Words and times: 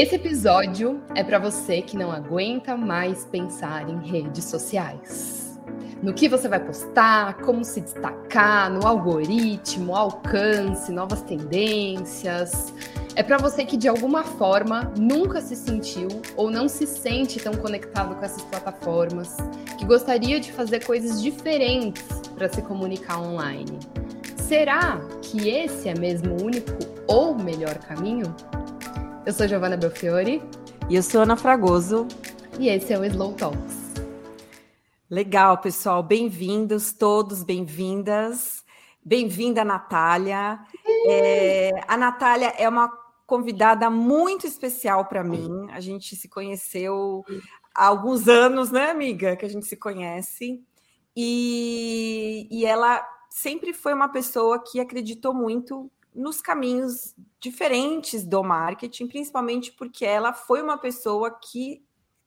Esse 0.00 0.14
episódio 0.14 1.02
é 1.12 1.24
para 1.24 1.40
você 1.40 1.82
que 1.82 1.96
não 1.96 2.12
aguenta 2.12 2.76
mais 2.76 3.24
pensar 3.24 3.90
em 3.90 3.98
redes 4.08 4.44
sociais. 4.44 5.58
No 6.00 6.14
que 6.14 6.28
você 6.28 6.46
vai 6.46 6.64
postar, 6.64 7.38
como 7.38 7.64
se 7.64 7.80
destacar, 7.80 8.70
no 8.70 8.86
algoritmo, 8.86 9.96
alcance, 9.96 10.92
novas 10.92 11.22
tendências. 11.22 12.72
É 13.16 13.24
para 13.24 13.38
você 13.38 13.64
que 13.64 13.76
de 13.76 13.88
alguma 13.88 14.22
forma 14.22 14.92
nunca 14.96 15.40
se 15.40 15.56
sentiu 15.56 16.06
ou 16.36 16.48
não 16.48 16.68
se 16.68 16.86
sente 16.86 17.40
tão 17.40 17.54
conectado 17.54 18.14
com 18.14 18.24
essas 18.24 18.42
plataformas, 18.42 19.36
que 19.80 19.84
gostaria 19.84 20.38
de 20.38 20.52
fazer 20.52 20.84
coisas 20.84 21.20
diferentes 21.20 22.04
para 22.36 22.48
se 22.48 22.62
comunicar 22.62 23.20
online. 23.20 23.80
Será 24.36 25.00
que 25.22 25.48
esse 25.48 25.88
é 25.88 25.98
mesmo 25.98 26.36
o 26.36 26.44
único 26.44 26.78
ou 27.08 27.34
melhor 27.36 27.74
caminho? 27.78 28.32
Eu 29.28 29.34
sou 29.34 29.46
Giovana 29.46 29.76
Belfiore. 29.76 30.42
E 30.88 30.96
eu 30.96 31.02
sou 31.02 31.20
Ana 31.20 31.36
Fragoso. 31.36 32.08
E 32.58 32.66
esse 32.70 32.94
é 32.94 32.98
o 32.98 33.04
Slow 33.04 33.34
Talks. 33.34 33.76
Legal, 35.10 35.58
pessoal. 35.58 36.02
Bem-vindos, 36.02 36.94
todos 36.94 37.44
bem-vindas. 37.44 38.64
Bem-vinda, 39.04 39.62
Natália. 39.66 40.58
É, 41.06 41.72
a 41.86 41.94
Natália 41.98 42.54
é 42.56 42.66
uma 42.66 42.90
convidada 43.26 43.90
muito 43.90 44.46
especial 44.46 45.04
para 45.04 45.22
mim. 45.22 45.66
A 45.72 45.80
gente 45.80 46.16
se 46.16 46.26
conheceu 46.26 47.22
há 47.74 47.84
alguns 47.84 48.28
anos, 48.28 48.70
né, 48.70 48.90
amiga? 48.90 49.36
Que 49.36 49.44
a 49.44 49.50
gente 49.50 49.66
se 49.66 49.76
conhece. 49.76 50.64
E, 51.14 52.48
e 52.50 52.64
ela 52.64 53.06
sempre 53.28 53.74
foi 53.74 53.92
uma 53.92 54.08
pessoa 54.08 54.58
que 54.58 54.80
acreditou 54.80 55.34
muito 55.34 55.90
nos 56.18 56.40
caminhos 56.40 57.14
diferentes 57.40 58.24
do 58.24 58.42
marketing, 58.42 59.06
principalmente 59.06 59.72
porque 59.72 60.04
ela 60.04 60.32
foi 60.32 60.60
uma 60.60 60.76
pessoa 60.76 61.30
que 61.30 61.82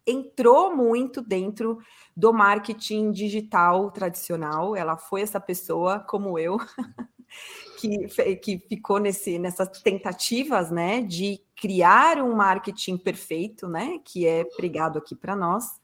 entrou 0.07 0.75
muito 0.75 1.21
dentro 1.21 1.77
do 2.15 2.33
marketing 2.33 3.11
digital 3.11 3.91
tradicional. 3.91 4.75
Ela 4.75 4.97
foi 4.97 5.21
essa 5.21 5.39
pessoa, 5.39 5.99
como 5.99 6.39
eu, 6.39 6.57
que, 7.77 8.35
que 8.37 8.57
ficou 8.69 8.97
nesse, 8.97 9.37
nessas 9.37 9.67
tentativas 9.81 10.71
né, 10.71 11.01
de 11.01 11.41
criar 11.55 12.17
um 12.21 12.33
marketing 12.33 12.97
perfeito, 12.97 13.67
né, 13.67 13.99
que 14.05 14.25
é 14.25 14.45
pregado 14.55 14.97
aqui 14.97 15.15
para 15.15 15.35
nós. 15.35 15.79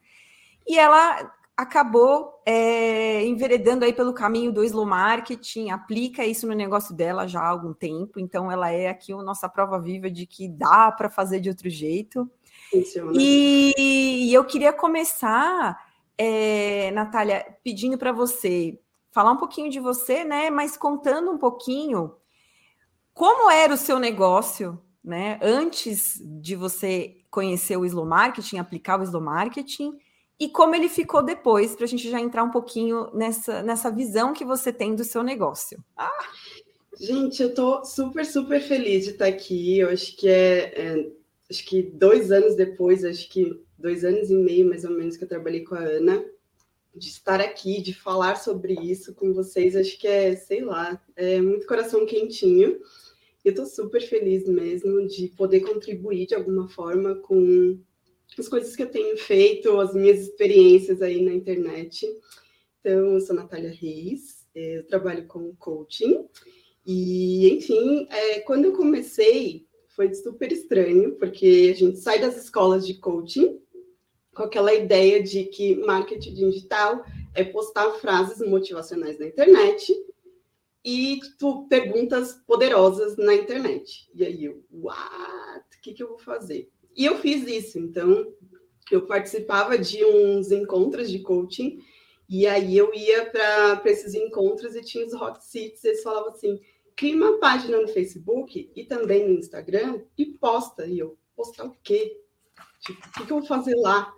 E 0.66 0.80
ela 0.80 1.32
acabou 1.58 2.40
é, 2.46 3.26
enveredando 3.26 3.84
aí 3.84 3.92
pelo 3.92 4.14
caminho 4.14 4.52
do 4.54 4.64
slow 4.64 4.86
marketing, 4.86 5.72
aplica 5.72 6.24
isso 6.24 6.46
no 6.46 6.54
negócio 6.54 6.94
dela 6.94 7.28
já 7.28 7.42
há 7.42 7.48
algum 7.48 7.74
tempo, 7.74 8.20
então 8.20 8.52
ela 8.52 8.70
é 8.72 8.88
aqui 8.88 9.12
a 9.12 9.18
nossa 9.24 9.50
prova 9.50 9.82
viva 9.82 10.10
de 10.12 10.28
que 10.28 10.48
dá 10.48 10.92
para 10.92 11.10
fazer 11.10 11.40
de 11.40 11.50
outro 11.50 11.68
jeito. 11.68 12.30
E, 13.14 13.74
e, 14.30 14.34
eu 14.34 14.46
queria 14.46 14.72
começar, 14.72 15.84
é, 16.16 16.92
Natália, 16.92 17.44
pedindo 17.64 17.98
para 17.98 18.12
você 18.12 18.80
falar 19.12 19.32
um 19.32 19.38
pouquinho 19.38 19.72
de 19.72 19.80
você, 19.80 20.24
né? 20.24 20.52
Mas 20.52 20.78
contando 20.78 21.32
um 21.32 21.38
pouquinho 21.38 22.14
como 23.14 23.50
era 23.50 23.74
o 23.74 23.78
seu 23.78 23.98
negócio, 23.98 24.80
né? 25.04 25.40
Antes 25.42 26.22
de 26.24 26.56
você 26.56 27.18
conhecer 27.32 27.78
o 27.78 27.86
slow 27.86 28.06
marketing, 28.06 28.58
aplicar 28.58 29.00
o 29.00 29.04
slow 29.04 29.22
marketing 29.22 29.98
e 30.40 30.50
como 30.50 30.76
ele 30.76 30.88
ficou 30.88 31.24
depois, 31.24 31.76
para 31.76 31.86
a 31.86 31.88
gente 31.88 32.10
já 32.10 32.20
entrar 32.20 32.44
um 32.44 32.52
pouquinho 32.52 33.10
nessa, 33.14 33.64
nessa 33.64 33.90
visão 33.90 34.34
que 34.34 34.46
você 34.46 34.72
tem 34.72 34.94
do 34.94 35.04
seu 35.04 35.24
negócio. 35.24 35.84
Ah, 35.96 36.30
gente, 37.00 37.42
eu 37.42 37.50
estou 37.50 37.84
super, 37.84 38.26
super 38.26 38.62
feliz 38.62 39.06
de 39.06 39.12
estar 39.12 39.26
aqui. 39.26 39.80
Eu 39.80 39.90
acho 39.90 40.16
que 40.16 40.30
é, 40.30 40.74
é, 40.80 41.12
acho 41.50 41.66
que 41.66 41.82
dois 41.82 42.32
anos 42.32 42.56
depois, 42.56 43.04
acho 43.04 43.28
que 43.30 43.60
dois 43.78 44.04
anos 44.04 44.30
e 44.30 44.36
meio 44.36 44.68
mais 44.68 44.84
ou 44.84 44.92
menos 44.92 45.18
que 45.18 45.24
eu 45.24 45.28
trabalhei 45.28 45.64
com 45.64 45.74
a 45.74 45.80
Ana, 45.80 46.24
de 46.96 47.10
estar 47.10 47.40
aqui, 47.42 47.82
de 47.82 47.94
falar 47.94 48.36
sobre 48.36 48.74
isso 48.74 49.14
com 49.16 49.34
vocês, 49.34 49.76
acho 49.76 49.98
que 50.00 50.08
é, 50.08 50.36
sei 50.36 50.64
lá, 50.64 51.02
é 51.16 51.42
muito 51.42 51.68
coração 51.68 52.06
quentinho. 52.06 52.80
Eu 53.44 53.52
estou 53.52 53.66
super 53.66 54.02
feliz 54.02 54.48
mesmo 54.48 55.08
de 55.08 55.30
poder 55.30 55.62
contribuir 55.62 56.28
de 56.28 56.36
alguma 56.36 56.68
forma 56.68 57.16
com 57.16 57.80
as 58.38 58.48
coisas 58.48 58.76
que 58.76 58.84
eu 58.84 58.90
tenho 58.90 59.18
feito, 59.18 59.80
as 59.80 59.94
minhas 59.94 60.22
experiências 60.22 61.02
aí 61.02 61.24
na 61.24 61.34
internet. 61.34 62.08
Então, 62.80 63.14
eu 63.14 63.22
sou 63.22 63.36
Natália 63.36 63.72
Reis, 63.72 64.48
eu 64.54 64.86
trabalho 64.86 65.26
com 65.28 65.56
coaching. 65.56 66.28
E, 66.86 67.50
enfim, 67.54 68.08
é, 68.10 68.40
quando 68.42 68.66
eu 68.66 68.74
comecei, 68.74 69.68
foi 69.90 70.14
super 70.14 70.52
estranho, 70.52 71.16
porque 71.16 71.72
a 71.74 71.78
gente 71.78 71.98
sai 71.98 72.20
das 72.20 72.38
escolas 72.38 72.86
de 72.86 72.96
coaching 72.96 73.60
com 74.34 74.44
aquela 74.44 74.72
ideia 74.72 75.22
de 75.22 75.46
que 75.46 75.76
marketing 75.78 76.36
digital 76.36 77.04
é 77.34 77.44
postar 77.44 77.92
frases 77.94 78.48
motivacionais 78.48 79.18
na 79.18 79.26
internet 79.26 79.92
e 80.86 81.20
tipo, 81.20 81.68
perguntas 81.68 82.34
poderosas 82.46 83.18
na 83.18 83.34
internet. 83.34 84.08
E 84.14 84.24
aí 84.24 84.46
eu, 84.46 84.64
what? 84.72 85.66
O 85.76 85.82
que, 85.82 85.94
que 85.94 86.04
eu 86.04 86.10
vou 86.10 86.20
fazer? 86.20 86.70
E 86.98 87.06
eu 87.06 87.20
fiz 87.20 87.48
isso. 87.48 87.78
Então, 87.78 88.34
eu 88.92 89.06
participava 89.06 89.78
de 89.78 90.04
uns 90.04 90.52
encontros 90.52 91.12
de 91.12 91.20
coaching, 91.20 91.80
e 92.28 92.48
aí 92.48 92.76
eu 92.76 92.94
ia 92.94 93.26
para 93.28 93.82
esses 93.86 94.16
encontros 94.16 94.76
e 94.76 94.82
tinha 94.82 95.06
os 95.06 95.14
hot 95.14 95.46
seats, 95.46 95.84
eles 95.86 96.02
falavam 96.02 96.30
assim: 96.30 96.60
cria 96.96 97.16
uma 97.16 97.38
página 97.40 97.80
no 97.80 97.88
Facebook 97.88 98.70
e 98.76 98.84
também 98.84 99.30
no 99.30 99.40
Instagram 99.40 100.02
e 100.18 100.26
posta. 100.26 100.86
E 100.86 101.00
eu, 101.00 101.18
postar 101.36 101.66
o 101.66 101.78
quê? 101.84 102.20
Tipo, 102.82 103.08
o 103.08 103.12
que, 103.12 103.26
que 103.26 103.32
eu 103.32 103.40
vou 103.40 103.48
fazer 103.48 103.76
lá? 103.76 104.12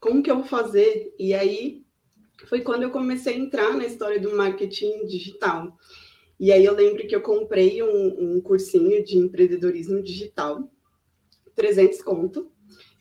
Como 0.00 0.22
que 0.22 0.30
eu 0.30 0.36
vou 0.36 0.44
fazer? 0.44 1.14
E 1.18 1.32
aí 1.32 1.84
foi 2.48 2.60
quando 2.60 2.82
eu 2.82 2.90
comecei 2.90 3.34
a 3.34 3.38
entrar 3.38 3.74
na 3.74 3.86
história 3.86 4.20
do 4.20 4.36
marketing 4.36 5.06
digital. 5.06 5.78
E 6.38 6.52
aí 6.52 6.64
eu 6.64 6.74
lembro 6.74 7.06
que 7.06 7.14
eu 7.14 7.22
comprei 7.22 7.82
um, 7.82 8.36
um 8.36 8.40
cursinho 8.40 9.04
de 9.04 9.16
empreendedorismo 9.16 10.02
digital 10.02 10.68
300 11.54 12.02
conto. 12.02 12.50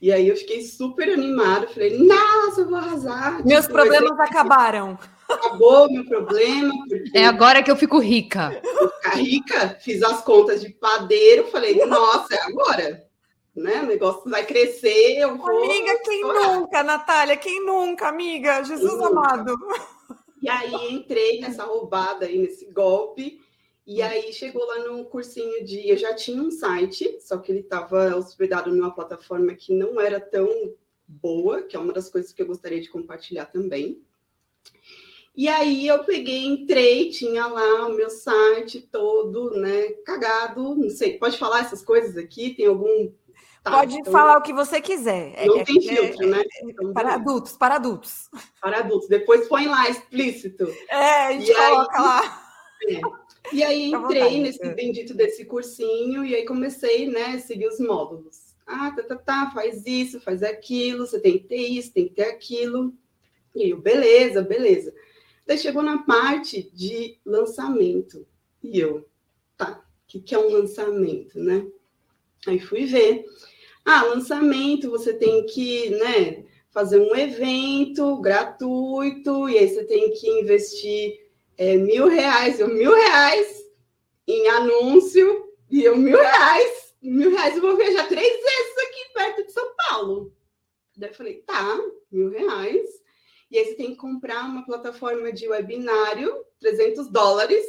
E 0.02 0.12
aí 0.12 0.28
eu 0.28 0.36
fiquei 0.36 0.62
super 0.62 1.10
animada, 1.10 1.68
falei, 1.68 1.98
nossa, 1.98 2.62
eu 2.62 2.68
vou 2.68 2.78
arrasar. 2.78 3.46
Meus 3.46 3.62
tipo, 3.62 3.74
problemas 3.74 4.20
acabaram. 4.20 5.00
Acabou 5.30 5.90
meu 5.90 6.06
problema. 6.06 6.74
É 7.16 7.26
agora 7.26 7.64
que 7.64 7.72
eu 7.72 7.76
fico 7.78 8.00
rica. 8.00 8.62
Eu 8.64 8.90
ficar 8.90 9.16
rica, 9.16 9.78
fiz 9.82 10.04
as 10.04 10.22
contas 10.22 10.62
de 10.62 10.72
padeiro, 10.72 11.48
falei, 11.48 11.86
nossa, 11.86 12.36
é 12.36 12.42
agora. 12.42 13.08
Né? 13.56 13.82
O 13.82 13.86
negócio 13.86 14.30
vai 14.30 14.46
crescer, 14.46 15.20
eu 15.20 15.38
vou... 15.38 15.64
Amiga, 15.64 15.98
quem 16.04 16.22
nunca, 16.22 16.84
Natália? 16.84 17.38
Quem 17.38 17.66
nunca, 17.66 18.10
amiga? 18.10 18.62
Jesus 18.64 19.00
amado. 19.00 19.56
E 20.42 20.50
aí 20.50 20.94
entrei 20.94 21.40
nessa 21.40 21.64
roubada 21.64 22.26
aí, 22.26 22.38
nesse 22.38 22.70
golpe, 22.74 23.40
e 23.86 24.02
aí 24.02 24.32
chegou 24.32 24.66
lá 24.66 24.80
no 24.80 25.06
cursinho 25.06 25.64
de. 25.66 25.90
Eu 25.90 25.98
já 25.98 26.14
tinha 26.14 26.42
um 26.42 26.52
site, 26.52 27.20
só 27.22 27.38
que 27.38 27.52
ele 27.52 27.60
estava 27.60 28.16
hospedado 28.16 28.74
numa 28.74 28.94
plataforma 28.94 29.54
que 29.54 29.74
não 29.74 30.00
era 30.00 30.20
tão 30.20 30.48
boa, 31.08 31.62
que 31.64 31.76
é 31.76 31.80
uma 31.80 31.94
das 31.94 32.10
coisas 32.10 32.32
que 32.32 32.42
eu 32.42 32.48
gostaria 32.48 32.82
de 32.82 32.90
compartilhar 32.90 33.46
também. 33.46 34.02
E 35.36 35.48
aí 35.48 35.88
eu 35.88 36.04
peguei, 36.04 36.46
entrei, 36.46 37.10
tinha 37.10 37.48
lá 37.48 37.88
o 37.88 37.94
meu 37.94 38.10
site 38.10 38.88
todo, 38.92 39.52
né, 39.52 39.90
cagado, 40.06 40.76
não 40.76 40.90
sei, 40.92 41.18
pode 41.18 41.40
falar 41.40 41.62
essas 41.62 41.82
coisas 41.82 42.16
aqui? 42.16 42.54
Tem 42.54 42.68
algum 42.68 43.12
Tá, 43.64 43.72
Pode 43.72 43.96
então, 43.96 44.12
falar 44.12 44.38
o 44.38 44.42
que 44.42 44.52
você 44.52 44.82
quiser. 44.82 45.48
Não 45.48 45.60
é, 45.60 45.64
tem 45.64 45.78
é, 45.78 45.82
filtro, 45.82 46.28
né? 46.28 46.40
é, 46.40 46.66
né? 46.66 46.72
Então, 46.72 46.92
para 46.92 47.14
adultos, 47.14 47.54
para 47.54 47.76
adultos. 47.76 48.30
Para 48.60 48.80
adultos. 48.80 49.08
Depois 49.08 49.48
põe 49.48 49.68
lá 49.68 49.90
explícito. 49.90 50.68
É, 50.90 51.28
a 51.28 51.32
gente 51.32 51.50
e 51.50 51.56
coloca 51.56 51.98
aí, 51.98 52.04
lá. 52.04 52.44
É. 52.90 53.02
E 53.52 53.64
aí 53.64 53.92
entrei 53.92 54.40
nesse 54.40 54.64
é. 54.64 54.74
bendito 54.74 55.14
desse 55.14 55.46
cursinho 55.46 56.24
e 56.26 56.36
aí 56.36 56.46
comecei, 56.46 57.08
né, 57.08 57.26
a 57.26 57.40
seguir 57.40 57.68
os 57.68 57.80
módulos. 57.80 58.54
Ah, 58.66 58.92
tá, 58.92 59.04
tá, 59.04 59.16
tá, 59.16 59.52
faz 59.54 59.86
isso, 59.86 60.22
faz 60.22 60.42
aquilo, 60.42 61.06
você 61.06 61.20
tem 61.20 61.38
que 61.38 61.46
ter 61.46 61.58
isso, 61.58 61.94
tem 61.94 62.08
que 62.08 62.16
ter 62.16 62.24
aquilo. 62.24 62.94
E 63.54 63.70
eu, 63.72 63.78
beleza, 63.78 64.42
beleza. 64.42 64.94
Daí 65.46 65.58
chegou 65.58 65.84
na 65.84 66.00
parte 66.04 66.72
de 66.74 67.20
lançamento. 67.26 68.26
E 68.64 68.80
eu, 68.80 69.08
tá, 69.58 69.84
o 69.84 70.08
que, 70.08 70.22
que 70.22 70.34
é 70.34 70.40
um 70.40 70.50
lançamento, 70.50 71.38
né? 71.38 71.68
Aí 72.48 72.60
fui 72.60 72.86
ver. 72.86 73.26
Ah, 73.84 74.04
lançamento, 74.04 74.90
você 74.90 75.14
tem 75.14 75.46
que, 75.46 75.90
né, 75.90 76.46
fazer 76.72 77.00
um 77.00 77.16
evento 77.16 78.20
gratuito, 78.22 79.50
e 79.50 79.58
aí 79.58 79.68
você 79.68 79.84
tem 79.84 80.12
que 80.14 80.28
investir 80.28 81.23
é, 81.58 81.76
mil 81.76 82.08
reais, 82.08 82.60
eu 82.60 82.68
mil 82.68 82.94
reais 82.94 83.64
em 84.28 84.48
anúncio, 84.50 85.54
e 85.70 85.84
eu 85.84 85.98
mil 85.98 86.18
reais, 86.18 86.96
mil 87.02 87.32
reais 87.32 87.56
eu 87.56 87.62
vou 87.62 87.76
viajar 87.76 88.08
três 88.08 88.32
vezes 88.32 88.78
aqui 88.78 89.14
perto 89.14 89.46
de 89.46 89.52
São 89.52 89.74
Paulo. 89.76 90.34
Daí 90.96 91.10
eu 91.10 91.16
falei, 91.16 91.42
tá, 91.42 91.80
mil 92.12 92.30
reais. 92.30 92.90
E 93.50 93.58
aí 93.58 93.66
você 93.66 93.76
tem 93.76 93.92
que 93.92 93.98
comprar 93.98 94.46
uma 94.46 94.66
plataforma 94.66 95.32
de 95.32 95.48
webinário, 95.48 96.44
300 96.60 97.08
dólares. 97.10 97.66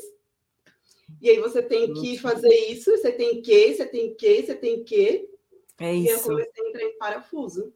E 1.21 1.31
aí 1.31 1.39
você 1.39 1.63
tem 1.63 1.93
que 1.93 2.19
fazer 2.19 2.55
isso, 2.71 2.91
você 2.91 3.13
tem 3.13 3.43
que, 3.43 3.75
você 3.75 3.87
tem 3.87 4.15
que, 4.15 4.43
você 4.43 4.55
tem 4.55 4.85
que. 4.85 5.29
É 5.79 5.95
isso. 5.95 6.07
E 6.07 6.11
eu 6.11 6.21
comecei 6.21 6.65
a 6.65 6.69
entrar 6.69 6.83
em 6.83 6.99
parafuso. 6.99 7.73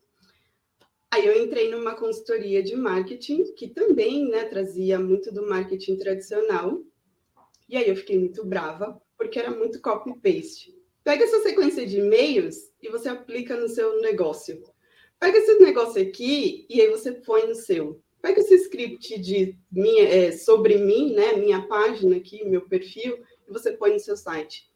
Aí 1.10 1.26
eu 1.26 1.42
entrei 1.42 1.70
numa 1.70 1.94
consultoria 1.94 2.62
de 2.62 2.76
marketing, 2.76 3.54
que 3.54 3.68
também 3.68 4.28
né, 4.28 4.44
trazia 4.44 4.98
muito 4.98 5.32
do 5.32 5.48
marketing 5.48 5.96
tradicional. 5.96 6.82
E 7.68 7.76
aí 7.76 7.88
eu 7.88 7.96
fiquei 7.96 8.18
muito 8.18 8.44
brava, 8.44 9.00
porque 9.16 9.38
era 9.38 9.50
muito 9.50 9.80
copy-paste. 9.80 10.76
Pega 11.02 11.24
essa 11.24 11.40
sequência 11.40 11.86
de 11.86 12.00
e-mails 12.00 12.70
e 12.82 12.88
você 12.90 13.08
aplica 13.08 13.56
no 13.56 13.68
seu 13.68 14.00
negócio. 14.00 14.62
Pega 15.18 15.38
esse 15.38 15.58
negócio 15.58 16.00
aqui 16.00 16.66
e 16.68 16.80
aí 16.80 16.90
você 16.90 17.12
põe 17.12 17.46
no 17.46 17.54
seu. 17.54 18.02
Pega 18.20 18.40
esse 18.40 18.54
script 18.56 19.18
de 19.18 19.56
minha, 19.70 20.04
é, 20.04 20.32
sobre 20.32 20.76
mim, 20.76 21.14
né, 21.14 21.34
minha 21.34 21.66
página 21.66 22.16
aqui, 22.16 22.44
meu 22.44 22.62
perfil, 22.62 23.18
e 23.48 23.52
você 23.52 23.72
põe 23.72 23.92
no 23.92 24.00
seu 24.00 24.16
site. 24.16 24.68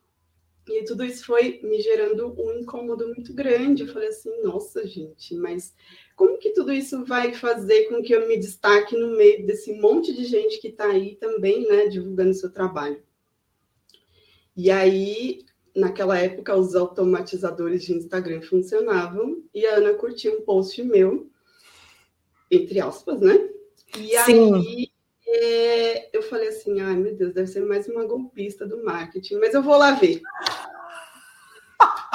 E 0.69 0.85
tudo 0.85 1.05
isso 1.05 1.27
foi 1.27 1.61
me 1.63 1.81
gerando 1.81 2.35
um 2.41 2.61
incômodo 2.61 3.07
muito 3.09 3.35
grande. 3.35 3.83
Eu 3.83 3.93
falei 3.93 4.09
assim, 4.09 4.31
nossa, 4.43 4.87
gente, 4.87 5.35
mas 5.35 5.75
como 6.17 6.39
que 6.39 6.51
tudo 6.51 6.73
isso 6.73 7.05
vai 7.05 7.33
fazer 7.33 7.85
com 7.85 8.03
que 8.03 8.15
eu 8.15 8.29
me 8.29 8.37
destaque 8.37 8.97
no 8.97 9.17
meio 9.17 9.47
desse 9.47 9.73
monte 9.73 10.15
de 10.15 10.25
gente 10.25 10.61
que 10.61 10.69
está 10.69 10.87
aí 10.87 11.17
também, 11.17 11.67
né, 11.67 11.87
divulgando 11.87 12.35
seu 12.35 12.51
trabalho? 12.51 13.03
E 14.57 14.71
aí, 14.71 15.45
naquela 15.75 16.19
época, 16.19 16.57
os 16.57 16.75
automatizadores 16.75 17.85
de 17.85 17.95
Instagram 17.95 18.43
funcionavam 18.43 19.43
e 19.55 19.67
a 19.67 19.77
Ana 19.77 19.95
curtiu 19.95 20.39
um 20.39 20.43
post 20.43 20.83
meu, 20.83 21.31
entre 22.51 22.81
aspas, 22.81 23.21
né? 23.21 23.49
E 23.99 24.19
Sim. 24.19 24.55
aí 24.55 24.93
é, 25.27 26.17
eu 26.17 26.23
falei 26.23 26.49
assim, 26.49 26.81
ai 26.81 26.95
meu 26.97 27.15
Deus, 27.15 27.33
deve 27.33 27.47
ser 27.47 27.65
mais 27.65 27.89
uma 27.89 28.05
golpista 28.05 28.67
do 28.67 28.85
marketing, 28.85 29.37
mas 29.37 29.55
eu 29.55 29.63
vou 29.63 29.77
lá 29.77 29.93
ver. 29.93 30.21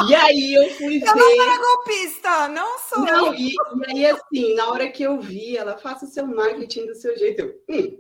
E 0.06 0.14
aí 0.14 0.54
eu 0.54 0.70
fui 0.72 0.98
eu 0.98 1.00
ver. 1.00 1.08
Eu 1.08 1.16
não 1.16 1.44
era 1.44 1.62
golpista, 1.62 2.48
não 2.50 2.80
sou. 2.80 3.00
Não, 3.00 3.34
e, 3.34 3.50
e, 3.50 3.56
aí, 3.88 4.06
assim, 4.06 4.54
na 4.54 4.70
hora 4.70 4.92
que 4.92 5.04
eu 5.04 5.20
vi, 5.20 5.58
ela 5.58 5.78
faça 5.78 6.06
o 6.06 6.10
seu 6.10 6.28
marketing 6.28 6.86
do 6.86 6.96
seu 6.96 7.18
jeito, 7.18 7.42
eu, 7.42 7.64
hum, 7.70 8.00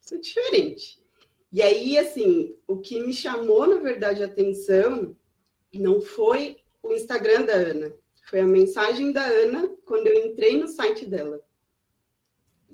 isso 0.00 0.14
é 0.14 0.18
diferente. 0.18 1.02
E 1.50 1.62
aí, 1.62 1.96
assim, 1.96 2.54
o 2.66 2.78
que 2.78 3.00
me 3.00 3.12
chamou, 3.12 3.66
na 3.66 3.76
verdade, 3.76 4.22
a 4.22 4.26
atenção 4.26 5.16
não 5.72 6.00
foi 6.00 6.58
o 6.82 6.92
Instagram 6.92 7.42
da 7.42 7.54
Ana, 7.54 7.94
foi 8.28 8.40
a 8.40 8.46
mensagem 8.46 9.12
da 9.12 9.24
Ana 9.24 9.68
quando 9.86 10.08
eu 10.08 10.26
entrei 10.26 10.58
no 10.58 10.68
site 10.68 11.06
dela. 11.06 11.40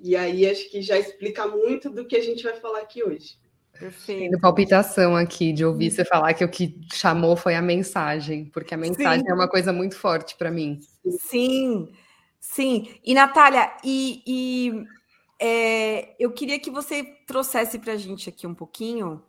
E 0.03 0.15
aí 0.15 0.49
acho 0.49 0.69
que 0.69 0.81
já 0.81 0.97
explica 0.97 1.47
muito 1.47 1.89
do 1.89 2.05
que 2.05 2.15
a 2.15 2.21
gente 2.21 2.43
vai 2.43 2.59
falar 2.59 2.79
aqui 2.79 3.03
hoje. 3.03 3.39
Perfeito. 3.77 4.19
Tendo 4.19 4.39
palpitação 4.39 5.15
aqui 5.15 5.51
de 5.51 5.65
ouvir 5.65 5.91
você 5.91 6.05
falar 6.05 6.33
que 6.33 6.43
o 6.43 6.49
que 6.49 6.79
chamou 6.93 7.35
foi 7.35 7.55
a 7.55 7.61
mensagem, 7.61 8.45
porque 8.45 8.73
a 8.73 8.77
mensagem 8.77 9.25
sim. 9.25 9.31
é 9.31 9.33
uma 9.33 9.47
coisa 9.47 9.73
muito 9.73 9.97
forte 9.97 10.35
para 10.37 10.51
mim. 10.51 10.79
Sim, 11.19 11.91
sim. 12.39 12.93
E 13.03 13.13
Natália, 13.13 13.71
e, 13.83 14.21
e 14.27 14.83
é, 15.39 16.15
eu 16.19 16.31
queria 16.31 16.59
que 16.59 16.69
você 16.69 17.03
trouxesse 17.25 17.79
para 17.79 17.93
a 17.93 17.97
gente 17.97 18.29
aqui 18.29 18.45
um 18.45 18.53
pouquinho, 18.53 19.23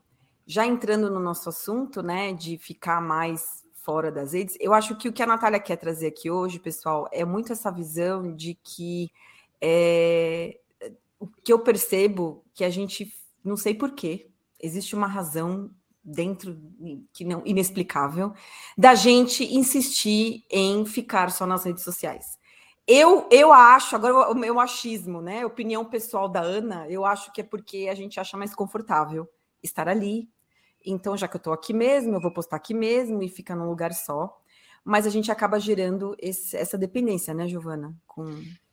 já 0.47 0.67
entrando 0.67 1.11
no 1.11 1.21
nosso 1.21 1.49
assunto, 1.49 2.03
né, 2.03 2.33
de 2.33 2.59
ficar 2.59 3.00
mais 3.00 3.62
fora 3.83 4.12
das 4.12 4.33
redes. 4.33 4.56
Eu 4.61 4.75
acho 4.75 4.97
que 4.97 5.09
o 5.09 5.12
que 5.12 5.23
a 5.23 5.27
Natália 5.27 5.59
quer 5.59 5.77
trazer 5.77 6.09
aqui 6.09 6.31
hoje, 6.31 6.59
pessoal, 6.59 7.09
é 7.11 7.25
muito 7.25 7.53
essa 7.53 7.71
visão 7.71 8.35
de 8.35 8.55
que 8.62 9.11
é, 9.61 10.59
o 11.19 11.27
que 11.27 11.53
eu 11.53 11.61
percebo 11.61 12.44
que 12.53 12.65
a 12.65 12.71
gente 12.71 13.12
não 13.44 13.56
sei 13.56 13.75
porquê, 13.75 14.31
existe 14.62 14.94
uma 14.94 15.06
razão 15.06 15.70
dentro 16.05 16.59
que 17.12 17.25
não 17.25 17.43
inexplicável 17.44 18.32
da 18.76 18.94
gente 18.94 19.44
insistir 19.55 20.44
em 20.50 20.85
ficar 20.85 21.31
só 21.31 21.47
nas 21.47 21.64
redes 21.64 21.85
sociais. 21.85 22.38
Eu, 22.87 23.29
eu 23.31 23.53
acho, 23.53 23.94
agora 23.94 24.31
o 24.31 24.35
meu 24.35 24.59
achismo, 24.59 25.20
né? 25.23 25.47
Opinião 25.47 25.85
pessoal 25.85 26.29
da 26.29 26.41
Ana, 26.41 26.88
eu 26.88 27.05
acho 27.05 27.32
que 27.32 27.41
é 27.41 27.44
porque 27.44 27.88
a 27.91 27.94
gente 27.94 28.19
acha 28.19 28.37
mais 28.37 28.55
confortável 28.55 29.29
estar 29.62 29.88
ali. 29.88 30.29
Então, 30.85 31.17
já 31.17 31.29
que 31.29 31.37
eu 31.37 31.38
estou 31.38 31.53
aqui 31.53 31.73
mesmo, 31.73 32.17
eu 32.17 32.20
vou 32.20 32.32
postar 32.32 32.56
aqui 32.56 32.75
mesmo 32.75 33.23
e 33.23 33.29
fica 33.29 33.55
num 33.55 33.69
lugar 33.69 33.93
só. 33.93 34.37
Mas 34.85 35.06
a 35.06 35.11
gente 35.11 35.31
acaba 35.31 35.61
gerando 35.61 36.17
esse, 36.19 36.56
essa 36.56 36.76
dependência, 36.76 37.32
né, 37.32 37.47
Giovana? 37.47 37.94
Com... 38.05 38.25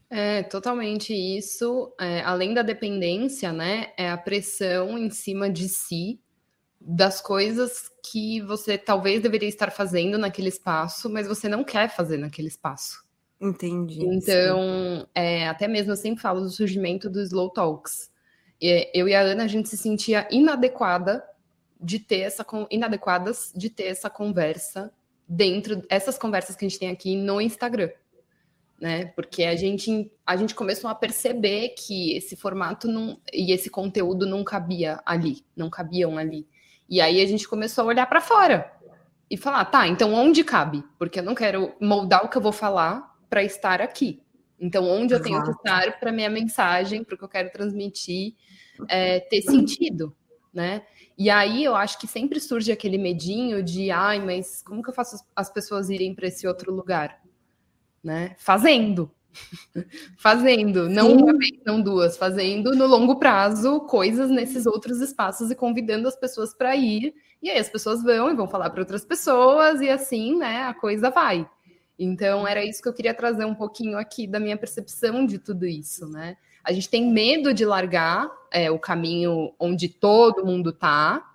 É, 0.09 0.41
totalmente 0.43 1.13
isso. 1.13 1.93
É, 1.99 2.21
além 2.21 2.53
da 2.53 2.61
dependência, 2.61 3.53
né, 3.53 3.93
é 3.95 4.09
a 4.09 4.17
pressão 4.17 4.97
em 4.97 5.09
cima 5.09 5.49
de 5.49 5.69
si 5.69 6.19
das 6.81 7.21
coisas 7.21 7.91
que 8.09 8.41
você 8.41 8.77
talvez 8.77 9.21
deveria 9.21 9.49
estar 9.49 9.69
fazendo 9.69 10.17
naquele 10.17 10.47
espaço, 10.49 11.09
mas 11.09 11.27
você 11.27 11.47
não 11.47 11.63
quer 11.63 11.89
fazer 11.89 12.17
naquele 12.17 12.47
espaço. 12.47 13.03
Entendi. 13.39 14.03
Então, 14.03 15.07
é, 15.13 15.47
até 15.47 15.67
mesmo 15.67 15.91
eu 15.91 15.97
sempre 15.97 16.21
falo 16.21 16.41
do 16.41 16.49
surgimento 16.49 17.09
do 17.09 17.21
Slow 17.21 17.49
Talks. 17.51 18.09
Eu 18.93 19.07
e 19.07 19.15
a 19.15 19.21
Ana, 19.21 19.43
a 19.43 19.47
gente 19.47 19.69
se 19.69 19.77
sentia 19.77 20.27
inadequada 20.31 21.23
de 21.79 21.99
ter 21.99 22.19
essa 22.19 22.45
inadequadas 22.69 23.53
de 23.55 23.69
ter 23.69 23.85
essa 23.85 24.09
conversa 24.09 24.91
dentro 25.25 25.81
essas 25.87 26.17
conversas 26.17 26.57
que 26.57 26.65
a 26.65 26.67
gente 26.67 26.77
tem 26.77 26.89
aqui 26.89 27.15
no 27.15 27.39
Instagram 27.39 27.89
né? 28.79 29.05
Porque 29.07 29.43
a 29.43 29.55
gente, 29.55 30.11
a 30.25 30.35
gente 30.35 30.55
começou 30.55 30.89
a 30.89 30.95
perceber 30.95 31.69
que 31.69 32.15
esse 32.15 32.35
formato 32.35 32.87
não, 32.87 33.19
e 33.33 33.51
esse 33.51 33.69
conteúdo 33.69 34.25
não 34.25 34.43
cabia 34.43 34.99
ali, 35.05 35.43
não 35.55 35.69
cabiam 35.69 36.17
ali. 36.17 36.47
E 36.89 37.01
aí 37.01 37.21
a 37.21 37.25
gente 37.25 37.47
começou 37.47 37.83
a 37.83 37.87
olhar 37.87 38.05
para 38.05 38.21
fora 38.21 38.71
e 39.29 39.37
falar, 39.37 39.65
tá, 39.65 39.87
então 39.87 40.13
onde 40.13 40.43
cabe? 40.43 40.83
Porque 40.97 41.19
eu 41.19 41.23
não 41.23 41.35
quero 41.35 41.73
moldar 41.79 42.25
o 42.25 42.29
que 42.29 42.37
eu 42.37 42.41
vou 42.41 42.51
falar 42.51 43.15
para 43.29 43.43
estar 43.43 43.81
aqui. 43.81 44.23
Então, 44.59 44.89
onde 44.89 45.13
eu 45.13 45.21
tenho 45.21 45.41
que 45.43 45.51
estar 45.51 45.99
para 45.99 46.11
minha 46.11 46.29
mensagem, 46.29 47.03
para 47.03 47.15
o 47.15 47.17
que 47.17 47.23
eu 47.23 47.29
quero 47.29 47.49
transmitir, 47.49 48.33
é, 48.89 49.21
ter 49.21 49.41
sentido, 49.41 50.13
né? 50.53 50.81
E 51.17 51.29
aí 51.29 51.63
eu 51.63 51.75
acho 51.75 51.97
que 51.97 52.07
sempre 52.07 52.39
surge 52.39 52.71
aquele 52.71 52.97
medinho 52.97 53.63
de, 53.63 53.91
ai, 53.91 54.19
mas 54.19 54.61
como 54.61 54.81
que 54.81 54.89
eu 54.89 54.93
faço 54.93 55.23
as 55.35 55.49
pessoas 55.49 55.89
irem 55.89 56.13
para 56.13 56.27
esse 56.27 56.45
outro 56.45 56.73
lugar? 56.73 57.21
Né? 58.03 58.35
Fazendo. 58.37 59.11
fazendo, 60.17 60.89
não 60.89 61.09
Sim. 61.09 61.17
uma 61.17 61.37
vez, 61.37 61.51
não 61.65 61.81
duas, 61.81 62.17
fazendo 62.17 62.75
no 62.75 62.87
longo 62.87 63.17
prazo 63.17 63.81
coisas 63.81 64.29
nesses 64.29 64.65
outros 64.65 64.99
espaços 65.01 65.51
e 65.51 65.55
convidando 65.55 66.07
as 66.07 66.15
pessoas 66.15 66.53
para 66.53 66.75
ir. 66.75 67.13
E 67.41 67.49
aí 67.49 67.57
as 67.57 67.69
pessoas 67.69 68.03
vão 68.03 68.29
e 68.29 68.35
vão 68.35 68.47
falar 68.47 68.69
para 68.69 68.81
outras 68.81 69.05
pessoas, 69.05 69.81
e 69.81 69.89
assim, 69.89 70.37
né, 70.37 70.63
a 70.63 70.73
coisa 70.73 71.09
vai. 71.09 71.47
Então, 71.97 72.47
era 72.47 72.63
isso 72.63 72.81
que 72.81 72.89
eu 72.89 72.93
queria 72.93 73.13
trazer 73.13 73.45
um 73.45 73.55
pouquinho 73.55 73.97
aqui 73.97 74.25
da 74.25 74.39
minha 74.39 74.57
percepção 74.57 75.25
de 75.25 75.37
tudo 75.37 75.65
isso, 75.65 76.07
né? 76.07 76.37
A 76.63 76.71
gente 76.71 76.89
tem 76.89 77.11
medo 77.11 77.53
de 77.53 77.65
largar 77.65 78.29
é, 78.51 78.69
o 78.69 78.79
caminho 78.79 79.53
onde 79.59 79.89
todo 79.89 80.45
mundo 80.45 80.71
tá, 80.71 81.25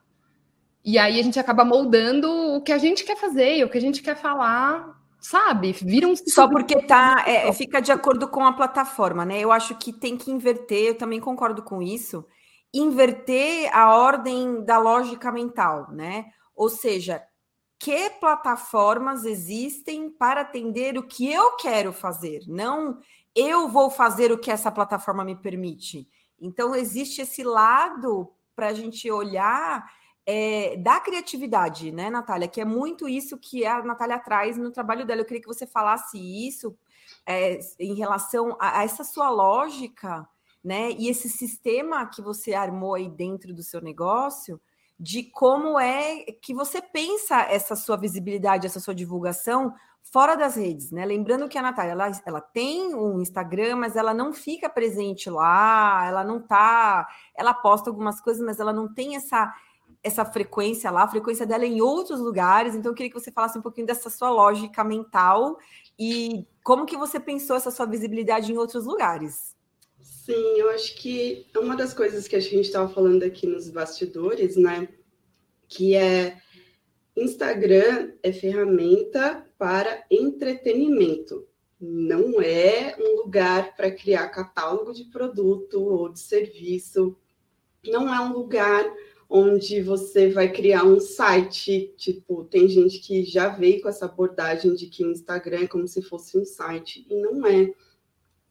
e 0.84 0.98
aí 0.98 1.18
a 1.18 1.22
gente 1.22 1.38
acaba 1.38 1.64
moldando 1.64 2.30
o 2.30 2.60
que 2.60 2.72
a 2.72 2.76
gente 2.76 3.04
quer 3.04 3.16
fazer, 3.16 3.64
o 3.64 3.70
que 3.70 3.78
a 3.78 3.80
gente 3.80 4.02
quer 4.02 4.16
falar 4.16 5.02
sabe? 5.24 5.72
Vira 5.72 6.06
um 6.06 6.14
só 6.14 6.46
porque 6.46 6.82
tá 6.82 7.24
é, 7.26 7.50
fica 7.50 7.80
de 7.80 7.90
acordo 7.90 8.28
com 8.28 8.44
a 8.44 8.52
plataforma, 8.52 9.24
né? 9.24 9.40
Eu 9.40 9.50
acho 9.50 9.74
que 9.76 9.90
tem 9.90 10.18
que 10.18 10.30
inverter, 10.30 10.88
eu 10.88 10.98
também 10.98 11.18
concordo 11.18 11.62
com 11.62 11.82
isso, 11.82 12.26
inverter 12.72 13.74
a 13.74 13.96
ordem 13.96 14.62
da 14.64 14.76
lógica 14.78 15.32
mental, 15.32 15.90
né? 15.90 16.26
Ou 16.54 16.68
seja, 16.68 17.22
que 17.78 18.10
plataformas 18.20 19.24
existem 19.24 20.10
para 20.10 20.42
atender 20.42 20.98
o 20.98 21.06
que 21.06 21.32
eu 21.32 21.56
quero 21.56 21.90
fazer, 21.90 22.40
não 22.46 22.98
eu 23.34 23.68
vou 23.68 23.90
fazer 23.90 24.30
o 24.30 24.38
que 24.38 24.50
essa 24.50 24.70
plataforma 24.70 25.24
me 25.24 25.34
permite. 25.34 26.06
Então 26.38 26.74
existe 26.74 27.22
esse 27.22 27.42
lado 27.42 28.30
para 28.54 28.68
a 28.68 28.74
gente 28.74 29.10
olhar 29.10 29.84
é, 30.26 30.76
da 30.76 31.00
criatividade, 31.00 31.92
né, 31.92 32.10
Natália? 32.10 32.48
Que 32.48 32.60
é 32.60 32.64
muito 32.64 33.08
isso 33.08 33.38
que 33.38 33.66
a 33.66 33.82
Natália 33.82 34.18
traz 34.18 34.56
no 34.56 34.70
trabalho 34.70 35.04
dela. 35.06 35.20
Eu 35.20 35.24
queria 35.24 35.42
que 35.42 35.48
você 35.48 35.66
falasse 35.66 36.18
isso 36.18 36.76
é, 37.26 37.58
em 37.78 37.94
relação 37.94 38.56
a, 38.58 38.80
a, 38.80 38.84
essa 38.84 39.04
sua 39.04 39.30
lógica, 39.30 40.26
né? 40.62 40.90
E 40.92 41.08
esse 41.08 41.28
sistema 41.28 42.06
que 42.06 42.22
você 42.22 42.54
armou 42.54 42.94
aí 42.94 43.08
dentro 43.08 43.52
do 43.52 43.62
seu 43.62 43.80
negócio, 43.80 44.60
de 44.98 45.24
como 45.24 45.78
é 45.78 46.24
que 46.40 46.54
você 46.54 46.80
pensa 46.80 47.40
essa 47.42 47.76
sua 47.76 47.96
visibilidade, 47.96 48.66
essa 48.66 48.80
sua 48.80 48.94
divulgação 48.94 49.74
fora 50.02 50.36
das 50.36 50.56
redes, 50.56 50.90
né? 50.90 51.04
Lembrando 51.04 51.48
que 51.48 51.58
a 51.58 51.62
Natália 51.62 51.92
ela, 51.92 52.10
ela 52.24 52.40
tem 52.40 52.94
um 52.94 53.20
Instagram, 53.20 53.76
mas 53.76 53.96
ela 53.96 54.14
não 54.14 54.32
fica 54.32 54.68
presente 54.68 55.28
lá, 55.28 56.06
ela 56.06 56.22
não 56.22 56.40
tá, 56.40 57.08
ela 57.34 57.52
posta 57.52 57.90
algumas 57.90 58.20
coisas, 58.20 58.44
mas 58.44 58.60
ela 58.60 58.72
não 58.72 58.92
tem 58.92 59.16
essa 59.16 59.52
essa 60.04 60.24
frequência 60.24 60.90
lá, 60.90 61.04
a 61.04 61.08
frequência 61.08 61.46
dela 61.46 61.64
é 61.64 61.68
em 61.68 61.80
outros 61.80 62.20
lugares. 62.20 62.74
Então, 62.74 62.92
eu 62.92 62.94
queria 62.94 63.10
que 63.10 63.18
você 63.18 63.32
falasse 63.32 63.58
um 63.58 63.62
pouquinho 63.62 63.86
dessa 63.86 64.10
sua 64.10 64.30
lógica 64.30 64.84
mental 64.84 65.58
e 65.98 66.46
como 66.62 66.84
que 66.84 66.96
você 66.96 67.18
pensou 67.18 67.56
essa 67.56 67.70
sua 67.70 67.86
visibilidade 67.86 68.52
em 68.52 68.58
outros 68.58 68.84
lugares. 68.84 69.56
Sim, 70.02 70.58
eu 70.58 70.70
acho 70.70 70.94
que 70.96 71.46
uma 71.56 71.74
das 71.74 71.94
coisas 71.94 72.28
que 72.28 72.36
a 72.36 72.40
gente 72.40 72.66
estava 72.66 72.92
falando 72.92 73.22
aqui 73.22 73.46
nos 73.46 73.70
bastidores, 73.70 74.56
né, 74.56 74.88
que 75.66 75.94
é 75.94 76.36
Instagram 77.16 78.12
é 78.22 78.32
ferramenta 78.32 79.46
para 79.56 80.04
entretenimento. 80.10 81.46
Não 81.80 82.40
é 82.40 82.96
um 82.98 83.22
lugar 83.22 83.74
para 83.74 83.90
criar 83.90 84.28
catálogo 84.28 84.92
de 84.92 85.04
produto 85.04 85.82
ou 85.82 86.10
de 86.10 86.20
serviço. 86.20 87.16
Não 87.86 88.12
é 88.12 88.20
um 88.20 88.32
lugar 88.32 88.84
onde 89.28 89.82
você 89.82 90.28
vai 90.28 90.50
criar 90.52 90.84
um 90.84 91.00
site, 91.00 91.92
tipo, 91.96 92.44
tem 92.44 92.68
gente 92.68 92.98
que 93.00 93.24
já 93.24 93.48
veio 93.48 93.82
com 93.82 93.88
essa 93.88 94.06
abordagem 94.06 94.74
de 94.74 94.86
que 94.86 95.04
o 95.04 95.10
Instagram 95.10 95.62
é 95.62 95.66
como 95.66 95.88
se 95.88 96.02
fosse 96.02 96.38
um 96.38 96.44
site, 96.44 97.06
e 97.08 97.14
não 97.14 97.46
é. 97.46 97.72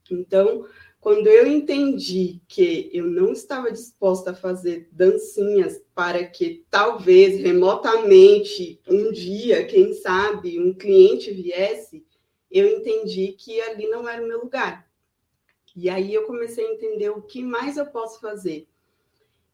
Então, 0.10 0.66
quando 1.00 1.28
eu 1.28 1.46
entendi 1.46 2.42
que 2.48 2.90
eu 2.94 3.06
não 3.06 3.34
estava 3.34 3.72
disposta 3.72 4.32
a 4.32 4.36
fazer 4.36 4.88
dancinhas 4.92 5.82
para 5.94 6.26
que 6.26 6.66
talvez 6.70 7.42
remotamente 7.42 8.80
um 8.88 9.12
dia, 9.12 9.66
quem 9.66 9.94
sabe, 9.94 10.58
um 10.58 10.74
cliente 10.74 11.30
viesse, 11.32 12.06
eu 12.50 12.78
entendi 12.78 13.34
que 13.34 13.60
ali 13.60 13.88
não 13.88 14.08
era 14.08 14.24
o 14.24 14.28
meu 14.28 14.42
lugar. 14.42 14.88
E 15.76 15.90
aí 15.90 16.14
eu 16.14 16.24
comecei 16.24 16.66
a 16.66 16.72
entender 16.72 17.10
o 17.10 17.22
que 17.22 17.42
mais 17.42 17.78
eu 17.78 17.86
posso 17.88 18.22
fazer. 18.22 18.68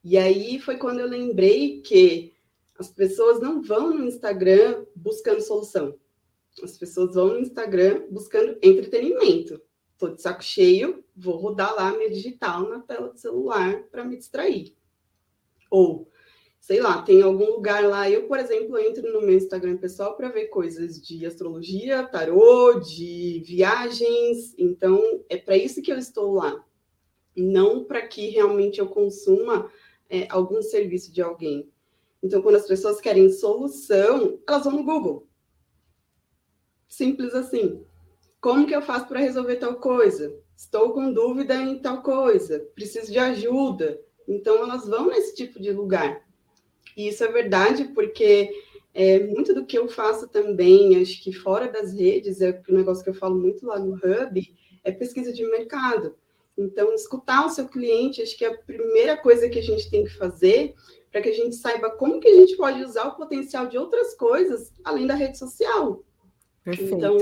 E 0.04 0.18
aí 0.18 0.60
foi 0.60 0.78
quando 0.78 1.00
eu 1.00 1.08
lembrei 1.08 1.82
que 1.82 2.34
as 2.78 2.90
pessoas 2.90 3.42
não 3.42 3.62
vão 3.62 3.94
no 3.94 4.06
Instagram 4.06 4.86
buscando 4.96 5.42
solução. 5.42 5.96
As 6.64 6.78
pessoas 6.78 7.14
vão 7.14 7.28
no 7.34 7.40
Instagram 7.40 8.06
buscando 8.10 8.58
entretenimento. 8.62 9.62
Estou 9.94 10.16
de 10.16 10.22
saco 10.22 10.42
cheio, 10.42 11.04
vou 11.14 11.36
rodar 11.36 11.76
lá 11.76 11.92
minha 11.92 12.10
digital 12.10 12.70
na 12.70 12.80
tela 12.80 13.10
do 13.10 13.20
celular 13.20 13.84
para 13.92 14.06
me 14.06 14.16
distrair. 14.16 14.74
Ou, 15.70 16.10
sei 16.58 16.80
lá, 16.80 17.02
tem 17.02 17.22
algum 17.22 17.52
lugar 17.52 17.84
lá. 17.84 18.10
Eu, 18.10 18.26
por 18.26 18.40
exemplo, 18.40 18.80
entro 18.80 19.12
no 19.12 19.22
meu 19.22 19.36
Instagram 19.36 19.76
pessoal 19.76 20.16
para 20.16 20.30
ver 20.30 20.48
coisas 20.48 21.02
de 21.02 21.26
astrologia, 21.26 22.08
tarô, 22.08 22.80
de 22.80 23.44
viagens. 23.46 24.56
Então, 24.58 25.22
é 25.28 25.36
para 25.36 25.58
isso 25.58 25.82
que 25.82 25.92
eu 25.92 25.98
estou 25.98 26.36
lá. 26.36 26.64
Não 27.36 27.84
para 27.84 28.08
que 28.08 28.30
realmente 28.30 28.80
eu 28.80 28.88
consuma 28.88 29.70
é, 30.10 30.28
algum 30.30 30.62
serviço 30.62 31.12
de 31.12 31.22
alguém. 31.22 31.70
Então, 32.22 32.42
quando 32.42 32.56
as 32.56 32.68
pessoas 32.68 33.00
querem 33.00 33.32
solução, 33.32 34.40
elas 34.48 34.64
vão 34.64 34.74
no 34.74 34.84
Google. 34.84 35.28
Simples 36.88 37.34
assim. 37.34 37.84
Como 38.42 38.66
que 38.66 38.76
eu 38.76 38.82
faço 38.82 39.08
para 39.08 39.20
resolver 39.20 39.58
tal 39.58 39.76
coisa? 39.76 40.34
Estou 40.56 40.92
com 40.92 41.14
dúvida 41.14 41.56
em 41.56 41.80
tal 41.80 42.02
coisa, 42.02 42.60
preciso 42.76 43.12
de 43.12 43.20
ajuda. 43.20 44.02
Então, 44.28 44.58
elas 44.58 44.88
vão 44.88 45.08
nesse 45.08 45.36
tipo 45.36 45.62
de 45.62 45.72
lugar. 45.72 46.26
E 46.96 47.08
isso 47.08 47.24
é 47.24 47.32
verdade 47.32 47.86
porque 47.86 48.52
é, 48.94 49.20
muito 49.28 49.54
do 49.54 49.66
que 49.66 49.78
eu 49.78 49.88
faço 49.88 50.28
também, 50.28 51.02
acho 51.02 51.22
que 51.24 51.32
fora 51.32 51.72
das 51.72 51.94
redes, 51.94 52.42
é 52.42 52.62
um 52.70 52.76
negócio 52.76 53.04
que 53.04 53.10
eu 53.10 53.14
falo 53.14 53.40
muito 53.40 53.66
lá 53.66 53.80
no 53.80 53.94
Hub, 53.94 54.56
é 54.84 54.92
pesquisa 54.92 55.32
de 55.32 55.46
mercado. 55.46 56.16
Então, 56.60 56.94
escutar 56.94 57.46
o 57.46 57.50
seu 57.50 57.68
cliente, 57.68 58.22
acho 58.22 58.38
que 58.38 58.44
é 58.44 58.50
a 58.50 58.58
primeira 58.58 59.16
coisa 59.16 59.48
que 59.50 59.60
a 59.60 59.64
gente 59.64 59.90
tem 59.90 60.04
que 60.04 60.14
fazer 60.18 60.76
para 61.10 61.22
que 61.22 61.30
a 61.30 61.34
gente 61.34 61.56
saiba 61.56 61.90
como 61.92 62.20
que 62.20 62.28
a 62.28 62.36
gente 62.36 62.56
pode 62.58 62.84
usar 62.84 63.08
o 63.08 63.16
potencial 63.16 63.68
de 63.68 63.78
outras 63.78 64.14
coisas 64.14 64.74
além 64.84 65.08
da 65.08 65.16
rede 65.16 65.38
social. 65.38 66.04
Perfeito. 66.64 66.96
Então, 66.96 67.18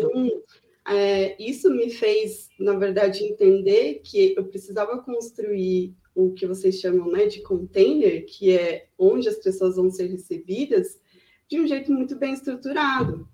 é, 0.90 1.36
isso 1.42 1.70
me 1.70 1.90
fez, 1.90 2.50
na 2.60 2.74
verdade, 2.74 3.24
entender 3.24 4.02
que 4.04 4.34
eu 4.36 4.46
precisava 4.46 5.02
construir 5.04 5.96
o 6.16 6.34
que 6.34 6.48
vocês 6.48 6.80
chamam 6.80 7.12
né, 7.12 7.28
de 7.28 7.42
container, 7.42 8.26
que 8.26 8.58
é 8.58 8.88
onde 8.98 9.30
as 9.30 9.38
pessoas 9.38 9.76
vão 9.76 9.92
ser 9.92 10.08
recebidas, 10.08 11.00
de 11.48 11.62
um 11.62 11.68
jeito 11.68 11.92
muito 11.92 12.16
bem 12.16 12.34
estruturado. 12.34 13.28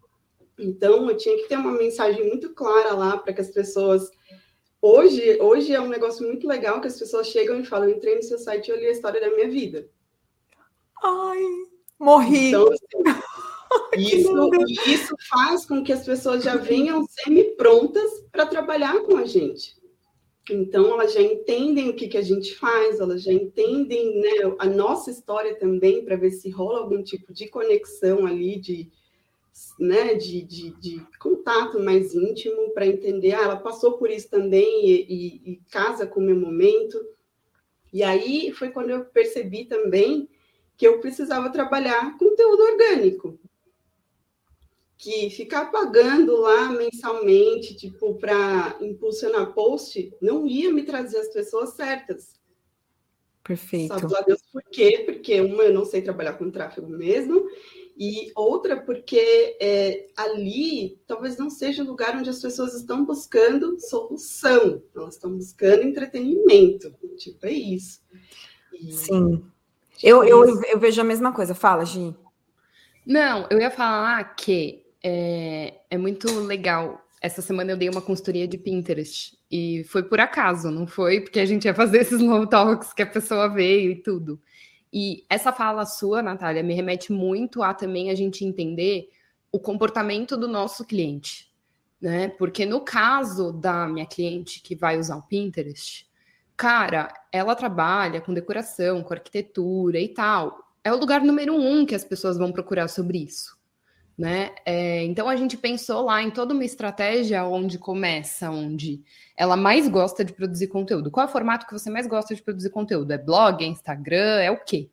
Então, 0.59 1.09
eu 1.09 1.15
tinha 1.15 1.37
que 1.37 1.47
ter 1.47 1.55
uma 1.55 1.71
mensagem 1.71 2.27
muito 2.27 2.53
clara 2.53 2.93
lá 2.93 3.17
para 3.17 3.33
que 3.33 3.41
as 3.41 3.49
pessoas 3.49 4.11
Hoje, 4.85 5.37
hoje 5.39 5.73
é 5.73 5.79
um 5.79 5.87
negócio 5.87 6.27
muito 6.27 6.45
legal 6.45 6.81
que 6.81 6.87
as 6.87 6.99
pessoas 6.99 7.27
chegam 7.27 7.57
e 7.57 7.63
falam: 7.63 7.87
eu 7.87 7.95
entrei 7.95 8.17
no 8.17 8.21
seu 8.21 8.37
site 8.37 8.67
e 8.67 8.73
olhei 8.73 8.89
a 8.89 8.91
história 8.91 9.21
da 9.21 9.33
minha 9.33 9.49
vida. 9.49 9.89
Ai, 11.01 11.41
morri. 11.97 12.49
Então, 12.49 12.67
assim, 12.67 13.21
isso, 13.95 14.49
isso 14.85 15.15
faz 15.29 15.65
com 15.65 15.85
que 15.85 15.93
as 15.93 16.03
pessoas 16.03 16.43
já 16.43 16.57
venham 16.57 17.05
semi-prontas 17.07 18.11
para 18.29 18.45
trabalhar 18.45 18.99
com 19.03 19.15
a 19.15 19.23
gente. 19.23 19.73
Então, 20.51 20.91
elas 20.91 21.13
já 21.13 21.21
entendem 21.21 21.89
o 21.89 21.95
que, 21.95 22.09
que 22.09 22.17
a 22.17 22.21
gente 22.21 22.53
faz, 22.53 22.99
elas 22.99 23.23
já 23.23 23.31
entendem 23.31 24.19
né, 24.19 24.53
a 24.59 24.65
nossa 24.65 25.09
história 25.09 25.57
também, 25.57 26.03
para 26.03 26.17
ver 26.17 26.31
se 26.31 26.49
rola 26.49 26.79
algum 26.79 27.01
tipo 27.01 27.31
de 27.33 27.47
conexão 27.47 28.25
ali, 28.25 28.59
de, 28.59 28.91
né, 29.79 30.15
de, 30.15 30.41
de, 30.41 30.71
de 30.71 31.17
contato 31.19 31.79
mais 31.79 32.13
íntimo 32.13 32.71
para 32.73 32.87
entender, 32.87 33.33
ah, 33.33 33.43
ela 33.43 33.57
passou 33.57 33.97
por 33.97 34.09
isso 34.09 34.29
também 34.29 34.89
e, 34.89 35.03
e, 35.03 35.51
e 35.51 35.61
casa 35.69 36.07
com 36.07 36.19
o 36.19 36.23
meu 36.23 36.35
momento. 36.35 36.99
E 37.91 38.01
aí 38.01 38.51
foi 38.51 38.71
quando 38.71 38.89
eu 38.89 39.05
percebi 39.05 39.65
também 39.65 40.27
que 40.75 40.87
eu 40.87 40.99
precisava 40.99 41.51
trabalhar 41.51 42.17
conteúdo 42.17 42.63
orgânico. 42.63 43.39
Que 44.97 45.29
ficar 45.29 45.65
pagando 45.65 46.35
lá 46.37 46.69
mensalmente, 46.71 47.75
tipo, 47.75 48.15
para 48.15 48.77
impulsionar 48.81 49.53
post, 49.53 50.15
não 50.21 50.47
ia 50.47 50.71
me 50.71 50.83
trazer 50.83 51.17
as 51.17 51.27
pessoas 51.27 51.71
certas. 51.71 52.41
Perfeito. 53.43 53.93
Sabe 53.93 54.13
lá 54.13 54.21
Deus 54.21 54.41
por 54.51 54.63
quê? 54.63 55.03
Porque, 55.05 55.41
uma, 55.41 55.63
eu 55.63 55.73
não 55.73 55.83
sei 55.83 56.01
trabalhar 56.01 56.33
com 56.33 56.49
tráfego 56.49 56.87
mesmo, 56.87 57.45
e 57.97 58.31
outra 58.35 58.81
porque 58.81 59.57
é, 59.61 60.07
ali 60.17 60.99
talvez 61.05 61.37
não 61.37 61.49
seja 61.49 61.83
o 61.83 61.87
lugar 61.87 62.15
onde 62.15 62.29
as 62.29 62.41
pessoas 62.41 62.73
estão 62.73 63.05
buscando 63.05 63.79
solução, 63.79 64.81
elas 64.95 65.15
estão 65.15 65.31
buscando 65.31 65.83
entretenimento. 65.83 66.93
Tipo, 67.17 67.45
é 67.45 67.51
isso. 67.51 68.01
E, 68.73 68.91
Sim. 68.91 69.43
Tipo, 69.95 70.07
eu, 70.07 70.23
eu, 70.23 70.63
eu 70.63 70.79
vejo 70.79 70.99
a 70.99 71.03
mesma 71.03 71.31
coisa. 71.31 71.53
Fala, 71.53 71.85
Gi. 71.85 72.15
Não, 73.05 73.47
eu 73.49 73.59
ia 73.59 73.69
falar 73.69 74.35
que 74.35 74.85
é, 75.03 75.73
é 75.89 75.97
muito 75.97 76.27
legal. 76.39 77.01
Essa 77.21 77.41
semana 77.41 77.71
eu 77.71 77.77
dei 77.77 77.89
uma 77.89 78.01
consultoria 78.01 78.47
de 78.47 78.57
Pinterest 78.57 79.37
e 79.49 79.83
foi 79.85 80.03
por 80.03 80.19
acaso, 80.19 80.69
não 80.69 80.85
foi 80.85 81.21
porque 81.21 81.39
a 81.39 81.45
gente 81.45 81.65
ia 81.65 81.73
fazer 81.73 82.01
esses 82.01 82.19
low 82.21 82.45
talks 82.47 82.91
que 82.91 83.01
a 83.01 83.07
pessoa 83.07 83.47
veio 83.47 83.91
e 83.91 83.95
tudo. 83.95 84.41
E 84.93 85.25
essa 85.27 85.51
fala 85.51 85.87
sua, 85.87 86.21
Natália, 86.21 86.61
me 86.61 86.75
remete 86.75 87.11
muito 87.11 87.63
a 87.63 87.73
também 87.73 88.11
a 88.11 88.15
gente 88.15 88.45
entender 88.45 89.09
o 89.51 89.59
comportamento 89.59 90.37
do 90.37 90.47
nosso 90.47 90.85
cliente, 90.85 91.51
né? 91.99 92.27
Porque 92.27 92.63
no 92.63 92.81
caso 92.81 93.51
da 93.51 93.87
minha 93.87 94.05
cliente 94.05 94.61
que 94.61 94.75
vai 94.75 94.99
usar 94.99 95.15
o 95.15 95.23
Pinterest, 95.23 96.07
cara, 96.55 97.11
ela 97.31 97.55
trabalha 97.55 98.21
com 98.21 98.33
decoração, 98.33 99.01
com 99.01 99.13
arquitetura 99.13 99.99
e 99.99 100.09
tal. 100.09 100.59
É 100.83 100.93
o 100.93 100.99
lugar 100.99 101.21
número 101.21 101.55
um 101.55 101.85
que 101.85 101.95
as 101.95 102.03
pessoas 102.03 102.37
vão 102.37 102.51
procurar 102.51 102.87
sobre 102.87 103.17
isso 103.17 103.57
né? 104.17 104.51
É, 104.65 105.03
então 105.03 105.27
a 105.27 105.35
gente 105.35 105.57
pensou 105.57 106.03
lá 106.03 106.21
em 106.21 106.29
toda 106.29 106.53
uma 106.53 106.63
estratégia 106.63 107.43
onde 107.45 107.79
começa, 107.79 108.49
onde 108.49 109.01
ela 109.35 109.57
mais 109.57 109.87
gosta 109.87 110.23
de 110.23 110.33
produzir 110.33 110.67
conteúdo. 110.67 111.09
Qual 111.09 111.25
é 111.25 111.29
o 111.29 111.31
formato 111.31 111.65
que 111.65 111.73
você 111.73 111.89
mais 111.89 112.05
gosta 112.05 112.35
de 112.35 112.41
produzir 112.41 112.69
conteúdo? 112.69 113.11
É 113.11 113.17
blog, 113.17 113.63
é 113.63 113.67
Instagram, 113.67 114.39
é 114.39 114.51
o 114.51 114.63
quê? 114.63 114.89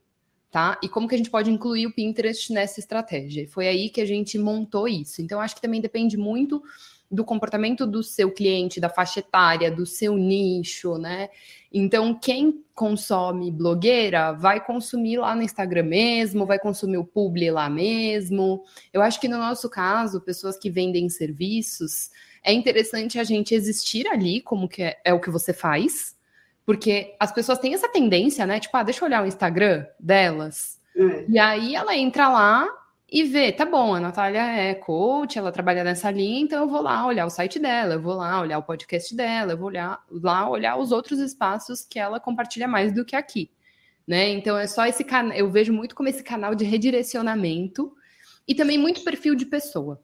Tá? 0.50 0.78
E 0.82 0.88
como 0.88 1.06
que 1.06 1.14
a 1.14 1.18
gente 1.18 1.30
pode 1.30 1.50
incluir 1.50 1.86
o 1.86 1.92
Pinterest 1.92 2.52
nessa 2.52 2.80
estratégia? 2.80 3.46
Foi 3.48 3.68
aí 3.68 3.88
que 3.88 4.00
a 4.00 4.06
gente 4.06 4.36
montou 4.38 4.88
isso. 4.88 5.22
Então 5.22 5.40
acho 5.40 5.54
que 5.54 5.62
também 5.62 5.80
depende 5.80 6.16
muito 6.16 6.62
do 7.10 7.24
comportamento 7.24 7.86
do 7.86 8.02
seu 8.02 8.30
cliente, 8.30 8.80
da 8.80 8.88
faixa 8.88 9.18
etária, 9.18 9.70
do 9.70 9.84
seu 9.84 10.16
nicho, 10.16 10.96
né? 10.96 11.28
Então, 11.72 12.14
quem 12.14 12.64
consome 12.74 13.50
blogueira 13.50 14.32
vai 14.32 14.64
consumir 14.64 15.18
lá 15.18 15.34
no 15.34 15.42
Instagram 15.42 15.84
mesmo, 15.84 16.46
vai 16.46 16.58
consumir 16.58 16.98
o 16.98 17.04
publi 17.04 17.50
lá 17.50 17.68
mesmo. 17.68 18.62
Eu 18.92 19.02
acho 19.02 19.20
que 19.20 19.28
no 19.28 19.38
nosso 19.38 19.68
caso, 19.68 20.20
pessoas 20.20 20.56
que 20.56 20.70
vendem 20.70 21.08
serviços, 21.08 22.10
é 22.42 22.52
interessante 22.52 23.18
a 23.18 23.24
gente 23.24 23.54
existir 23.54 24.06
ali, 24.06 24.40
como 24.40 24.68
que 24.68 24.82
é, 24.82 25.00
é 25.04 25.12
o 25.12 25.20
que 25.20 25.30
você 25.30 25.52
faz, 25.52 26.16
porque 26.64 27.14
as 27.18 27.32
pessoas 27.32 27.58
têm 27.58 27.74
essa 27.74 27.88
tendência, 27.88 28.46
né? 28.46 28.60
Tipo, 28.60 28.76
ah, 28.76 28.82
deixa 28.82 29.04
eu 29.04 29.08
olhar 29.08 29.24
o 29.24 29.26
Instagram 29.26 29.84
delas. 29.98 30.80
É. 30.96 31.24
E 31.28 31.38
aí 31.38 31.74
ela 31.74 31.96
entra 31.96 32.28
lá 32.28 32.68
e 33.12 33.24
ver, 33.24 33.52
tá 33.52 33.66
bom, 33.66 33.94
a 33.94 34.00
Natália 34.00 34.40
é 34.40 34.72
coach, 34.72 35.36
ela 35.36 35.50
trabalha 35.50 35.82
nessa 35.82 36.10
linha, 36.12 36.40
então 36.40 36.62
eu 36.62 36.68
vou 36.68 36.80
lá 36.80 37.04
olhar 37.04 37.26
o 37.26 37.30
site 37.30 37.58
dela, 37.58 37.94
eu 37.94 38.00
vou 38.00 38.14
lá 38.14 38.40
olhar 38.40 38.58
o 38.58 38.62
podcast 38.62 39.14
dela, 39.16 39.52
eu 39.52 39.58
vou 39.58 39.66
olhar, 39.66 40.00
lá 40.08 40.48
olhar 40.48 40.76
os 40.76 40.92
outros 40.92 41.18
espaços 41.18 41.84
que 41.84 41.98
ela 41.98 42.20
compartilha 42.20 42.68
mais 42.68 42.92
do 42.92 43.04
que 43.04 43.16
aqui, 43.16 43.50
né? 44.06 44.28
Então 44.28 44.56
é 44.56 44.68
só 44.68 44.86
esse 44.86 45.02
canal, 45.02 45.36
eu 45.36 45.50
vejo 45.50 45.72
muito 45.72 45.94
como 45.94 46.08
esse 46.08 46.22
canal 46.22 46.54
de 46.54 46.64
redirecionamento 46.64 47.92
e 48.46 48.54
também 48.54 48.78
muito 48.78 49.02
perfil 49.02 49.34
de 49.34 49.44
pessoa. 49.44 50.00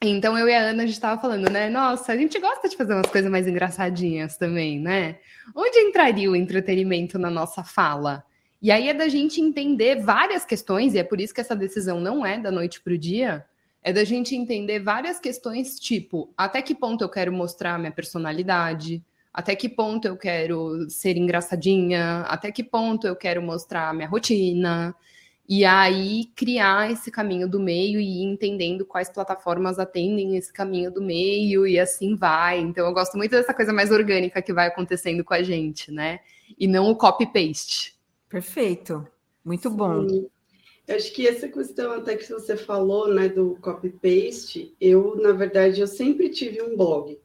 Então 0.00 0.38
eu 0.38 0.48
e 0.48 0.54
a 0.54 0.60
Ana 0.60 0.84
a 0.84 0.86
gente 0.86 0.94
estava 0.94 1.20
falando, 1.20 1.50
né? 1.50 1.68
Nossa, 1.68 2.12
a 2.12 2.16
gente 2.16 2.38
gosta 2.38 2.68
de 2.68 2.76
fazer 2.76 2.94
umas 2.94 3.10
coisas 3.10 3.28
mais 3.28 3.48
engraçadinhas 3.48 4.36
também, 4.36 4.78
né? 4.78 5.18
Onde 5.56 5.76
entraria 5.80 6.30
o 6.30 6.36
entretenimento 6.36 7.18
na 7.18 7.30
nossa 7.30 7.64
fala? 7.64 8.24
E 8.60 8.70
aí 8.72 8.88
é 8.88 8.94
da 8.94 9.08
gente 9.08 9.40
entender 9.40 10.02
várias 10.02 10.44
questões, 10.44 10.94
e 10.94 10.98
é 10.98 11.04
por 11.04 11.20
isso 11.20 11.32
que 11.34 11.40
essa 11.40 11.54
decisão 11.56 12.00
não 12.00 12.26
é 12.26 12.38
da 12.38 12.50
noite 12.50 12.80
para 12.80 12.92
o 12.92 12.98
dia, 12.98 13.44
É 13.82 13.92
da 13.92 14.04
gente 14.04 14.34
entender 14.34 14.80
várias 14.80 15.20
questões, 15.20 15.78
tipo, 15.78 16.32
até 16.36 16.60
que 16.60 16.74
ponto 16.74 17.02
eu 17.02 17.08
quero 17.08 17.32
mostrar 17.32 17.78
minha 17.78 17.92
personalidade, 17.92 19.02
até 19.32 19.54
que 19.54 19.68
ponto 19.68 20.06
eu 20.06 20.16
quero 20.16 20.90
ser 20.90 21.16
engraçadinha, 21.16 22.22
até 22.22 22.50
que 22.50 22.64
ponto 22.64 23.06
eu 23.06 23.14
quero 23.16 23.40
mostrar 23.40 23.94
minha 23.94 24.08
rotina. 24.08 24.94
E 25.48 25.64
aí 25.64 26.26
criar 26.36 26.90
esse 26.90 27.10
caminho 27.10 27.48
do 27.48 27.58
meio 27.58 28.00
e 28.00 28.20
ir 28.20 28.24
entendendo 28.24 28.84
quais 28.84 29.08
plataformas 29.08 29.78
atendem 29.78 30.36
esse 30.36 30.52
caminho 30.52 30.90
do 30.92 31.00
meio 31.00 31.66
e 31.66 31.78
assim 31.78 32.14
vai. 32.16 32.58
Então 32.60 32.84
eu 32.86 32.92
gosto 32.92 33.16
muito 33.16 33.30
dessa 33.30 33.54
coisa 33.54 33.72
mais 33.72 33.90
orgânica 33.90 34.42
que 34.42 34.52
vai 34.52 34.66
acontecendo 34.66 35.24
com 35.24 35.32
a 35.32 35.42
gente, 35.42 35.90
né? 35.90 36.20
E 36.58 36.66
não 36.66 36.90
o 36.90 36.96
copy-paste. 36.96 37.97
Perfeito. 38.28 39.06
Muito 39.44 39.70
bom. 39.70 40.08
Sim. 40.08 40.28
Eu 40.86 40.96
acho 40.96 41.12
que 41.12 41.28
essa 41.28 41.48
questão 41.48 41.92
até 41.92 42.16
que 42.16 42.30
você 42.30 42.56
falou, 42.56 43.12
né, 43.12 43.28
do 43.28 43.56
copy-paste, 43.60 44.74
eu, 44.80 45.16
na 45.16 45.32
verdade, 45.32 45.80
eu 45.80 45.86
sempre 45.86 46.30
tive 46.30 46.62
um 46.62 46.76
blog. 46.76 47.18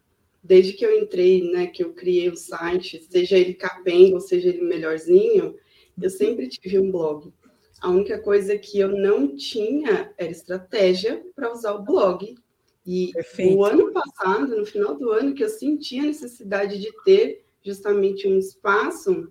Desde 0.43 0.73
que 0.73 0.85
eu 0.85 0.99
entrei, 0.99 1.49
né, 1.49 1.67
que 1.67 1.81
eu 1.81 1.93
criei 1.93 2.27
o 2.29 2.35
site, 2.35 3.01
seja 3.09 3.37
ele 3.37 3.53
capenga 3.53 4.15
ou 4.15 4.19
seja 4.19 4.49
ele 4.49 4.61
melhorzinho, 4.61 5.55
eu 6.01 6.09
sempre 6.09 6.49
tive 6.49 6.77
um 6.77 6.91
blog. 6.91 7.31
A 7.79 7.89
única 7.89 8.19
coisa 8.19 8.57
que 8.57 8.79
eu 8.79 8.89
não 8.89 9.35
tinha 9.35 10.13
era 10.17 10.31
estratégia 10.31 11.23
para 11.33 11.51
usar 11.51 11.73
o 11.73 11.83
blog. 11.83 12.35
E 12.85 13.11
Perfeito. 13.13 13.55
o 13.55 13.63
ano 13.63 13.93
passado, 13.93 14.57
no 14.57 14.65
final 14.65 14.95
do 14.95 15.09
ano, 15.11 15.33
que 15.33 15.43
eu 15.43 15.49
senti 15.49 15.99
a 15.99 16.03
necessidade 16.03 16.79
de 16.79 16.91
ter 17.05 17.45
justamente 17.63 18.27
um 18.27 18.37
espaço, 18.37 19.29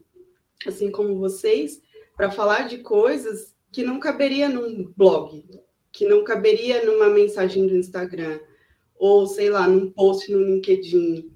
assim 0.67 0.91
como 0.91 1.19
vocês, 1.19 1.81
para 2.17 2.31
falar 2.31 2.69
de 2.69 2.79
coisas 2.79 3.55
que 3.71 3.83
não 3.83 3.99
caberia 3.99 4.49
num 4.49 4.93
blog, 4.97 5.45
que 5.91 6.07
não 6.07 6.25
caberia 6.25 6.85
numa 6.85 7.09
mensagem 7.09 7.67
do 7.67 7.77
Instagram, 7.77 8.41
ou 8.97 9.27
sei 9.27 9.51
lá, 9.51 9.67
num 9.67 9.91
post 9.91 10.31
no 10.31 10.43
LinkedIn, 10.43 11.33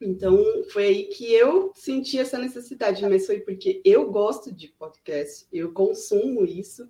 então, 0.00 0.42
foi 0.70 0.84
aí 0.84 1.04
que 1.04 1.30
eu 1.30 1.72
senti 1.74 2.18
essa 2.18 2.38
necessidade, 2.38 3.06
mas 3.06 3.26
foi 3.26 3.40
porque 3.40 3.82
eu 3.84 4.10
gosto 4.10 4.50
de 4.50 4.68
podcast, 4.68 5.46
eu 5.52 5.72
consumo 5.72 6.42
isso, 6.42 6.88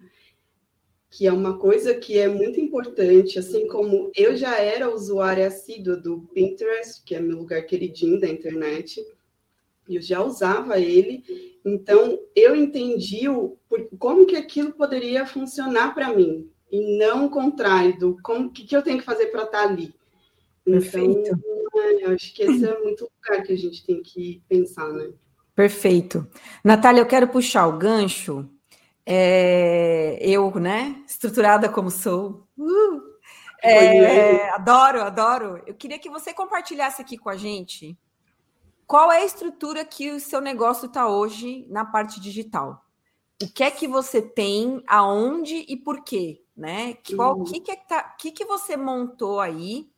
que 1.11 1.27
é 1.27 1.33
uma 1.33 1.59
coisa 1.59 1.93
que 1.93 2.17
é 2.17 2.29
muito 2.29 2.61
importante, 2.61 3.37
assim 3.37 3.67
como 3.67 4.13
eu 4.15 4.37
já 4.37 4.61
era 4.61 4.95
usuária 4.95 5.49
assídua 5.49 5.97
do 5.97 6.21
Pinterest, 6.33 7.03
que 7.05 7.17
é 7.17 7.21
meu 7.21 7.37
lugar 7.37 7.67
queridinho 7.67 8.21
da 8.21 8.29
internet, 8.29 9.05
eu 9.97 10.03
já 10.03 10.23
usava 10.23 10.79
ele, 10.79 11.25
então 11.65 12.19
eu 12.35 12.55
entendi 12.57 13.29
o, 13.29 13.57
como 13.99 14.27
que 14.27 14.37
aquilo 14.37 14.73
poderia 14.73 15.27
funcionar 15.27 15.95
para 15.95 16.15
mim, 16.15 16.51
e 16.71 16.99
não 16.99 17.27
o 17.27 17.31
contrário 17.31 17.99
do 17.99 18.19
como 18.23 18.51
que, 18.51 18.65
que 18.65 18.77
eu 18.77 18.83
tenho 18.83 18.99
que 18.99 19.05
fazer 19.05 19.27
para 19.27 19.45
estar 19.45 19.63
tá 19.63 19.69
ali. 19.69 19.95
Perfeito. 20.65 21.31
Então, 21.31 22.11
é, 22.11 22.15
acho 22.15 22.35
que 22.35 22.43
esse 22.43 22.65
é 22.65 22.79
muito 22.81 23.05
lugar 23.05 23.43
que 23.43 23.53
a 23.53 23.57
gente 23.57 23.85
tem 23.85 24.03
que 24.03 24.43
pensar, 24.49 24.89
né? 24.93 25.11
Perfeito. 25.55 26.27
Natália, 26.65 27.01
eu 27.01 27.07
quero 27.07 27.29
puxar 27.29 27.67
o 27.67 27.77
gancho. 27.77 28.49
É, 29.05 30.19
eu, 30.21 30.55
né, 30.55 31.03
estruturada 31.07 31.69
como 31.69 31.91
sou, 31.91 32.47
uh, 32.57 33.03
é, 33.63 34.51
adoro, 34.51 35.03
adoro. 35.03 35.63
Eu 35.67 35.75
queria 35.75 35.99
que 35.99 36.09
você 36.09 36.33
compartilhasse 36.33 37.03
aqui 37.03 37.19
com 37.19 37.29
a 37.29 37.37
gente 37.37 37.99
qual 38.91 39.13
é 39.13 39.19
a 39.19 39.25
estrutura 39.25 39.85
que 39.85 40.11
o 40.11 40.19
seu 40.19 40.41
negócio 40.41 40.87
está 40.87 41.07
hoje 41.07 41.65
na 41.69 41.85
parte 41.85 42.21
digital. 42.21 42.85
O 43.41 43.47
que 43.47 43.63
é 43.63 43.71
que 43.71 43.87
você 43.87 44.21
tem, 44.21 44.83
aonde 44.85 45.65
e 45.69 45.77
por 45.77 46.03
quê, 46.03 46.43
né? 46.57 46.97
Qual, 47.15 47.39
uhum. 47.39 47.45
que, 47.45 47.61
que, 47.61 47.71
é 47.71 47.77
que, 47.77 47.87
tá, 47.87 48.03
que, 48.03 48.33
que 48.33 48.45
você 48.45 48.77
montou 48.77 49.39
aí 49.39 49.89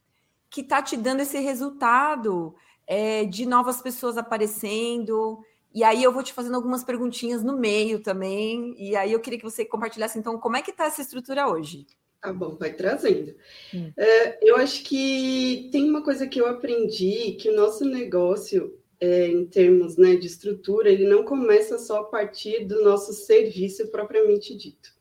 que 0.51 0.61
está 0.61 0.83
te 0.83 0.95
dando 0.95 1.21
esse 1.21 1.39
resultado 1.39 2.55
é, 2.87 3.25
de 3.25 3.47
novas 3.47 3.81
pessoas 3.81 4.19
aparecendo. 4.19 5.43
E 5.75 5.83
aí 5.83 6.03
eu 6.03 6.13
vou 6.13 6.23
te 6.23 6.35
fazendo 6.35 6.57
algumas 6.57 6.85
perguntinhas 6.85 7.43
no 7.43 7.57
meio 7.57 8.03
também. 8.03 8.75
E 8.77 8.95
aí 8.95 9.11
eu 9.11 9.21
queria 9.21 9.39
que 9.39 9.51
você 9.51 9.65
compartilhasse, 9.65 10.19
então, 10.19 10.39
como 10.39 10.59
é 10.59 10.61
que 10.61 10.71
está 10.71 10.85
essa 10.85 11.01
estrutura 11.01 11.49
hoje? 11.49 11.87
Tá 12.21 12.31
bom, 12.31 12.57
vai 12.57 12.75
trazendo. 12.75 13.35
Hum. 13.75 13.91
É, 13.97 14.39
eu 14.47 14.57
acho 14.57 14.85
que 14.85 15.71
tem 15.73 15.89
uma 15.89 16.05
coisa 16.05 16.27
que 16.27 16.39
eu 16.39 16.47
aprendi, 16.47 17.39
que 17.41 17.49
o 17.49 17.57
nosso 17.57 17.87
negócio, 17.87 18.82
é, 19.03 19.27
em 19.27 19.45
termos 19.45 19.97
né, 19.97 20.15
de 20.17 20.27
estrutura, 20.27 20.89
ele 20.89 21.07
não 21.07 21.25
começa 21.25 21.79
só 21.79 22.01
a 22.01 22.05
partir 22.05 22.65
do 22.65 22.83
nosso 22.85 23.13
serviço 23.13 23.89
propriamente 23.89 24.57
dito. 24.57 24.95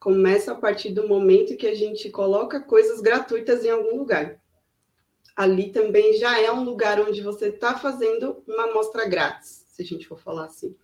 Começa 0.00 0.52
a 0.52 0.54
partir 0.54 0.90
do 0.90 1.06
momento 1.06 1.56
que 1.56 1.66
a 1.66 1.74
gente 1.74 2.10
coloca 2.10 2.60
coisas 2.60 3.00
gratuitas 3.00 3.64
em 3.64 3.70
algum 3.70 3.98
lugar 3.98 4.42
ali 5.36 5.70
também 5.70 6.14
já 6.18 6.40
é 6.40 6.50
um 6.52 6.64
lugar 6.64 7.00
onde 7.00 7.20
você 7.22 7.48
está 7.48 7.78
fazendo 7.78 8.42
uma 8.46 8.70
amostra 8.70 9.08
grátis, 9.08 9.64
se 9.68 9.82
a 9.82 9.84
gente 9.84 10.06
for 10.06 10.18
falar 10.18 10.46
assim. 10.46 10.74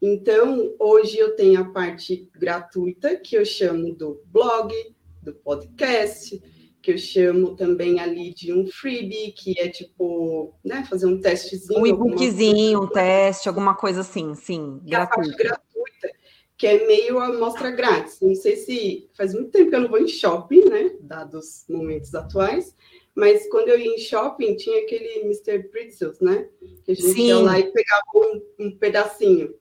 Então, 0.00 0.74
hoje 0.78 1.16
eu 1.16 1.36
tenho 1.36 1.60
a 1.60 1.70
parte 1.70 2.28
gratuita, 2.34 3.16
que 3.16 3.36
eu 3.36 3.44
chamo 3.44 3.94
do 3.94 4.20
blog, 4.26 4.74
do 5.22 5.32
podcast, 5.32 6.42
que 6.82 6.90
eu 6.90 6.98
chamo 6.98 7.54
também 7.54 8.00
ali 8.00 8.34
de 8.34 8.52
um 8.52 8.66
freebie, 8.66 9.32
que 9.32 9.58
é 9.58 9.68
tipo, 9.68 10.52
né, 10.64 10.84
fazer 10.90 11.06
um 11.06 11.20
testezinho. 11.20 11.80
Um 11.80 11.86
e-bookzinho, 11.86 12.82
um 12.82 12.88
teste, 12.88 13.48
alguma 13.48 13.74
coisa 13.76 14.00
assim, 14.00 14.34
sim, 14.34 14.80
que 14.84 14.90
gratuita. 14.90 14.96
É 14.96 14.96
a 14.96 15.06
parte 15.06 15.36
gratuita, 15.36 16.18
que 16.58 16.66
é 16.66 16.86
meio 16.86 17.20
amostra 17.20 17.70
grátis. 17.70 18.18
Não 18.20 18.34
sei 18.34 18.56
se 18.56 19.08
faz 19.16 19.32
muito 19.32 19.50
tempo 19.50 19.70
que 19.70 19.76
eu 19.76 19.80
não 19.80 19.88
vou 19.88 20.00
em 20.00 20.08
shopping, 20.08 20.68
né, 20.68 20.96
dados 21.00 21.64
momentos 21.68 22.12
atuais, 22.14 22.74
mas 23.14 23.48
quando 23.48 23.68
eu 23.68 23.78
ia 23.78 23.94
em 23.94 23.98
shopping, 23.98 24.56
tinha 24.56 24.82
aquele 24.82 25.20
Mr. 25.20 25.64
Pretzels, 25.64 26.18
né? 26.20 26.48
Que 26.84 26.92
a 26.92 26.94
gente 26.94 27.12
Sim. 27.12 27.26
ia 27.26 27.38
lá 27.38 27.58
e 27.58 27.70
pegava 27.70 28.02
um, 28.14 28.42
um 28.58 28.78
pedacinho. 28.78 29.54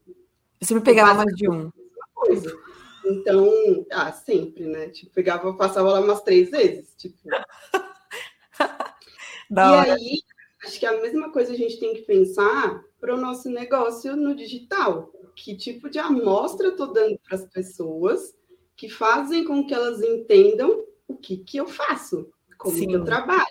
Eu 0.59 0.67
sempre 0.67 0.83
pegava 0.85 1.13
mais 1.15 1.35
de 1.35 1.49
um. 1.49 1.69
Coisa. 2.13 2.55
Então, 3.05 3.85
ah, 3.91 4.11
sempre, 4.11 4.65
né? 4.65 4.89
Tipo, 4.89 5.11
pegava, 5.11 5.53
passava 5.55 5.91
lá 5.91 5.99
umas 5.99 6.21
três 6.21 6.49
vezes, 6.49 6.93
tipo. 6.95 7.17
e 9.49 9.59
hora. 9.59 9.93
aí, 9.93 10.21
acho 10.63 10.79
que 10.79 10.85
a 10.85 11.01
mesma 11.01 11.31
coisa 11.31 11.53
a 11.53 11.57
gente 11.57 11.79
tem 11.79 11.93
que 11.93 12.01
pensar 12.01 12.83
para 12.99 13.15
o 13.15 13.19
nosso 13.19 13.49
negócio 13.49 14.15
no 14.15 14.35
digital. 14.35 15.11
Que 15.35 15.55
tipo 15.55 15.89
de 15.89 15.97
amostra 15.97 16.67
eu 16.67 16.71
estou 16.71 16.93
dando 16.93 17.17
para 17.19 17.37
as 17.37 17.45
pessoas 17.45 18.35
que 18.75 18.89
fazem 18.89 19.45
com 19.45 19.65
que 19.65 19.73
elas 19.73 20.01
entendam 20.01 20.85
o 21.07 21.15
que, 21.15 21.37
que 21.37 21.57
eu 21.57 21.67
faço, 21.67 22.31
como 22.57 22.75
Sim. 22.75 22.93
eu 22.93 23.03
trabalho. 23.03 23.45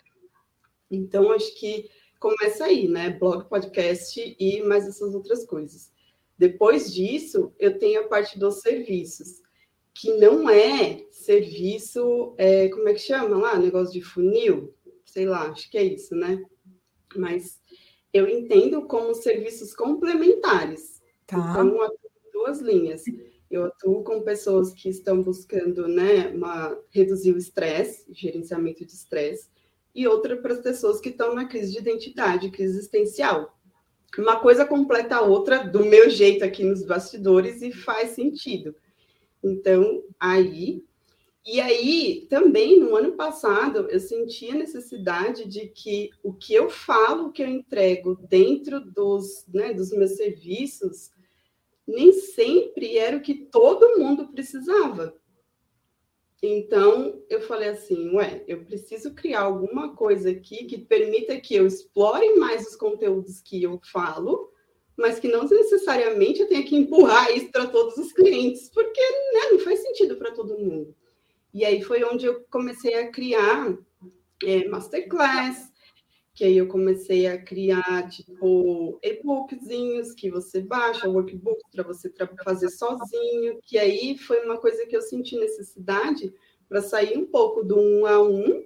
Então, 0.91 1.31
acho 1.33 1.55
que 1.59 1.89
começa 2.19 2.65
aí, 2.65 2.87
né? 2.89 3.11
Blog, 3.11 3.49
podcast 3.49 4.37
e 4.39 4.63
mais 4.63 4.87
essas 4.87 5.15
outras 5.15 5.45
coisas. 5.47 5.91
Depois 6.41 6.91
disso, 6.91 7.53
eu 7.59 7.79
tenho 7.79 8.01
a 8.01 8.09
parte 8.09 8.39
dos 8.39 8.63
serviços, 8.63 9.43
que 9.93 10.11
não 10.15 10.49
é 10.49 11.05
serviço, 11.11 12.35
é, 12.39 12.71
como 12.71 12.89
é 12.89 12.95
que 12.95 13.01
chama 13.01 13.37
lá? 13.37 13.59
Negócio 13.59 13.93
de 13.93 14.01
funil? 14.01 14.75
Sei 15.05 15.27
lá, 15.27 15.51
acho 15.51 15.71
que 15.71 15.77
é 15.77 15.85
isso, 15.85 16.15
né? 16.15 16.43
Mas 17.15 17.61
eu 18.11 18.27
entendo 18.27 18.87
como 18.87 19.13
serviços 19.13 19.75
complementares. 19.75 21.03
Tá. 21.27 21.37
Então, 21.51 21.77
duas 22.33 22.59
linhas. 22.61 23.05
Eu 23.51 23.65
atuo 23.65 24.03
com 24.03 24.23
pessoas 24.23 24.73
que 24.73 24.89
estão 24.89 25.23
buscando 25.23 25.87
né, 25.89 26.29
uma, 26.29 26.75
reduzir 26.89 27.35
o 27.35 27.39
estresse, 27.39 28.07
gerenciamento 28.15 28.87
de 28.87 28.93
estresse, 28.93 29.51
e 29.95 30.09
outra 30.09 30.39
para 30.39 30.55
as 30.55 30.61
pessoas 30.61 31.03
que 31.03 31.11
estão 31.11 31.35
na 31.35 31.45
crise 31.45 31.73
de 31.73 31.81
identidade, 31.81 32.51
crise 32.51 32.79
existencial. 32.79 33.60
Uma 34.19 34.41
coisa 34.41 34.65
completa 34.65 35.17
a 35.17 35.23
outra 35.23 35.63
do 35.63 35.85
meu 35.85 36.11
jeito 36.11 36.45
aqui 36.45 36.65
nos 36.65 36.83
bastidores 36.83 37.63
e 37.63 37.73
faz 37.73 38.11
sentido. 38.11 38.75
Então, 39.43 40.03
aí. 40.19 40.85
E 41.47 41.61
aí, 41.61 42.27
também, 42.29 42.79
no 42.79 42.95
ano 42.95 43.13
passado, 43.13 43.89
eu 43.89 43.99
senti 43.99 44.51
a 44.51 44.55
necessidade 44.55 45.47
de 45.47 45.69
que 45.69 46.11
o 46.23 46.35
que 46.35 46.53
eu 46.53 46.69
falo, 46.69 47.27
o 47.27 47.33
que 47.33 47.43
eu 47.43 47.47
entrego 47.47 48.15
dentro 48.29 48.81
dos, 48.81 49.47
né, 49.53 49.73
dos 49.73 49.91
meus 49.91 50.17
serviços, 50.17 51.11
nem 51.87 52.13
sempre 52.13 52.99
era 52.99 53.17
o 53.17 53.23
que 53.23 53.35
todo 53.35 53.99
mundo 53.99 54.29
precisava. 54.29 55.15
Então, 56.43 57.23
eu 57.29 57.43
falei 57.43 57.69
assim, 57.69 58.15
ué, 58.15 58.43
eu 58.49 58.65
preciso 58.65 59.15
criar 59.15 59.43
alguma 59.43 59.95
coisa 59.95 60.31
aqui 60.31 60.65
que 60.65 60.79
permita 60.79 61.39
que 61.39 61.55
eu 61.55 61.67
explore 61.67 62.35
mais 62.37 62.67
os 62.67 62.77
conteúdos 62.77 63.43
que 63.43 63.63
eu 63.63 63.79
falo, 63.93 64.51
mas 64.97 65.19
que 65.19 65.29
não 65.29 65.45
necessariamente 65.45 66.41
eu 66.41 66.49
tenha 66.49 66.63
que 66.63 66.77
empurrar 66.77 67.31
isso 67.31 67.51
para 67.51 67.67
todos 67.67 67.97
os 67.99 68.13
clientes, 68.13 68.71
porque 68.71 69.01
né, 69.01 69.51
não 69.53 69.59
faz 69.59 69.81
sentido 69.83 70.17
para 70.17 70.31
todo 70.31 70.59
mundo. 70.59 70.95
E 71.53 71.65
aí 71.65 71.83
foi 71.83 72.03
onde 72.05 72.25
eu 72.25 72.43
comecei 72.51 72.95
a 72.95 73.11
criar 73.11 73.77
é, 74.45 74.67
masterclass, 74.67 75.70
que 76.41 76.45
aí 76.47 76.57
eu 76.57 76.69
comecei 76.69 77.27
a 77.27 77.37
criar, 77.37 78.09
tipo, 78.09 78.99
e-bookzinhos 79.03 80.15
que 80.15 80.31
você 80.31 80.63
baixa, 80.63 81.07
workbooks 81.07 81.71
para 81.71 81.83
você 81.85 82.11
fazer 82.43 82.71
sozinho, 82.71 83.59
que 83.63 83.77
aí 83.77 84.17
foi 84.17 84.43
uma 84.47 84.57
coisa 84.57 84.87
que 84.87 84.97
eu 84.97 85.03
senti 85.03 85.37
necessidade, 85.37 86.33
para 86.67 86.81
sair 86.81 87.19
um 87.19 87.27
pouco 87.27 87.63
do 87.63 87.79
um 87.79 88.07
a 88.07 88.23
um, 88.23 88.65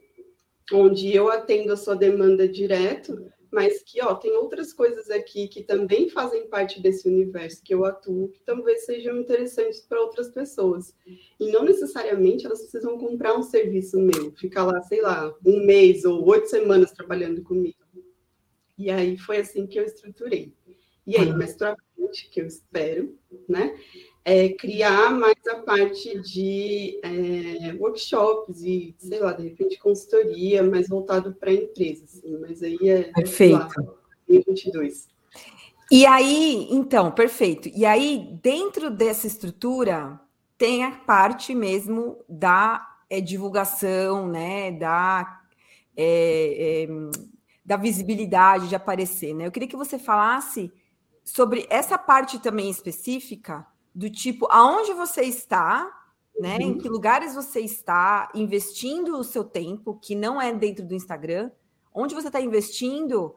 onde 0.72 1.12
eu 1.12 1.28
atendo 1.28 1.72
a 1.72 1.76
sua 1.76 1.96
demanda 1.96 2.46
direto, 2.46 3.28
mas 3.55 3.85
que 3.85 4.03
ó, 4.03 4.17
tem 4.17 4.37
outras 4.37 4.73
coisas 4.73 5.09
aqui 5.09 5.47
que 5.47 5.62
também 5.62 6.09
fazem 6.09 6.49
parte 6.49 6.83
desse 6.83 7.09
universo 7.09 7.62
que 7.62 7.73
eu 7.73 7.85
atuo, 7.85 8.29
que 8.29 8.40
talvez 8.40 8.85
sejam 8.85 9.17
interessantes 9.17 9.81
para 9.81 10.01
outras 10.01 10.29
pessoas. 10.29 10.93
E 11.38 11.53
não 11.53 11.62
necessariamente 11.62 12.45
elas 12.45 12.62
precisam 12.62 12.99
comprar 12.99 13.38
um 13.38 13.45
serviço 13.45 14.01
meu, 14.01 14.33
ficar 14.33 14.64
lá, 14.64 14.83
sei 14.83 15.01
lá, 15.01 15.33
um 15.47 15.64
mês 15.64 16.05
ou 16.05 16.29
oito 16.29 16.49
semanas 16.49 16.90
trabalhando 16.90 17.45
comigo. 17.45 17.79
E 18.77 18.90
aí 18.90 19.17
foi 19.17 19.37
assim 19.37 19.69
que 19.69 19.79
eu 19.79 19.85
estruturei. 19.85 20.53
E 21.07 21.17
aí, 21.17 21.33
mais 21.33 21.55
para 21.55 21.77
frente, 21.95 22.29
que 22.31 22.40
eu 22.40 22.47
espero, 22.47 23.17
né? 23.49 23.79
É 24.24 24.48
criar 24.50 25.10
mais 25.10 25.37
a 25.48 25.56
parte 25.56 26.18
de 26.20 26.98
é, 27.02 27.74
workshops 27.78 28.62
e, 28.62 28.94
sei 28.98 29.20
lá, 29.20 29.32
de 29.32 29.42
repente 29.42 29.78
consultoria, 29.78 30.62
mais 30.62 30.88
voltado 30.88 31.34
para 31.34 31.52
empresas. 31.52 32.18
Assim, 32.18 32.38
mas 32.40 32.62
aí 32.62 32.78
é. 32.88 33.02
Perfeito. 33.12 33.58
Lá, 33.58 33.68
2022. 34.26 35.08
E 35.92 36.06
aí, 36.06 36.68
então, 36.70 37.10
perfeito. 37.10 37.68
E 37.68 37.84
aí, 37.84 38.38
dentro 38.42 38.90
dessa 38.90 39.26
estrutura, 39.26 40.18
tem 40.56 40.84
a 40.84 40.92
parte 40.92 41.54
mesmo 41.54 42.24
da 42.26 42.96
é, 43.10 43.20
divulgação, 43.20 44.26
né? 44.26 44.72
Da. 44.72 45.40
É, 45.96 46.88
da 47.64 47.76
visibilidade 47.76 48.68
de 48.68 48.76
aparecer, 48.76 49.34
né? 49.34 49.46
Eu 49.46 49.52
queria 49.52 49.68
que 49.68 49.76
você 49.76 49.98
falasse 49.98 50.70
sobre 51.24 51.66
essa 51.70 51.96
parte 51.96 52.38
também 52.38 52.68
específica 52.68 53.66
do 53.94 54.11
tipo 54.11 54.46
aonde 54.50 54.92
você 54.92 55.22
está, 55.22 55.90
né? 56.38 56.57
Uhum. 56.57 56.62
Em 56.62 56.78
que 56.78 56.88
lugares 56.88 57.35
você 57.35 57.61
está 57.61 58.30
investindo 58.35 59.18
o 59.18 59.24
seu 59.24 59.44
tempo, 59.44 59.98
que 60.02 60.14
não 60.14 60.40
é 60.40 60.52
dentro 60.52 60.85
do 60.85 60.94
Instagram, 60.94 61.50
onde 61.94 62.14
você 62.14 62.26
está 62.26 62.40
investindo 62.40 63.35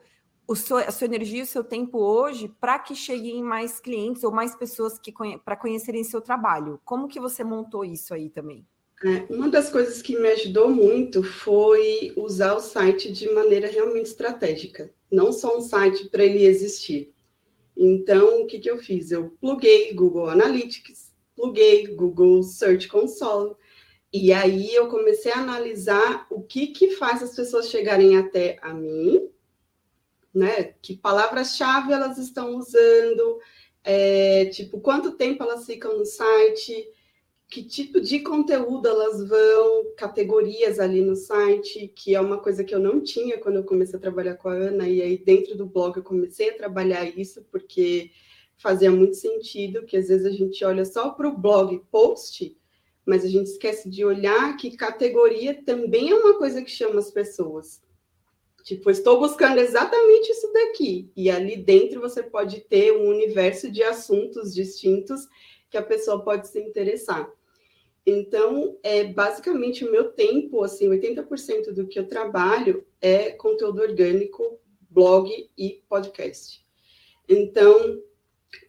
o 0.48 0.56
seu, 0.56 0.78
a 0.78 0.91
sua 0.91 1.06
energia, 1.06 1.43
o 1.43 1.48
seu 1.48 1.63
tempo 1.63 2.00
hoje 2.00 2.48
para 2.60 2.80
que 2.80 2.96
cheguem 2.96 3.43
mais 3.43 3.80
clientes 3.80 4.24
ou 4.24 4.32
mais 4.32 4.56
pessoas 4.56 4.98
que 4.98 5.12
conhe 5.12 5.38
para 5.38 5.58
conhecerem 5.58 6.04
seu 6.04 6.22
trabalho. 6.22 6.80
Como 6.86 7.08
que 7.08 7.20
você 7.20 7.43
montou 7.43 7.84
isso 7.84 8.13
aí 8.13 8.30
também? 8.30 8.65
É, 9.04 9.32
uma 9.32 9.48
das 9.48 9.70
coisas 9.70 10.02
que 10.02 10.17
me 10.17 10.28
ajudou 10.30 10.70
muito 10.72 11.22
foi 11.22 12.13
usar 12.17 12.56
o 12.56 12.60
site 12.60 13.12
de 13.12 13.30
maneira 13.30 13.67
realmente 13.67 14.08
estratégica, 14.08 14.89
não 15.12 15.32
só 15.32 15.56
um 15.56 15.62
site 15.62 16.10
para 16.10 16.24
ele 16.24 16.43
existir. 16.46 17.13
Então, 17.78 18.42
o 18.42 18.48
que, 18.48 18.58
que 18.60 18.70
eu 18.70 18.80
fiz? 18.80 19.12
Eu 19.12 19.30
pluguei 19.40 19.94
Google 19.94 20.28
Analytics, 20.28 21.13
pluguei 21.36 21.88
Google 21.96 22.42
Search 22.42 22.88
Console, 22.88 23.56
e 24.12 24.34
aí 24.34 24.74
eu 24.74 24.88
comecei 24.88 25.32
a 25.32 25.40
analisar 25.40 26.26
o 26.32 26.42
que, 26.42 26.68
que 26.68 26.92
faz 26.92 27.22
as 27.22 27.36
pessoas 27.36 27.70
chegarem 27.70 28.18
até 28.18 28.58
a 28.62 28.74
mim, 28.74 29.30
né? 30.34 30.74
Que 30.82 30.98
palavras-chave 30.98 31.94
elas 31.94 32.18
estão 32.18 32.56
usando, 32.56 33.40
é, 33.84 34.46
tipo, 34.46 34.80
quanto 34.80 35.16
tempo 35.16 35.44
elas 35.44 35.66
ficam 35.66 35.98
no 35.98 36.06
site, 36.06 36.90
que 37.50 37.64
tipo 37.64 38.02
de 38.02 38.20
conteúdo 38.20 38.88
elas 38.88 39.26
vão, 39.26 39.94
categorias 39.96 40.80
ali 40.80 41.02
no 41.02 41.16
site, 41.16 41.88
que 41.96 42.14
é 42.14 42.20
uma 42.20 42.38
coisa 42.38 42.64
que 42.64 42.76
eu 42.76 42.80
não 42.80 43.02
tinha 43.02 43.38
quando 43.38 43.56
eu 43.56 43.64
comecei 43.64 43.98
a 43.98 44.02
trabalhar 44.02 44.36
com 44.36 44.50
a 44.50 44.54
Ana, 44.54 44.88
e 44.88 45.02
aí 45.02 45.18
dentro 45.18 45.56
do 45.56 45.66
blog 45.66 45.98
eu 45.98 46.04
comecei 46.04 46.50
a 46.50 46.58
trabalhar 46.58 47.06
isso, 47.06 47.46
porque 47.50 48.12
fazia 48.58 48.92
muito 48.92 49.16
sentido 49.16 49.86
que 49.86 49.96
às 49.96 50.10
vezes 50.10 50.26
a 50.26 50.32
gente 50.32 50.64
olha 50.66 50.84
só 50.84 51.10
para 51.10 51.28
o 51.28 51.38
blog 51.38 51.80
post, 51.90 52.58
mas 53.06 53.24
a 53.24 53.30
gente 53.30 53.48
esquece 53.48 53.90
de 53.90 54.04
olhar 54.04 54.58
que 54.58 54.76
categoria 54.76 55.64
também 55.64 56.10
é 56.10 56.16
uma 56.16 56.38
coisa 56.38 56.62
que 56.62 56.70
chama 56.70 57.00
as 57.00 57.10
pessoas. 57.10 57.82
Tipo, 58.66 58.92
estou 58.92 59.18
buscando 59.18 59.60
exatamente 59.60 60.30
isso 60.30 60.52
daqui. 60.52 61.10
E 61.16 61.30
ali 61.30 61.56
dentro 61.56 62.02
você 62.02 62.22
pode 62.22 62.60
ter 62.60 62.92
um 62.92 63.08
universo 63.08 63.72
de 63.72 63.82
assuntos 63.82 64.54
distintos 64.54 65.26
que 65.70 65.78
a 65.78 65.82
pessoa 65.82 66.22
pode 66.22 66.50
se 66.50 66.60
interessar. 66.60 67.32
Então, 68.10 68.78
é 68.84 69.04
basicamente 69.04 69.84
o 69.84 69.91
meu 69.91 70.13
tempo, 70.13 70.63
assim, 70.63 70.88
80% 70.88 71.74
do 71.74 71.86
que 71.86 72.00
eu 72.00 72.08
trabalho 72.08 72.88
é 73.02 73.32
conteúdo 73.32 73.82
orgânico, 73.82 74.62
blog 74.89 75.30
e 75.58 75.84
podcast. 75.89 76.65
Então, 77.28 78.02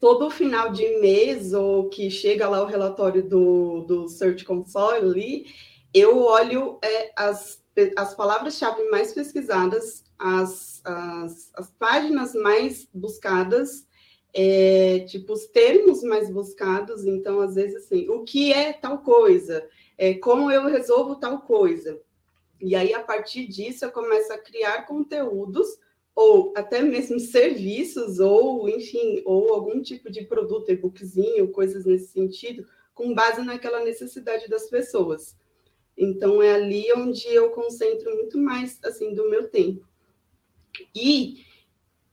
todo 0.00 0.28
final 0.28 0.72
de 0.72 0.98
mês, 0.98 1.54
ou 1.54 1.88
que 1.88 2.10
chega 2.10 2.48
lá 2.48 2.60
o 2.60 2.66
relatório 2.66 3.22
do, 3.22 3.82
do 3.82 4.08
Search 4.08 4.44
Console 4.44 5.06
ali, 5.06 5.46
eu 5.94 6.18
olho 6.18 6.80
é, 6.82 7.12
as, 7.14 7.62
as 7.96 8.16
palavras-chave 8.16 8.90
mais 8.90 9.12
pesquisadas, 9.12 10.02
as, 10.18 10.82
as, 10.84 11.52
as 11.54 11.70
páginas 11.78 12.34
mais 12.34 12.88
buscadas 12.92 13.86
é, 14.34 15.00
tipo, 15.00 15.32
os 15.32 15.46
termos 15.46 16.02
mais 16.02 16.30
buscados, 16.30 17.06
então, 17.06 17.40
às 17.40 17.54
vezes, 17.54 17.84
assim, 17.84 18.08
o 18.08 18.22
que 18.22 18.52
é 18.52 18.72
tal 18.72 18.98
coisa? 18.98 19.66
É, 19.96 20.14
como 20.14 20.50
eu 20.50 20.66
resolvo 20.66 21.16
tal 21.16 21.40
coisa? 21.40 22.00
E 22.60 22.74
aí, 22.74 22.92
a 22.92 23.02
partir 23.02 23.46
disso, 23.46 23.84
eu 23.84 23.90
começo 23.90 24.32
a 24.32 24.38
criar 24.38 24.86
conteúdos, 24.86 25.66
ou 26.14 26.52
até 26.56 26.82
mesmo 26.82 27.18
serviços, 27.20 28.18
ou, 28.18 28.68
enfim, 28.68 29.22
ou 29.24 29.52
algum 29.52 29.80
tipo 29.80 30.10
de 30.10 30.24
produto, 30.24 30.70
e-bookzinho, 30.70 31.50
coisas 31.50 31.84
nesse 31.84 32.08
sentido, 32.08 32.66
com 32.94 33.14
base 33.14 33.42
naquela 33.42 33.82
necessidade 33.84 34.48
das 34.48 34.68
pessoas. 34.68 35.36
Então, 35.96 36.42
é 36.42 36.54
ali 36.54 36.92
onde 36.92 37.26
eu 37.28 37.50
concentro 37.50 38.14
muito 38.14 38.38
mais, 38.38 38.78
assim, 38.84 39.14
do 39.14 39.28
meu 39.28 39.48
tempo. 39.48 39.86
E 40.94 41.44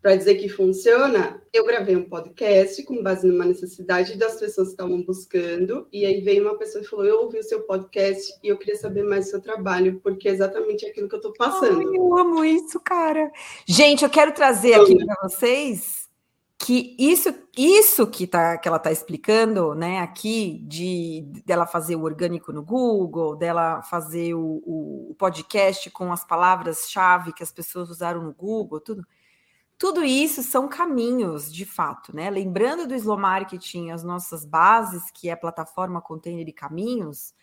para 0.05 0.15
dizer 0.15 0.35
que 0.35 0.47
funciona, 0.47 1.41
eu 1.51 1.65
gravei 1.65 1.95
um 1.95 2.07
podcast 2.07 2.83
com 2.83 3.01
base 3.01 3.25
numa 3.25 3.43
necessidade 3.43 4.15
das 4.15 4.39
pessoas 4.39 4.67
que 4.67 4.73
estavam 4.73 5.01
buscando, 5.01 5.87
e 5.91 6.05
aí 6.05 6.21
veio 6.21 6.43
uma 6.43 6.55
pessoa 6.59 6.83
e 6.83 6.87
falou: 6.87 7.05
Eu 7.05 7.21
ouvi 7.21 7.39
o 7.39 7.43
seu 7.43 7.63
podcast 7.63 8.31
e 8.43 8.47
eu 8.47 8.55
queria 8.55 8.75
saber 8.75 9.01
mais 9.01 9.25
do 9.25 9.31
seu 9.31 9.41
trabalho, 9.41 9.99
porque 10.03 10.29
é 10.29 10.31
exatamente 10.31 10.85
aquilo 10.85 11.09
que 11.09 11.15
eu 11.15 11.17
estou 11.17 11.33
passando. 11.33 11.79
Ai, 11.79 11.97
eu 11.97 12.15
amo 12.19 12.45
isso, 12.45 12.79
cara. 12.81 13.31
Gente, 13.65 14.03
eu 14.03 14.09
quero 14.11 14.31
trazer 14.31 14.75
aqui 14.75 14.95
para 15.03 15.15
vocês 15.23 16.07
que 16.55 16.95
isso, 16.99 17.33
isso 17.57 18.05
que, 18.05 18.27
tá, 18.27 18.59
que 18.59 18.67
ela 18.67 18.77
está 18.77 18.91
explicando, 18.91 19.73
né, 19.73 20.01
aqui, 20.01 20.63
de 20.67 21.25
dela 21.43 21.65
fazer 21.65 21.95
o 21.95 22.03
orgânico 22.03 22.53
no 22.53 22.61
Google, 22.61 23.35
dela 23.35 23.81
fazer 23.81 24.35
o, 24.35 24.61
o 25.09 25.15
podcast 25.17 25.89
com 25.89 26.13
as 26.13 26.23
palavras-chave 26.23 27.33
que 27.33 27.41
as 27.41 27.51
pessoas 27.51 27.89
usaram 27.89 28.21
no 28.21 28.33
Google, 28.33 28.79
tudo 28.79 29.03
tudo 29.77 30.03
isso 30.03 30.41
são 30.41 30.67
caminhos, 30.67 31.53
de 31.53 31.65
fato, 31.65 32.15
né? 32.15 32.29
Lembrando 32.29 32.87
do 32.87 32.95
Slow 32.95 33.17
Marketing, 33.17 33.91
as 33.91 34.03
nossas 34.03 34.45
bases, 34.45 35.11
que 35.11 35.29
é 35.29 35.35
plataforma 35.35 36.01
container 36.01 36.47
e 36.47 36.53
caminhos, 36.53 37.33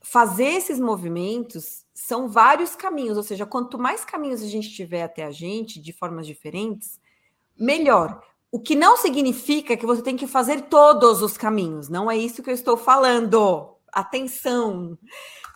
fazer 0.00 0.46
esses 0.46 0.78
movimentos 0.78 1.84
são 1.92 2.28
vários 2.28 2.76
caminhos, 2.76 3.16
ou 3.16 3.24
seja, 3.24 3.44
quanto 3.44 3.78
mais 3.78 4.04
caminhos 4.04 4.42
a 4.42 4.46
gente 4.46 4.70
tiver 4.70 5.02
até 5.02 5.24
a 5.24 5.32
gente, 5.32 5.80
de 5.80 5.92
formas 5.92 6.26
diferentes, 6.26 7.00
melhor. 7.58 8.22
O 8.52 8.60
que 8.60 8.76
não 8.76 8.96
significa 8.96 9.76
que 9.76 9.84
você 9.84 10.02
tem 10.02 10.16
que 10.16 10.28
fazer 10.28 10.62
todos 10.62 11.20
os 11.22 11.36
caminhos, 11.36 11.88
não 11.88 12.08
é 12.08 12.16
isso 12.16 12.42
que 12.42 12.50
eu 12.50 12.54
estou 12.54 12.76
falando. 12.76 13.76
Atenção! 13.92 14.96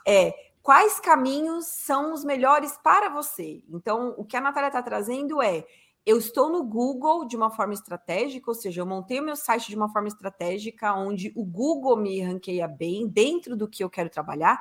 É 0.05 0.35
quais 0.63 0.99
caminhos 0.99 1.67
são 1.67 2.13
os 2.13 2.25
melhores 2.25 2.77
para 2.83 3.09
você. 3.09 3.63
Então, 3.69 4.15
o 4.17 4.25
que 4.25 4.37
a 4.37 4.41
Natália 4.41 4.69
está 4.69 4.83
trazendo 4.83 5.41
é 5.41 5.65
eu 6.05 6.19
estou 6.19 6.49
no 6.51 6.65
Google 6.65 7.27
de 7.27 7.37
uma 7.37 7.51
forma 7.51 7.75
estratégica, 7.75 8.51
ou 8.51 8.55
seja, 8.55 8.81
eu 8.81 8.87
montei 8.87 9.21
o 9.21 9.25
meu 9.25 9.37
site 9.37 9.69
de 9.69 9.77
uma 9.77 9.91
forma 9.91 10.09
estratégica, 10.09 10.95
onde 10.95 11.33
o 11.37 11.45
Google 11.45 11.97
me 11.97 12.21
ranqueia 12.23 12.67
bem 12.67 13.07
dentro 13.07 13.57
do 13.57 13.69
que 13.69 13.85
eu 13.85 13.91
quero 13.91 14.09
trabalhar. 14.09 14.61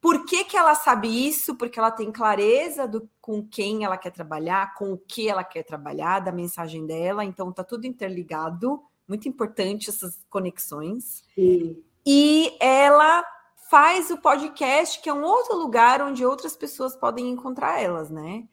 Por 0.00 0.24
que, 0.24 0.44
que 0.44 0.56
ela 0.56 0.74
sabe 0.74 1.08
isso? 1.28 1.54
Porque 1.56 1.78
ela 1.78 1.90
tem 1.90 2.10
clareza 2.10 2.88
do, 2.88 3.08
com 3.20 3.46
quem 3.46 3.84
ela 3.84 3.98
quer 3.98 4.10
trabalhar, 4.10 4.74
com 4.74 4.92
o 4.92 4.98
que 4.98 5.28
ela 5.28 5.44
quer 5.44 5.62
trabalhar, 5.62 6.20
da 6.20 6.32
mensagem 6.32 6.86
dela. 6.86 7.24
Então, 7.24 7.50
está 7.50 7.62
tudo 7.62 7.86
interligado. 7.86 8.82
Muito 9.06 9.28
importante 9.28 9.90
essas 9.90 10.24
conexões. 10.30 11.22
Sim. 11.34 11.82
E 12.06 12.56
ela 12.58 13.22
faz 13.70 14.10
o 14.10 14.16
podcast, 14.16 15.00
que 15.02 15.08
é 15.08 15.12
um 15.12 15.22
outro 15.22 15.56
lugar 15.56 16.00
onde 16.02 16.24
outras 16.24 16.56
pessoas 16.56 16.96
podem 16.96 17.28
encontrar 17.28 17.80
elas, 17.80 18.10
né? 18.10 18.44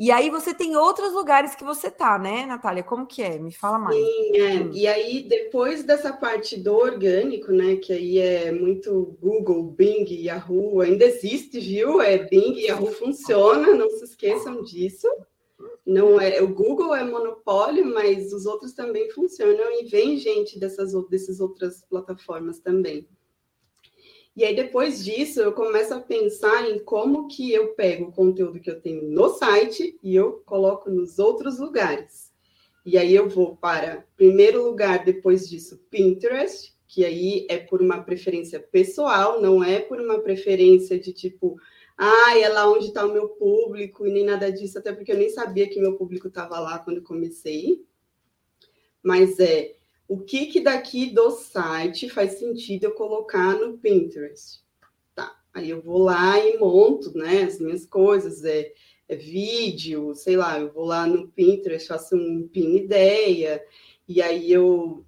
E 0.00 0.10
aí 0.10 0.30
você 0.30 0.54
tem 0.54 0.76
outros 0.76 1.12
lugares 1.12 1.54
que 1.54 1.62
você 1.62 1.90
tá, 1.90 2.18
né, 2.18 2.46
Natália? 2.46 2.82
Como 2.82 3.06
que 3.06 3.20
é? 3.20 3.38
Me 3.38 3.52
fala 3.52 3.78
mais. 3.78 3.94
Sim, 3.94 4.34
é. 4.34 4.54
Hum. 4.54 4.70
E 4.72 4.86
aí, 4.86 5.22
depois 5.24 5.84
dessa 5.84 6.10
parte 6.10 6.58
do 6.58 6.74
orgânico, 6.74 7.52
né? 7.52 7.76
Que 7.76 7.92
aí 7.92 8.18
é 8.18 8.50
muito 8.50 9.14
Google, 9.20 9.62
Bing, 9.62 10.06
Yahoo, 10.08 10.80
ainda 10.80 11.04
existe, 11.04 11.60
viu? 11.60 12.00
É 12.00 12.16
Bing 12.16 12.54
e 12.54 12.68
Yahoo 12.68 12.90
funciona, 12.92 13.74
não 13.74 13.90
se 13.90 14.04
esqueçam 14.04 14.62
disso. 14.62 15.06
Não 15.84 16.18
é, 16.18 16.40
o 16.40 16.48
Google 16.48 16.94
é 16.94 17.04
monopólio, 17.04 17.84
mas 17.84 18.32
os 18.32 18.46
outros 18.46 18.72
também 18.72 19.10
funcionam 19.10 19.82
e 19.82 19.84
vem 19.84 20.16
gente 20.16 20.58
dessas, 20.58 20.94
dessas 21.10 21.40
outras 21.40 21.84
plataformas 21.90 22.58
também. 22.58 23.06
E 24.36 24.44
aí, 24.44 24.54
depois 24.54 25.04
disso, 25.04 25.40
eu 25.40 25.52
começo 25.52 25.92
a 25.92 26.00
pensar 26.00 26.70
em 26.70 26.78
como 26.78 27.26
que 27.26 27.52
eu 27.52 27.74
pego 27.74 28.04
o 28.06 28.12
conteúdo 28.12 28.60
que 28.60 28.70
eu 28.70 28.80
tenho 28.80 29.02
no 29.02 29.28
site 29.30 29.98
e 30.02 30.14
eu 30.14 30.42
coloco 30.46 30.88
nos 30.88 31.18
outros 31.18 31.58
lugares. 31.58 32.30
E 32.86 32.96
aí 32.96 33.14
eu 33.14 33.28
vou 33.28 33.56
para, 33.56 34.06
primeiro 34.16 34.64
lugar, 34.64 35.04
depois 35.04 35.48
disso, 35.48 35.78
Pinterest, 35.90 36.74
que 36.88 37.04
aí 37.04 37.46
é 37.50 37.58
por 37.58 37.82
uma 37.82 38.02
preferência 38.02 38.58
pessoal, 38.58 39.40
não 39.40 39.62
é 39.62 39.80
por 39.80 40.00
uma 40.00 40.20
preferência 40.20 40.98
de 40.98 41.12
tipo, 41.12 41.56
ah, 41.96 42.38
é 42.38 42.48
lá 42.48 42.70
onde 42.70 42.86
está 42.86 43.04
o 43.04 43.12
meu 43.12 43.28
público, 43.28 44.06
e 44.06 44.12
nem 44.12 44.24
nada 44.24 44.50
disso, 44.50 44.78
até 44.78 44.92
porque 44.92 45.12
eu 45.12 45.18
nem 45.18 45.28
sabia 45.28 45.68
que 45.68 45.80
meu 45.80 45.96
público 45.96 46.28
estava 46.28 46.58
lá 46.58 46.78
quando 46.78 47.02
comecei. 47.02 47.84
Mas 49.02 49.38
é 49.38 49.76
o 50.10 50.18
que, 50.18 50.46
que 50.46 50.58
daqui 50.58 51.06
do 51.06 51.30
site 51.30 52.08
faz 52.08 52.32
sentido 52.40 52.82
eu 52.82 52.90
colocar 52.90 53.56
no 53.56 53.78
Pinterest. 53.78 54.58
Tá, 55.14 55.40
aí 55.54 55.70
eu 55.70 55.80
vou 55.80 55.98
lá 55.98 56.36
e 56.36 56.58
monto 56.58 57.16
né, 57.16 57.44
as 57.44 57.60
minhas 57.60 57.86
coisas, 57.86 58.44
é, 58.44 58.72
é 59.08 59.14
vídeo, 59.14 60.12
sei 60.16 60.36
lá, 60.36 60.58
eu 60.58 60.72
vou 60.72 60.84
lá 60.84 61.06
no 61.06 61.28
Pinterest, 61.28 61.86
faço 61.86 62.16
um 62.16 62.48
pin 62.48 62.74
ideia, 62.74 63.64
e 64.08 64.20
aí 64.20 64.50
eu 64.50 65.06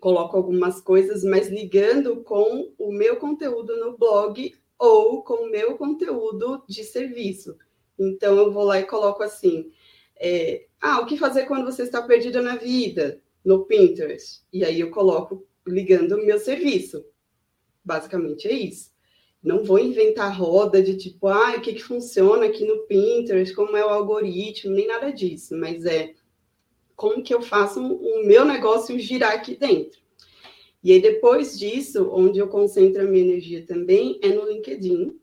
coloco 0.00 0.38
algumas 0.38 0.80
coisas, 0.80 1.22
mas 1.22 1.50
ligando 1.50 2.22
com 2.22 2.72
o 2.78 2.90
meu 2.90 3.16
conteúdo 3.16 3.76
no 3.76 3.98
blog 3.98 4.54
ou 4.78 5.22
com 5.22 5.34
o 5.34 5.50
meu 5.50 5.76
conteúdo 5.76 6.64
de 6.66 6.82
serviço. 6.82 7.58
Então, 7.98 8.38
eu 8.38 8.50
vou 8.50 8.64
lá 8.64 8.80
e 8.80 8.86
coloco 8.86 9.22
assim: 9.22 9.70
é, 10.18 10.64
ah, 10.80 11.00
o 11.02 11.04
que 11.04 11.18
fazer 11.18 11.44
quando 11.44 11.66
você 11.66 11.82
está 11.82 12.00
perdida 12.00 12.40
na 12.40 12.56
vida? 12.56 13.20
No 13.44 13.64
Pinterest. 13.64 14.42
E 14.52 14.64
aí 14.64 14.80
eu 14.80 14.90
coloco 14.90 15.46
ligando 15.66 16.12
o 16.12 16.24
meu 16.24 16.38
serviço. 16.38 17.04
Basicamente 17.84 18.48
é 18.48 18.52
isso. 18.52 18.90
Não 19.42 19.64
vou 19.64 19.78
inventar 19.78 20.36
roda 20.36 20.82
de 20.82 20.96
tipo, 20.96 21.26
ah, 21.26 21.54
o 21.56 21.60
que, 21.62 21.72
que 21.72 21.82
funciona 21.82 22.46
aqui 22.46 22.64
no 22.64 22.86
Pinterest, 22.86 23.54
como 23.54 23.76
é 23.76 23.84
o 23.84 23.88
algoritmo, 23.88 24.74
nem 24.74 24.86
nada 24.86 25.10
disso, 25.10 25.56
mas 25.56 25.86
é 25.86 26.14
como 26.94 27.22
que 27.22 27.32
eu 27.32 27.40
faço 27.40 27.80
o 27.80 28.26
meu 28.26 28.44
negócio 28.44 28.98
girar 28.98 29.32
aqui 29.32 29.56
dentro. 29.56 29.98
E 30.82 30.92
aí, 30.92 31.00
depois 31.00 31.58
disso, 31.58 32.10
onde 32.12 32.38
eu 32.38 32.48
concentro 32.48 33.02
a 33.02 33.04
minha 33.06 33.24
energia 33.24 33.64
também 33.66 34.18
é 34.22 34.28
no 34.28 34.46
LinkedIn. 34.46 35.18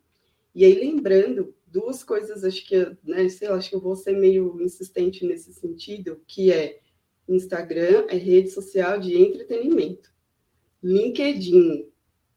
E 0.56 0.66
aí, 0.66 0.74
lembrando 0.74 1.54
duas 1.68 2.04
coisas, 2.04 2.44
acho 2.44 2.66
que, 2.66 2.76
né, 3.04 3.30
sei 3.30 3.50
lá, 3.50 3.56
acho 3.56 3.70
que 3.70 3.76
eu 3.76 3.82
vou 3.82 3.96
ser 3.96 4.14
meio 4.14 4.60
insistente 4.62 5.26
nesse 5.26 5.54
sentido, 5.54 6.20
que 6.28 6.52
é 6.52 6.80
Instagram 7.28 8.06
é 8.10 8.16
rede 8.16 8.50
social 8.50 9.00
de 9.00 9.18
entretenimento. 9.18 10.12
LinkedIn, 10.82 11.90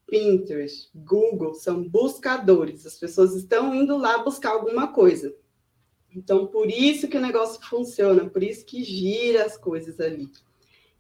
Pinterest, 0.07 0.91
Google 0.95 1.55
são 1.55 1.89
buscadores. 1.89 2.85
As 2.85 2.99
pessoas 2.99 3.35
estão 3.35 3.75
indo 3.75 3.97
lá 3.97 4.19
buscar 4.19 4.51
alguma 4.51 4.89
coisa. 4.89 5.35
Então, 6.15 6.47
por 6.47 6.69
isso 6.69 7.07
que 7.07 7.17
o 7.17 7.21
negócio 7.21 7.61
funciona, 7.65 8.29
por 8.29 8.43
isso 8.43 8.67
que 8.67 8.83
gira 8.83 9.45
as 9.45 9.57
coisas 9.57 10.01
ali. 10.01 10.29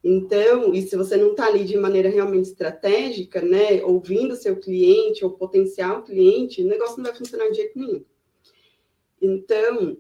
Então, 0.03 0.73
e 0.73 0.83
se 0.83 0.97
você 0.97 1.17
não 1.17 1.33
está 1.33 1.47
ali 1.47 1.65
de 1.65 1.77
maneira 1.77 2.09
realmente 2.09 2.47
estratégica, 2.47 3.43
né, 3.43 3.85
ouvindo 3.85 4.37
seu 4.37 4.57
cliente 4.57 5.25
ou 5.25 5.33
potencial 5.33 6.03
cliente, 6.05 6.63
o 6.63 6.69
negócio 6.69 6.97
não 6.97 7.05
vai 7.05 7.15
funcionar 7.15 7.49
de 7.49 7.57
jeito 7.57 7.79
nenhum. 7.79 8.05
Então, 9.21 9.99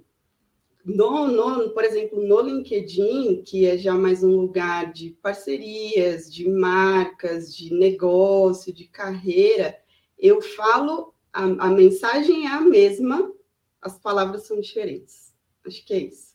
no, 0.84 1.28
no, 1.28 1.70
por 1.70 1.84
exemplo, 1.84 2.22
no 2.22 2.40
LinkedIn, 2.40 3.42
que 3.42 3.66
é 3.66 3.76
já 3.76 3.94
mais 3.94 4.24
um 4.24 4.34
lugar 4.36 4.92
de 4.92 5.10
parcerias, 5.22 6.32
de 6.32 6.48
marcas, 6.48 7.54
de 7.54 7.72
negócio, 7.74 8.72
de 8.72 8.86
carreira, 8.86 9.78
eu 10.18 10.40
falo, 10.40 11.14
a, 11.32 11.44
a 11.44 11.68
mensagem 11.68 12.46
é 12.46 12.50
a 12.50 12.60
mesma, 12.60 13.32
as 13.80 13.98
palavras 13.98 14.46
são 14.46 14.60
diferentes. 14.60 15.32
Acho 15.66 15.84
que 15.84 15.94
é 15.94 15.98
isso. 15.98 16.30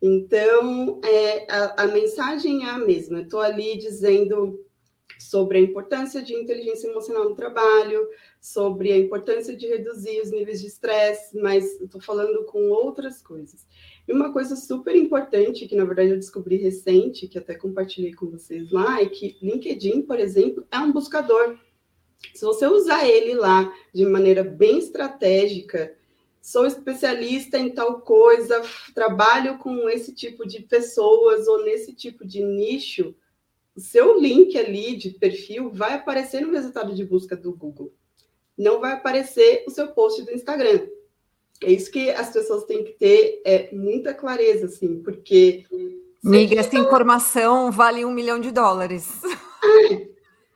Então, 0.00 1.00
é, 1.04 1.52
a, 1.52 1.82
a 1.82 1.86
mensagem 1.88 2.64
é 2.64 2.70
a 2.70 2.78
mesma. 2.78 3.22
estou 3.22 3.40
ali 3.40 3.76
dizendo 3.76 4.64
sobre 5.28 5.58
a 5.58 5.60
importância 5.60 6.22
de 6.22 6.32
inteligência 6.34 6.88
emocional 6.88 7.28
no 7.28 7.34
trabalho, 7.34 8.08
sobre 8.40 8.90
a 8.90 8.96
importância 8.96 9.54
de 9.54 9.66
reduzir 9.66 10.22
os 10.22 10.30
níveis 10.30 10.58
de 10.58 10.68
estresse, 10.68 11.36
mas 11.38 11.78
estou 11.82 12.00
falando 12.00 12.46
com 12.46 12.70
outras 12.70 13.20
coisas. 13.20 13.66
E 14.06 14.12
uma 14.12 14.32
coisa 14.32 14.56
super 14.56 14.96
importante, 14.96 15.68
que 15.68 15.76
na 15.76 15.84
verdade 15.84 16.10
eu 16.10 16.16
descobri 16.16 16.56
recente, 16.56 17.28
que 17.28 17.36
até 17.36 17.54
compartilhei 17.54 18.14
com 18.14 18.30
vocês 18.30 18.72
lá, 18.72 19.02
é 19.02 19.06
que 19.06 19.36
LinkedIn, 19.42 20.00
por 20.02 20.18
exemplo, 20.18 20.66
é 20.70 20.78
um 20.78 20.92
buscador. 20.92 21.58
Se 22.34 22.46
você 22.46 22.66
usar 22.66 23.06
ele 23.06 23.34
lá 23.34 23.70
de 23.94 24.06
maneira 24.06 24.42
bem 24.42 24.78
estratégica, 24.78 25.94
sou 26.40 26.64
especialista 26.64 27.58
em 27.58 27.68
tal 27.68 28.00
coisa, 28.00 28.62
trabalho 28.94 29.58
com 29.58 29.90
esse 29.90 30.14
tipo 30.14 30.48
de 30.48 30.62
pessoas 30.62 31.46
ou 31.46 31.62
nesse 31.66 31.92
tipo 31.94 32.26
de 32.26 32.42
nicho, 32.42 33.14
o 33.78 33.80
seu 33.80 34.18
link 34.18 34.58
ali 34.58 34.96
de 34.96 35.10
perfil 35.10 35.70
vai 35.70 35.94
aparecer 35.94 36.40
no 36.40 36.52
resultado 36.52 36.92
de 36.92 37.04
busca 37.04 37.36
do 37.36 37.52
Google. 37.52 37.94
Não 38.58 38.80
vai 38.80 38.90
aparecer 38.90 39.62
o 39.68 39.70
seu 39.70 39.86
post 39.92 40.20
do 40.24 40.32
Instagram. 40.32 40.88
É 41.62 41.70
isso 41.70 41.88
que 41.88 42.10
as 42.10 42.28
pessoas 42.32 42.64
têm 42.64 42.82
que 42.82 42.94
ter 42.94 43.40
é, 43.46 43.72
muita 43.72 44.12
clareza, 44.12 44.66
assim, 44.66 45.00
porque. 45.00 45.64
Miga, 46.24 46.58
essa 46.58 46.76
informação 46.76 47.70
vale 47.70 48.04
um 48.04 48.10
milhão 48.10 48.40
de 48.40 48.50
dólares. 48.50 49.22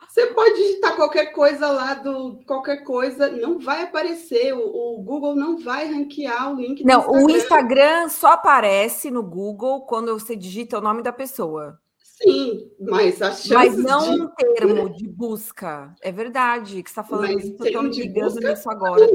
Você 0.09 0.27
pode 0.27 0.55
digitar 0.55 0.95
qualquer 0.97 1.27
coisa 1.27 1.69
lá 1.69 1.93
do 1.93 2.41
qualquer 2.45 2.83
coisa, 2.83 3.29
não 3.29 3.57
vai 3.57 3.83
aparecer. 3.83 4.53
O, 4.53 4.97
o 4.97 5.01
Google 5.01 5.33
não 5.33 5.57
vai 5.57 5.87
ranquear 5.87 6.51
o 6.51 6.55
link. 6.55 6.83
Não, 6.83 6.99
Instagram. 6.99 7.23
o 7.23 7.29
Instagram 7.31 8.09
só 8.09 8.27
aparece 8.33 9.09
no 9.09 9.23
Google 9.23 9.85
quando 9.85 10.13
você 10.19 10.35
digita 10.35 10.77
o 10.77 10.81
nome 10.81 11.01
da 11.01 11.13
pessoa. 11.13 11.79
Sim, 12.23 12.71
mas 12.79 13.21
a 13.21 13.31
chance 13.31 13.49
Mas 13.49 13.77
não 13.77 14.15
de... 14.15 14.21
um 14.21 14.27
termo 14.29 14.89
de 14.95 15.07
busca. 15.07 15.93
É 16.01 16.11
verdade 16.11 16.81
que 16.81 16.89
está 16.89 17.03
falando 17.03 17.33
mas 17.33 17.43
isso, 17.43 17.65
estou 17.65 17.83
ligando 17.83 18.39
nisso 18.39 18.69
agora. 18.69 19.05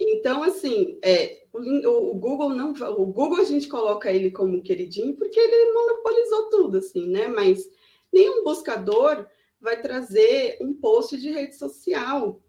Então, 0.00 0.42
assim, 0.42 0.98
é, 1.02 1.44
o, 1.52 2.10
o, 2.10 2.14
Google 2.14 2.50
não. 2.50 2.70
O 2.70 3.06
Google 3.06 3.40
a 3.40 3.44
gente 3.44 3.68
coloca 3.68 4.12
ele 4.12 4.30
como 4.30 4.62
queridinho 4.62 5.16
porque 5.16 5.38
ele 5.38 5.72
monopolizou 5.72 6.50
tudo, 6.50 6.78
assim, 6.78 7.08
né? 7.08 7.28
Mas 7.28 7.68
nenhum 8.12 8.42
buscador 8.42 9.26
vai 9.60 9.80
trazer 9.80 10.58
um 10.60 10.74
post 10.74 11.16
de 11.16 11.30
rede 11.30 11.56
social. 11.56 12.42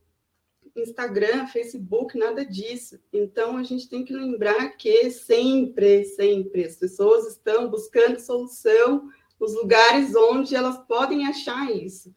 Instagram, 0.75 1.47
Facebook, 1.47 2.17
nada 2.17 2.45
disso. 2.45 2.99
Então, 3.11 3.57
a 3.57 3.63
gente 3.63 3.89
tem 3.89 4.05
que 4.05 4.13
lembrar 4.13 4.77
que 4.77 5.09
sempre, 5.09 6.05
sempre 6.05 6.63
as 6.63 6.75
pessoas 6.75 7.27
estão 7.27 7.69
buscando 7.69 8.19
solução 8.19 9.09
nos 9.39 9.53
lugares 9.55 10.15
onde 10.15 10.55
elas 10.55 10.77
podem 10.87 11.25
achar 11.27 11.71
isso. 11.71 12.13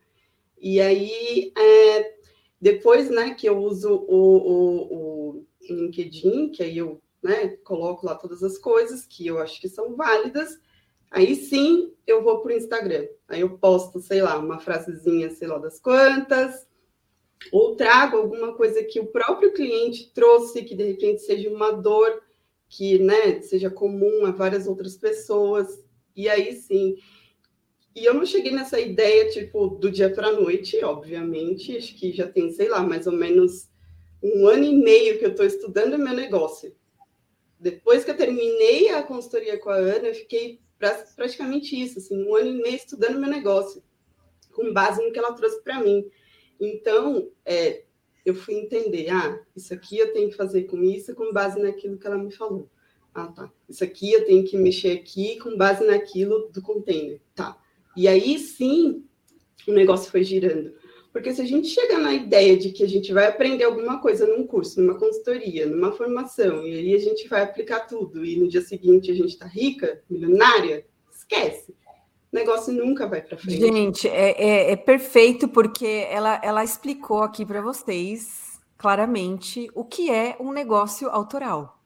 E 0.61 0.81
aí, 0.81 1.53
é, 1.57 2.17
depois 2.61 3.11
né, 3.11 3.35
que 3.35 3.49
eu 3.49 3.59
uso 3.59 3.95
o, 4.09 4.37
o, 4.37 5.39
o 5.39 5.47
LinkedIn, 5.69 6.51
que 6.51 6.63
aí 6.63 6.79
eu 6.79 7.01
né, 7.23 7.49
coloco 7.65 8.07
lá 8.07 8.15
todas 8.15 8.43
as 8.43 8.59
coisas 8.59 9.07
que 9.07 9.27
eu 9.27 9.39
acho 9.39 9.61
que 9.61 9.69
são 9.69 9.95
válidas, 9.95 10.59
Aí 11.13 11.37
sim 11.37 11.93
eu 12.07 12.23
vou 12.23 12.41
para 12.41 12.53
o 12.53 12.57
Instagram. 12.57 13.07
Aí 13.29 13.43
eu 13.43 13.59
posto, 13.59 14.01
sei 14.01 14.23
lá, 14.23 14.39
uma 14.39 14.59
frasezinha, 14.59 15.31
sei 15.31 15.47
lá 15.47 15.59
das 15.59 15.79
quantas, 15.79 16.67
ou 17.53 17.77
trago 17.77 18.17
alguma 18.17 18.55
coisa 18.55 18.83
que 18.83 18.99
o 18.99 19.07
próprio 19.07 19.53
cliente 19.53 20.11
trouxe, 20.15 20.65
que 20.65 20.75
de 20.75 20.85
repente 20.85 21.21
seja 21.21 21.51
uma 21.51 21.71
dor 21.71 22.23
que 22.67 22.99
né, 22.99 23.43
seja 23.43 23.71
comum 23.71 24.25
a 24.25 24.31
várias 24.31 24.67
outras 24.67 24.97
pessoas. 24.97 25.85
E 26.15 26.29
aí 26.29 26.55
sim. 26.55 26.97
E 27.95 28.05
eu 28.05 28.15
não 28.15 28.25
cheguei 28.25 28.53
nessa 28.53 28.81
ideia, 28.81 29.29
tipo, 29.31 29.69
do 29.69 29.91
dia 29.91 30.11
para 30.11 30.29
a 30.29 30.33
noite, 30.33 30.83
obviamente. 30.83 31.77
Acho 31.77 31.95
que 31.95 32.13
já 32.13 32.27
tem, 32.27 32.51
sei 32.51 32.69
lá, 32.69 32.83
mais 32.83 33.07
ou 33.07 33.13
menos 33.13 33.71
um 34.23 34.47
ano 34.47 34.65
e 34.65 34.75
meio 34.75 35.19
que 35.19 35.27
eu 35.27 35.31
estou 35.31 35.45
estudando 35.45 35.99
meu 35.99 36.15
negócio. 36.15 36.75
Depois 37.59 38.05
que 38.05 38.11
eu 38.11 38.17
terminei 38.17 38.89
a 38.91 39.03
consultoria 39.03 39.59
com 39.59 39.71
a 39.71 39.77
Ana, 39.77 40.09
eu 40.09 40.15
fiquei 40.15 40.61
praticamente 41.15 41.81
isso, 41.81 41.99
assim, 41.99 42.25
um 42.25 42.35
ano 42.35 42.49
e 42.49 42.63
meio 42.63 42.75
estudando 42.75 43.21
meu 43.21 43.31
negócio, 43.31 43.83
com 44.53 44.73
base 44.73 45.05
no 45.05 45.13
que 45.13 45.19
ela 45.19 45.33
trouxe 45.33 45.63
para 45.63 45.81
mim. 45.81 46.05
Então, 46.61 47.31
é, 47.45 47.85
eu 48.25 48.35
fui 48.35 48.55
entender, 48.55 49.09
ah, 49.11 49.41
isso 49.55 49.73
aqui 49.73 49.99
eu 49.99 50.13
tenho 50.13 50.31
que 50.31 50.37
fazer 50.37 50.65
com 50.65 50.83
isso, 50.83 51.15
com 51.15 51.33
base 51.33 51.61
naquilo 51.61 51.99
que 51.99 52.07
ela 52.07 52.19
me 52.19 52.33
falou. 52.33 52.69
Ah, 53.15 53.27
tá. 53.27 53.51
Isso 53.69 53.85
aqui 53.85 54.13
eu 54.13 54.25
tenho 54.25 54.45
que 54.45 54.57
mexer 54.57 54.93
aqui 54.93 55.39
com 55.39 55.57
base 55.57 55.85
naquilo 55.85 56.51
do 56.53 56.63
container. 56.63 57.21
Tá. 57.35 57.59
E 57.97 58.09
aí 58.09 58.39
sim, 58.39 59.05
o 59.69 59.73
negócio 59.73 60.11
foi 60.11 60.25
girando. 60.25 60.73
Porque 61.13 61.35
se 61.35 61.43
a 61.43 61.45
gente 61.45 61.69
chegar 61.69 61.99
na 61.99 62.15
ideia 62.15 62.57
de 62.57 62.71
que 62.71 62.83
a 62.83 62.89
gente 62.89 63.13
vai 63.13 63.27
aprender 63.27 63.65
alguma 63.65 64.01
coisa 64.01 64.27
num 64.27 64.47
curso, 64.47 64.81
numa 64.81 64.99
consultoria, 64.99 65.67
numa 65.67 65.93
formação, 65.93 66.67
e 66.67 66.75
aí 66.75 66.95
a 66.95 66.99
gente 66.99 67.29
vai 67.29 67.43
aplicar 67.43 67.81
tudo, 67.81 68.25
e 68.25 68.37
no 68.37 68.49
dia 68.49 68.63
seguinte 68.63 69.11
a 69.11 69.15
gente 69.15 69.29
está 69.29 69.47
rica, 69.47 70.03
milionária, 70.09 70.87
esquece. 71.15 71.73
o 72.33 72.35
negócio 72.35 72.73
nunca 72.73 73.07
vai 73.07 73.21
para 73.21 73.37
frente. 73.37 73.61
Gente, 73.61 74.09
é, 74.09 74.31
é, 74.43 74.73
é, 74.73 74.77
perfeito 74.77 75.47
porque 75.49 76.07
ela, 76.11 76.41
ela 76.43 76.65
explicou 76.65 77.23
aqui 77.23 77.45
para 77.45 77.61
vocês 77.61 78.59
claramente 78.79 79.69
o 79.75 79.85
que 79.85 80.11
é 80.11 80.35
um 80.41 80.51
negócio 80.51 81.11
autoral. 81.11 81.82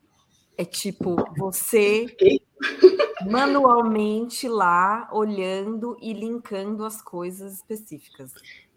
É 0.58 0.64
tipo 0.64 1.16
você 1.36 2.06
manualmente 3.26 4.48
lá 4.48 5.08
olhando 5.12 5.96
e 6.00 6.12
linkando 6.12 6.84
as 6.84 7.02
coisas 7.02 7.54
específicas. 7.54 8.32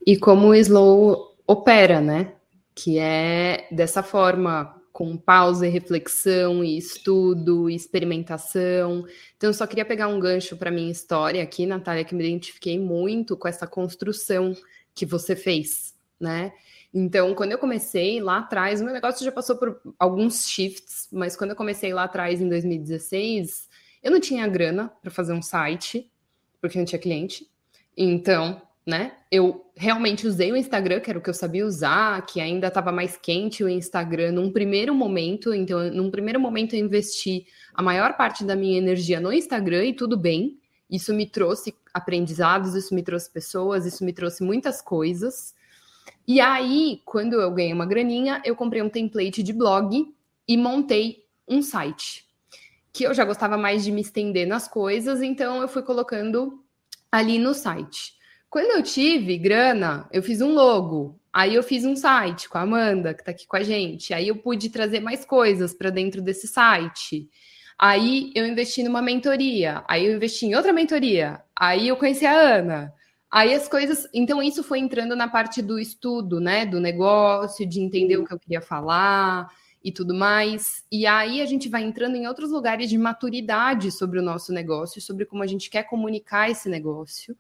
E 0.06 0.18
como 0.18 0.48
o 0.48 0.56
Slow 0.56 1.36
opera, 1.46 2.02
né? 2.02 2.34
Que 2.76 2.98
é 3.00 3.68
dessa 3.72 4.02
forma, 4.02 4.76
com 4.92 5.18
pausa 5.18 5.68
e 5.68 5.70
reflexão, 5.70 6.64
e 6.64 6.78
estudo, 6.78 7.70
e 7.70 7.76
experimentação. 7.76 9.06
Então, 9.38 9.50
eu 9.50 9.54
só 9.54 9.66
queria 9.66 9.86
pegar 9.86 10.08
um 10.08 10.20
gancho 10.20 10.58
para 10.58 10.72
minha 10.72 10.92
história 10.92 11.42
aqui, 11.42 11.66
Natália, 11.66 12.04
que 12.04 12.16
me 12.16 12.24
identifiquei 12.24 12.80
muito 12.80 13.38
com 13.38 13.48
essa 13.48 13.68
construção 13.68 14.56
que 14.94 15.06
você 15.06 15.36
fez, 15.36 15.96
né? 16.20 16.52
Então, 16.94 17.36
quando 17.36 17.52
eu 17.52 17.58
comecei 17.58 18.20
lá 18.20 18.40
atrás, 18.40 18.82
o 18.82 18.84
meu 18.84 18.94
negócio 18.94 19.24
já 19.24 19.32
passou 19.32 19.58
por 19.58 19.80
alguns 19.98 20.48
shifts, 20.48 21.08
mas 21.12 21.36
quando 21.36 21.52
eu 21.52 21.56
comecei 21.56 21.94
lá 21.94 22.04
atrás, 22.06 22.42
em 22.42 22.50
2016, 22.50 23.70
eu 24.02 24.12
não 24.12 24.20
tinha 24.20 24.48
grana 24.48 24.92
para 25.02 25.12
fazer 25.12 25.34
um 25.34 25.42
site, 25.42 26.12
porque 26.60 26.78
não 26.78 26.86
tinha 26.86 27.00
cliente. 27.00 27.48
Então, 27.96 28.62
né? 28.90 29.14
Eu 29.32 29.66
realmente 29.76 30.28
usei 30.28 30.52
o 30.52 30.58
Instagram, 30.58 31.00
que 31.00 31.10
era 31.12 31.20
o 31.20 31.22
que 31.22 31.30
eu 31.30 31.34
sabia 31.34 31.66
usar, 31.66 32.26
que 32.26 32.42
ainda 32.42 32.68
estava 32.68 32.92
mais 32.92 33.16
quente 33.16 33.64
o 33.64 33.70
Instagram 33.70 34.32
num 34.32 34.52
primeiro 34.52 34.96
momento. 34.96 35.54
Então, 35.54 35.92
num 35.92 36.10
primeiro 36.10 36.40
momento, 36.40 36.76
eu 36.76 36.80
investi 36.80 37.46
a 37.74 37.84
maior 37.84 38.18
parte 38.18 38.44
da 38.44 38.56
minha 38.56 38.80
energia 38.80 39.20
no 39.20 39.32
Instagram 39.32 39.86
e 39.86 39.94
tudo 39.94 40.18
bem. 40.18 40.58
Isso 40.90 41.14
me 41.14 41.28
trouxe 41.28 41.76
aprendizados, 41.94 42.74
isso 42.74 42.96
me 42.96 43.04
trouxe 43.04 43.30
pessoas, 43.30 43.86
isso 43.86 44.04
me 44.04 44.12
trouxe 44.12 44.44
muitas 44.44 44.82
coisas. 44.82 45.54
E 46.30 46.40
aí, 46.40 47.02
quando 47.06 47.42
eu 47.42 47.50
ganhei 47.50 47.74
uma 47.74 47.88
graninha, 47.88 48.40
eu 48.46 48.56
comprei 48.56 48.84
um 48.84 48.88
template 48.88 49.42
de 49.42 49.52
blog 49.52 50.14
e 50.48 50.58
montei 50.58 51.24
um 51.48 51.60
site. 51.60 52.24
Que 52.94 53.04
eu 53.04 53.16
já 53.16 53.26
gostava 53.26 53.58
mais 53.58 53.84
de 53.84 53.92
me 53.92 54.02
estender 54.02 54.46
nas 54.46 54.68
coisas, 54.68 55.24
então 55.24 55.60
eu 55.60 55.68
fui 55.68 55.82
colocando 55.82 56.64
ali 57.12 57.40
no 57.40 57.56
site. 57.56 58.14
Quando 58.48 58.78
eu 58.78 58.84
tive 58.84 59.40
grana, 59.40 60.08
eu 60.14 60.22
fiz 60.22 60.40
um 60.40 60.54
logo. 60.54 61.20
Aí 61.34 61.56
eu 61.56 61.64
fiz 61.64 61.84
um 61.84 61.96
site 61.96 62.48
com 62.48 62.60
a 62.60 62.62
Amanda, 62.62 63.16
que 63.16 63.22
está 63.22 63.32
aqui 63.32 63.48
com 63.48 63.58
a 63.58 63.64
gente. 63.64 64.14
Aí 64.14 64.28
eu 64.28 64.36
pude 64.36 64.70
trazer 64.70 65.00
mais 65.00 65.26
coisas 65.26 65.74
para 65.74 65.90
dentro 65.90 66.22
desse 66.22 66.48
site. 66.48 67.28
Aí 67.76 68.32
eu 68.36 68.46
investi 68.46 68.84
numa 68.84 69.02
mentoria. 69.02 69.84
Aí 69.88 70.06
eu 70.06 70.16
investi 70.16 70.46
em 70.46 70.54
outra 70.54 70.72
mentoria. 70.72 71.42
Aí 71.56 71.88
eu 71.88 71.98
conheci 71.98 72.28
a 72.28 72.40
Ana. 72.40 72.94
Aí 73.32 73.54
as 73.54 73.68
coisas. 73.68 74.08
Então, 74.14 74.42
isso 74.42 74.64
foi 74.64 74.80
entrando 74.80 75.16
na 75.16 75.28
parte 75.28 75.62
do 75.62 75.78
estudo, 75.80 76.40
né? 76.40 76.66
Do 76.66 76.80
negócio, 76.80 77.68
de 77.68 77.80
entender 77.80 78.18
o 78.18 78.26
que 78.26 78.34
eu 78.34 78.40
queria 78.40 78.62
falar 78.62 79.48
e 79.84 79.92
tudo 79.92 80.14
mais. 80.14 80.84
E 80.92 81.06
aí 81.06 81.42
a 81.42 81.46
gente 81.46 81.70
vai 81.70 81.84
entrando 81.84 82.16
em 82.16 82.28
outros 82.28 82.52
lugares 82.52 82.90
de 82.90 82.98
maturidade 82.98 83.92
sobre 83.92 84.20
o 84.20 84.24
nosso 84.24 84.52
negócio, 84.52 85.02
sobre 85.02 85.26
como 85.26 85.44
a 85.44 85.48
gente 85.48 85.70
quer 85.70 85.84
comunicar 85.84 86.50
esse 86.50 86.68
negócio. 86.68 87.38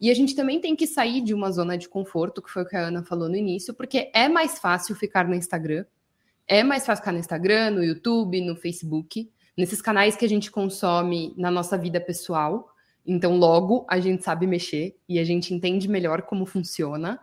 E 0.00 0.10
a 0.10 0.14
gente 0.14 0.34
também 0.34 0.60
tem 0.60 0.74
que 0.74 0.86
sair 0.86 1.20
de 1.20 1.32
uma 1.32 1.50
zona 1.50 1.78
de 1.78 1.88
conforto, 1.88 2.42
que 2.42 2.50
foi 2.50 2.62
o 2.62 2.66
que 2.66 2.76
a 2.76 2.88
Ana 2.88 3.04
falou 3.04 3.28
no 3.28 3.36
início, 3.36 3.72
porque 3.72 4.10
é 4.12 4.28
mais 4.28 4.58
fácil 4.58 4.96
ficar 4.96 5.28
no 5.28 5.34
Instagram, 5.34 5.84
é 6.46 6.64
mais 6.64 6.84
fácil 6.84 7.02
ficar 7.02 7.12
no 7.12 7.20
Instagram, 7.20 7.70
no 7.70 7.84
YouTube, 7.84 8.40
no 8.40 8.56
Facebook, 8.56 9.30
nesses 9.56 9.80
canais 9.80 10.16
que 10.16 10.24
a 10.24 10.28
gente 10.28 10.50
consome 10.50 11.32
na 11.36 11.52
nossa 11.52 11.78
vida 11.78 12.00
pessoal. 12.00 12.71
Então, 13.06 13.36
logo, 13.36 13.86
a 13.88 13.98
gente 13.98 14.22
sabe 14.22 14.46
mexer 14.46 14.96
e 15.08 15.18
a 15.18 15.24
gente 15.24 15.52
entende 15.52 15.88
melhor 15.88 16.22
como 16.22 16.46
funciona. 16.46 17.18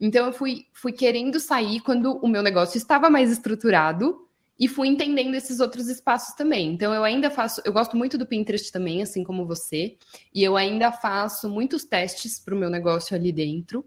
Então, 0.00 0.26
eu 0.26 0.32
fui, 0.32 0.66
fui 0.72 0.92
querendo 0.92 1.38
sair 1.38 1.80
quando 1.80 2.18
o 2.18 2.28
meu 2.28 2.42
negócio 2.42 2.78
estava 2.78 3.10
mais 3.10 3.30
estruturado 3.30 4.26
e 4.58 4.68
fui 4.68 4.88
entendendo 4.88 5.34
esses 5.34 5.58
outros 5.58 5.88
espaços 5.88 6.34
também. 6.34 6.72
Então, 6.72 6.92
eu 6.92 7.02
ainda 7.02 7.30
faço, 7.30 7.62
eu 7.64 7.72
gosto 7.72 7.96
muito 7.96 8.16
do 8.16 8.26
Pinterest 8.26 8.70
também, 8.70 9.02
assim 9.02 9.24
como 9.24 9.46
você, 9.46 9.96
e 10.34 10.44
eu 10.44 10.56
ainda 10.56 10.92
faço 10.92 11.48
muitos 11.48 11.84
testes 11.84 12.38
para 12.38 12.54
o 12.54 12.58
meu 12.58 12.70
negócio 12.70 13.16
ali 13.16 13.32
dentro, 13.32 13.84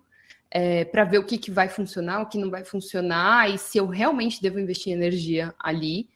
é, 0.50 0.84
para 0.84 1.04
ver 1.04 1.20
o 1.20 1.26
que, 1.26 1.38
que 1.38 1.52
vai 1.52 1.70
funcionar, 1.70 2.22
o 2.22 2.26
que 2.26 2.38
não 2.38 2.50
vai 2.50 2.66
funcionar, 2.66 3.52
e 3.54 3.58
se 3.58 3.78
eu 3.78 3.88
realmente 3.88 4.42
devo 4.42 4.60
investir 4.60 4.94
energia 4.94 5.54
ali. 5.60 6.10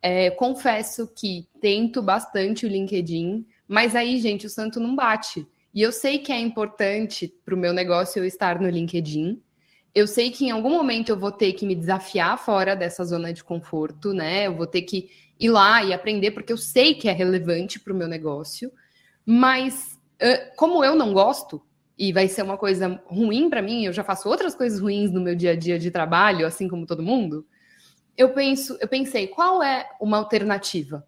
É, 0.00 0.30
confesso 0.30 1.10
que 1.14 1.46
tento 1.60 2.02
bastante 2.02 2.66
o 2.66 2.68
LinkedIn, 2.68 3.46
mas 3.68 3.96
aí, 3.96 4.18
gente, 4.20 4.46
o 4.46 4.50
santo 4.50 4.78
não 4.78 4.94
bate. 4.94 5.46
E 5.74 5.80
eu 5.80 5.90
sei 5.90 6.18
que 6.18 6.32
é 6.32 6.38
importante 6.38 7.34
para 7.44 7.54
o 7.54 7.58
meu 7.58 7.72
negócio 7.72 8.18
eu 8.18 8.24
estar 8.24 8.60
no 8.60 8.68
LinkedIn, 8.68 9.40
eu 9.94 10.06
sei 10.06 10.30
que 10.30 10.46
em 10.46 10.50
algum 10.50 10.70
momento 10.70 11.10
eu 11.10 11.18
vou 11.18 11.30
ter 11.30 11.52
que 11.52 11.66
me 11.66 11.74
desafiar 11.74 12.38
fora 12.38 12.74
dessa 12.74 13.04
zona 13.04 13.32
de 13.32 13.44
conforto, 13.44 14.12
né? 14.12 14.46
Eu 14.46 14.56
vou 14.56 14.66
ter 14.66 14.82
que 14.82 15.10
ir 15.38 15.50
lá 15.50 15.84
e 15.84 15.92
aprender, 15.92 16.30
porque 16.30 16.52
eu 16.52 16.56
sei 16.56 16.94
que 16.94 17.08
é 17.08 17.12
relevante 17.12 17.78
para 17.80 17.92
o 17.92 17.96
meu 17.96 18.08
negócio, 18.08 18.72
mas 19.24 19.98
como 20.56 20.84
eu 20.84 20.94
não 20.94 21.12
gosto, 21.12 21.60
e 21.98 22.12
vai 22.12 22.28
ser 22.28 22.42
uma 22.42 22.56
coisa 22.56 23.02
ruim 23.06 23.50
para 23.50 23.60
mim, 23.60 23.84
eu 23.84 23.92
já 23.92 24.04
faço 24.04 24.28
outras 24.28 24.54
coisas 24.54 24.80
ruins 24.80 25.10
no 25.10 25.20
meu 25.20 25.34
dia 25.34 25.50
a 25.50 25.56
dia 25.56 25.78
de 25.78 25.90
trabalho, 25.90 26.46
assim 26.46 26.68
como 26.68 26.86
todo 26.86 27.02
mundo. 27.02 27.46
Eu 28.16 28.30
penso, 28.30 28.78
eu 28.80 28.88
pensei, 28.88 29.26
qual 29.26 29.62
é 29.62 29.88
uma 30.00 30.18
alternativa? 30.18 31.06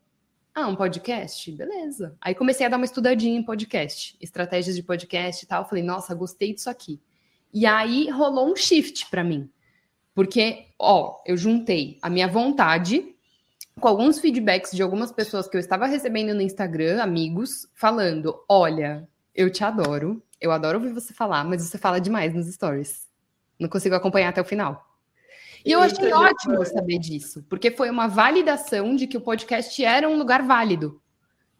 Ah, 0.56 0.68
um 0.68 0.76
podcast? 0.76 1.50
Beleza. 1.50 2.16
Aí 2.20 2.32
comecei 2.32 2.64
a 2.64 2.68
dar 2.68 2.76
uma 2.76 2.84
estudadinha 2.84 3.36
em 3.36 3.42
podcast, 3.42 4.16
estratégias 4.20 4.76
de 4.76 4.84
podcast 4.84 5.44
e 5.44 5.48
tal. 5.48 5.68
Falei, 5.68 5.82
nossa, 5.82 6.14
gostei 6.14 6.54
disso 6.54 6.70
aqui. 6.70 7.02
E 7.52 7.66
aí 7.66 8.08
rolou 8.08 8.52
um 8.52 8.54
shift 8.54 9.10
para 9.10 9.24
mim. 9.24 9.50
Porque, 10.14 10.66
ó, 10.78 11.20
eu 11.26 11.36
juntei 11.36 11.98
a 12.00 12.08
minha 12.08 12.28
vontade 12.28 13.16
com 13.80 13.88
alguns 13.88 14.20
feedbacks 14.20 14.70
de 14.70 14.80
algumas 14.80 15.10
pessoas 15.10 15.48
que 15.48 15.56
eu 15.56 15.60
estava 15.60 15.86
recebendo 15.86 16.32
no 16.32 16.40
Instagram, 16.40 17.02
amigos, 17.02 17.68
falando: 17.74 18.40
olha, 18.48 19.08
eu 19.34 19.50
te 19.50 19.64
adoro, 19.64 20.22
eu 20.40 20.52
adoro 20.52 20.78
ouvir 20.78 20.92
você 20.92 21.12
falar, 21.12 21.42
mas 21.42 21.62
você 21.62 21.76
fala 21.76 22.00
demais 22.00 22.32
nos 22.32 22.46
stories. 22.46 23.08
Não 23.58 23.68
consigo 23.68 23.96
acompanhar 23.96 24.28
até 24.28 24.40
o 24.40 24.44
final. 24.44 24.93
E 25.64 25.72
eu 25.72 25.80
achei 25.80 26.12
ótimo 26.12 26.64
saber 26.66 26.98
disso, 26.98 27.42
porque 27.48 27.70
foi 27.70 27.88
uma 27.88 28.06
validação 28.06 28.94
de 28.94 29.06
que 29.06 29.16
o 29.16 29.20
podcast 29.20 29.82
era 29.82 30.08
um 30.08 30.16
lugar 30.16 30.42
válido. 30.42 31.00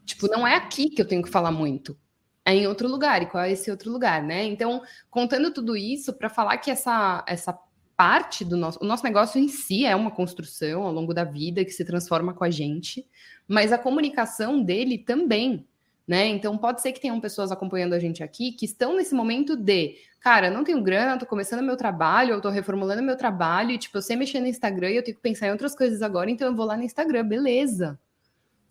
Tipo, 0.04 0.28
não 0.28 0.46
é 0.46 0.56
aqui 0.56 0.90
que 0.90 1.00
eu 1.00 1.08
tenho 1.08 1.22
que 1.22 1.30
falar 1.30 1.50
muito 1.50 1.96
é 2.44 2.54
em 2.54 2.66
outro 2.66 2.88
lugar. 2.88 3.22
E 3.22 3.26
qual 3.26 3.42
é 3.42 3.52
esse 3.52 3.70
outro 3.70 3.90
lugar, 3.90 4.22
né? 4.22 4.44
Então, 4.44 4.82
contando 5.10 5.50
tudo 5.50 5.76
isso 5.76 6.12
para 6.12 6.28
falar 6.28 6.58
que 6.58 6.70
essa, 6.70 7.24
essa 7.26 7.58
parte 7.96 8.44
do 8.44 8.56
nosso. 8.56 8.78
O 8.82 8.86
nosso 8.86 9.04
negócio 9.04 9.40
em 9.40 9.48
si 9.48 9.86
é 9.86 9.96
uma 9.96 10.10
construção 10.10 10.82
ao 10.82 10.92
longo 10.92 11.14
da 11.14 11.24
vida 11.24 11.64
que 11.64 11.70
se 11.70 11.84
transforma 11.84 12.34
com 12.34 12.44
a 12.44 12.50
gente, 12.50 13.06
mas 13.48 13.72
a 13.72 13.78
comunicação 13.78 14.62
dele 14.62 14.98
também. 14.98 15.66
Né? 16.06 16.26
Então 16.26 16.58
pode 16.58 16.82
ser 16.82 16.92
que 16.92 17.00
tenham 17.00 17.18
pessoas 17.20 17.50
acompanhando 17.50 17.94
a 17.94 17.98
gente 17.98 18.22
aqui 18.22 18.52
que 18.52 18.66
estão 18.66 18.94
nesse 18.94 19.14
momento 19.14 19.56
de, 19.56 19.96
cara, 20.20 20.50
não 20.50 20.62
tenho 20.62 20.82
grana, 20.82 21.18
tô 21.18 21.24
começando 21.24 21.62
meu 21.62 21.76
trabalho, 21.76 22.34
eu 22.34 22.40
tô 22.42 22.50
reformulando 22.50 23.02
meu 23.02 23.16
trabalho, 23.16 23.70
e 23.70 23.78
tipo, 23.78 23.96
eu 23.96 24.02
sei 24.02 24.14
mexer 24.14 24.40
no 24.40 24.46
Instagram 24.46 24.90
e 24.90 24.96
eu 24.96 25.02
tenho 25.02 25.16
que 25.16 25.22
pensar 25.22 25.46
em 25.46 25.52
outras 25.52 25.74
coisas 25.74 26.02
agora, 26.02 26.30
então 26.30 26.46
eu 26.46 26.54
vou 26.54 26.66
lá 26.66 26.76
no 26.76 26.82
Instagram, 26.82 27.26
beleza 27.26 27.98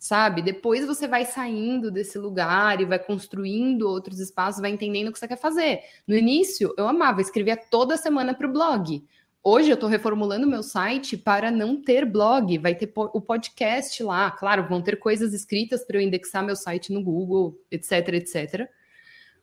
sabe? 0.04 0.42
Depois 0.42 0.84
você 0.84 1.08
vai 1.08 1.24
saindo 1.24 1.90
desse 1.90 2.18
lugar 2.18 2.78
e 2.78 2.84
vai 2.84 2.98
construindo 2.98 3.88
outros 3.88 4.20
espaços, 4.20 4.60
vai 4.60 4.70
entendendo 4.70 5.08
o 5.08 5.12
que 5.12 5.18
você 5.18 5.26
quer 5.26 5.38
fazer. 5.38 5.80
No 6.06 6.14
início, 6.14 6.74
eu 6.76 6.86
amava, 6.86 7.22
escrevia 7.22 7.56
toda 7.56 7.96
semana 7.96 8.34
para 8.34 8.46
o 8.46 8.52
blog. 8.52 9.02
Hoje 9.46 9.68
eu 9.68 9.74
estou 9.74 9.90
reformulando 9.90 10.46
meu 10.46 10.62
site 10.62 11.18
para 11.18 11.50
não 11.50 11.76
ter 11.76 12.06
blog, 12.06 12.56
vai 12.56 12.74
ter 12.74 12.90
o 12.96 13.20
podcast 13.20 14.02
lá. 14.02 14.30
Claro, 14.30 14.66
vão 14.66 14.80
ter 14.80 14.96
coisas 14.98 15.34
escritas 15.34 15.84
para 15.84 15.98
eu 15.98 16.00
indexar 16.00 16.42
meu 16.42 16.56
site 16.56 16.90
no 16.90 17.02
Google, 17.02 17.60
etc, 17.70 18.08
etc. 18.14 18.66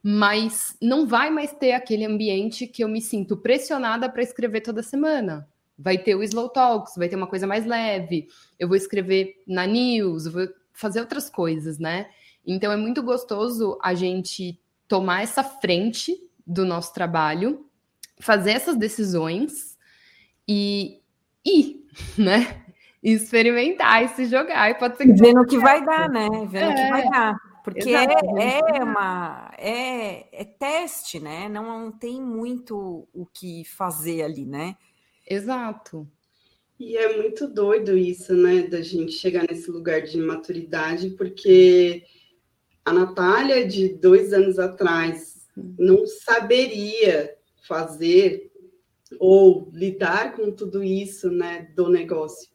Mas 0.01 0.75
não 0.81 1.05
vai 1.05 1.29
mais 1.29 1.53
ter 1.53 1.73
aquele 1.73 2.03
ambiente 2.03 2.65
que 2.65 2.83
eu 2.83 2.89
me 2.89 2.99
sinto 2.99 3.37
pressionada 3.37 4.09
para 4.09 4.23
escrever 4.23 4.61
toda 4.61 4.81
semana 4.81 5.47
vai 5.81 5.97
ter 5.97 6.15
o 6.15 6.23
Slow 6.23 6.49
Talks, 6.49 6.95
vai 6.95 7.09
ter 7.09 7.15
uma 7.15 7.27
coisa 7.27 7.47
mais 7.47 7.65
leve, 7.65 8.27
eu 8.59 8.67
vou 8.67 8.77
escrever 8.77 9.41
na 9.47 9.65
news, 9.65 10.27
vou 10.27 10.47
fazer 10.71 10.99
outras 10.99 11.29
coisas, 11.29 11.79
né? 11.79 12.09
Então 12.45 12.71
é 12.71 12.77
muito 12.77 13.01
gostoso 13.01 13.77
a 13.81 13.93
gente 13.93 14.59
tomar 14.87 15.23
essa 15.23 15.43
frente 15.43 16.15
do 16.45 16.65
nosso 16.65 16.93
trabalho, 16.93 17.65
fazer 18.19 18.51
essas 18.51 18.77
decisões 18.77 19.70
e 20.51 21.01
ir, 21.45 21.85
né? 22.17 22.65
E 23.01 23.13
experimentar 23.13 24.03
e 24.03 24.09
se 24.09 24.25
jogar. 24.25 24.69
E 24.69 24.75
pode 24.75 24.97
ser 24.97 25.05
que 25.05 25.13
Vendo 25.13 25.41
o 25.41 25.45
que 25.45 25.57
vai 25.57 25.83
dar, 25.83 26.09
né? 26.09 26.27
Vendo 26.47 26.69
o 26.69 26.71
é, 26.71 26.83
que 26.83 26.89
vai 26.89 27.09
dar. 27.09 27.39
Porque 27.63 27.89
é, 27.89 28.77
é, 28.77 28.83
uma 28.83 29.51
é, 29.57 30.41
é 30.41 30.43
teste, 30.43 31.19
né? 31.19 31.47
Não 31.47 31.91
tem 31.91 32.21
muito 32.21 33.07
o 33.13 33.25
que 33.25 33.63
fazer 33.65 34.23
ali, 34.23 34.45
né? 34.45 34.75
Exato. 35.27 36.07
E 36.77 36.97
é 36.97 37.15
muito 37.15 37.47
doido 37.47 37.95
isso, 37.95 38.33
né, 38.33 38.63
da 38.63 38.81
gente 38.81 39.11
chegar 39.11 39.45
nesse 39.47 39.69
lugar 39.69 40.01
de 40.01 40.17
maturidade, 40.17 41.11
porque 41.11 42.03
a 42.83 42.91
Natália 42.91 43.67
de 43.67 43.89
dois 43.89 44.33
anos 44.33 44.57
atrás 44.57 45.47
não 45.77 46.07
saberia 46.07 47.35
fazer 47.67 48.50
ou 49.21 49.69
lidar 49.71 50.35
com 50.35 50.51
tudo 50.51 50.83
isso, 50.83 51.29
né, 51.29 51.71
do 51.75 51.87
negócio. 51.87 52.49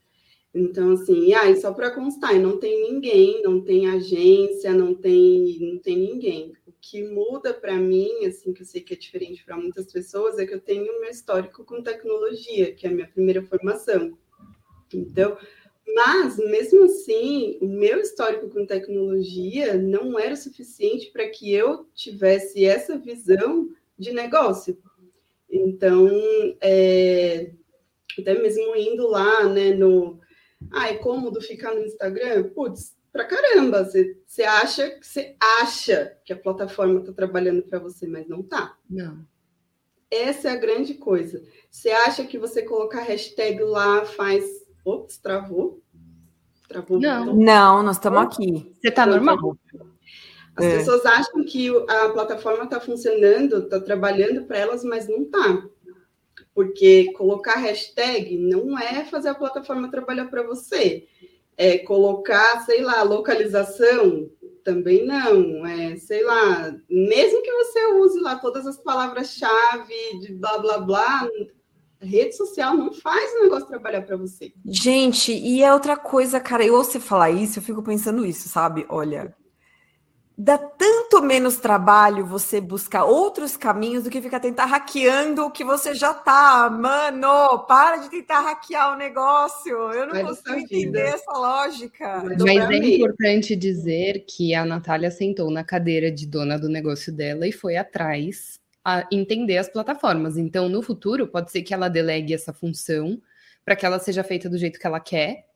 Então, 0.53 0.95
assim, 0.95 1.27
e 1.27 1.33
aí, 1.33 1.55
só 1.61 1.73
para 1.73 1.93
constar, 1.93 2.35
não 2.41 2.59
tem 2.59 2.91
ninguém, 2.91 3.41
não 3.41 3.61
tem 3.61 3.89
agência, 3.89 4.73
não 4.73 4.93
tem, 4.93 5.59
não 5.61 5.79
tem 5.79 5.97
ninguém. 5.97 6.55
O 6.67 6.73
que 6.81 7.05
muda 7.05 7.55
para 7.55 7.77
mim, 7.77 8.25
assim, 8.27 8.53
que 8.53 8.63
eu 8.63 8.67
sei 8.67 8.81
que 8.81 8.95
é 8.95 8.97
diferente 8.97 9.45
para 9.45 9.57
muitas 9.57 9.93
pessoas, 9.93 10.41
é 10.41 10.47
que 10.47 10.55
eu 10.55 10.61
tenho 10.61 11.01
meu 11.01 11.09
histórico 11.09 11.65
com 11.65 11.81
tecnologia, 11.81 12.75
que 12.75 12.85
é 12.85 12.91
a 12.91 12.93
minha 12.93 13.07
primeira 13.07 13.43
formação. 13.43 14.19
Então, 14.93 15.39
mas, 15.95 16.37
mesmo 16.37 16.83
assim, 16.83 17.59
o 17.61 17.69
meu 17.69 18.01
histórico 18.01 18.49
com 18.49 18.67
tecnologia 18.67 19.75
não 19.75 20.19
era 20.19 20.35
o 20.35 20.37
suficiente 20.37 21.13
para 21.13 21.29
que 21.29 21.53
eu 21.53 21.87
tivesse 21.95 22.65
essa 22.65 22.99
visão 22.99 23.71
de 23.97 24.13
negócio. 24.13 24.77
Então, 25.65 26.09
é, 26.61 27.53
até 28.19 28.35
mesmo 28.41 28.77
indo 28.77 29.07
lá, 29.09 29.49
né, 29.49 29.73
no 29.73 30.21
ah, 30.73 30.89
é 30.89 30.95
cômodo 30.95 31.41
ficar 31.41 31.75
no 31.75 31.85
Instagram? 31.85 32.51
Putz, 32.51 32.97
pra 33.13 33.25
caramba. 33.25 33.85
Você, 33.85 34.19
você 34.27 34.43
acha 34.43 34.91
que 34.91 35.07
você 35.07 35.37
acha 35.63 36.17
que 36.25 36.33
a 36.33 36.37
plataforma 36.37 37.01
está 37.01 37.13
trabalhando 37.13 37.63
para 37.63 37.79
você, 37.79 38.07
mas 38.07 38.29
não 38.29 38.43
tá. 38.43 38.77
Não. 38.89 39.25
Essa 40.11 40.49
é 40.49 40.53
a 40.53 40.57
grande 40.57 40.95
coisa. 40.95 41.43
Você 41.71 41.91
acha 41.91 42.25
que 42.25 42.39
você 42.39 42.63
colocar 42.63 43.03
hashtag 43.03 43.63
lá 43.63 44.05
faz. 44.05 44.45
Ops, 44.85 45.19
travou. 45.19 45.83
Travou. 46.69 47.01
Não, 47.01 47.35
não 47.35 47.83
nós 47.83 47.97
estamos 47.97 48.23
aqui. 48.23 48.73
Você 48.81 48.89
está 48.89 49.05
normal. 49.05 49.57
As 50.57 50.65
é. 50.65 50.79
pessoas 50.79 51.05
acham 51.05 51.45
que 51.45 51.69
a 51.89 52.09
plataforma 52.09 52.65
está 52.65 52.81
funcionando, 52.81 53.59
está 53.59 53.79
trabalhando 53.79 54.45
para 54.45 54.59
elas, 54.59 54.83
mas 54.83 55.07
não 55.07 55.23
está. 55.23 55.63
Porque 56.55 57.13
colocar 57.13 57.57
hashtag 57.57 58.39
não 58.39 58.79
é 58.79 59.05
fazer 59.05 59.29
a 59.29 59.35
plataforma 59.35 59.91
trabalhar 59.91 60.27
para 60.27 60.43
você. 60.43 61.07
É 61.59 61.79
colocar, 61.79 62.65
sei 62.65 62.83
lá, 62.83 63.03
localização 63.03 64.31
também 64.65 65.05
não. 65.07 65.67
É, 65.67 65.97
sei 65.97 66.25
lá, 66.25 66.75
mesmo 66.89 67.43
que 67.43 67.53
você 67.53 67.87
use 67.93 68.19
lá 68.21 68.37
todas 68.37 68.67
as 68.67 68.79
palavras-chave 68.79 70.21
de 70.21 70.33
blá 70.33 70.59
blá 70.59 70.79
blá, 70.79 71.29
rede 72.01 72.35
social 72.35 72.75
não 72.75 72.93
faz 72.93 73.33
o 73.35 73.43
negócio 73.43 73.69
trabalhar 73.69 74.03
para 74.03 74.17
você. 74.17 74.53
Gente, 74.65 75.33
e 75.33 75.63
é 75.63 75.73
outra 75.73 75.97
coisa, 75.97 76.41
cara, 76.41 76.65
eu 76.65 76.75
ouço 76.75 76.93
você 76.93 77.01
falar 77.01 77.31
isso, 77.31 77.59
eu 77.59 77.63
fico 77.63 77.83
pensando 77.83 78.25
isso, 78.25 78.49
sabe? 78.49 78.87
Olha, 78.89 79.35
dá 80.37 80.59
tanto 80.59 81.23
menos 81.23 81.57
trabalho 81.57 82.27
você 82.27 82.61
buscar 82.61 83.05
outros 83.05 83.57
caminhos 83.57 84.05
do 84.05 84.11
que 84.11 84.21
ficar 84.21 84.39
tentar 84.39 84.67
hackeando 84.67 85.47
o 85.47 85.51
que 85.51 85.65
você 85.65 85.95
já 85.95 86.13
tá. 86.13 86.69
Mano, 86.69 87.61
para 87.61 87.97
de 87.97 88.11
tentar 88.11 88.41
hackear 88.41 88.93
o 88.93 88.99
negócio. 88.99 89.75
Eu 89.93 90.07
não 90.07 90.27
consigo 90.27 90.59
entender 90.59 91.07
essa 91.07 91.33
lógica. 91.33 92.23
Mas 92.39 92.71
é 92.71 92.77
importante 92.77 93.57
dizer 93.57 94.25
que 94.29 94.55
a 94.55 94.65
Natália 94.65 95.11
sentou 95.11 95.51
na 95.51 95.65
cadeira 95.65 96.11
de 96.11 96.27
dona 96.27 96.59
do 96.59 96.69
negócio 96.69 97.13
dela 97.13 97.47
e 97.47 97.53
foi 97.53 97.77
atrás 97.77 98.61
a 98.85 99.07
entender 99.11 99.57
as 99.57 99.69
plataformas. 99.69 100.37
Então, 100.37 100.69
no 100.69 100.83
futuro, 100.83 101.27
pode 101.27 101.51
ser 101.51 101.63
que 101.63 101.73
ela 101.73 101.89
delegue 101.89 102.35
essa 102.35 102.53
função 102.53 103.21
para 103.65 103.75
que 103.75 103.87
ela 103.87 103.99
seja 103.99 104.23
feita 104.23 104.49
do 104.49 104.59
jeito 104.59 104.79
que 104.79 104.87
ela 104.87 105.01
quer 105.01 105.47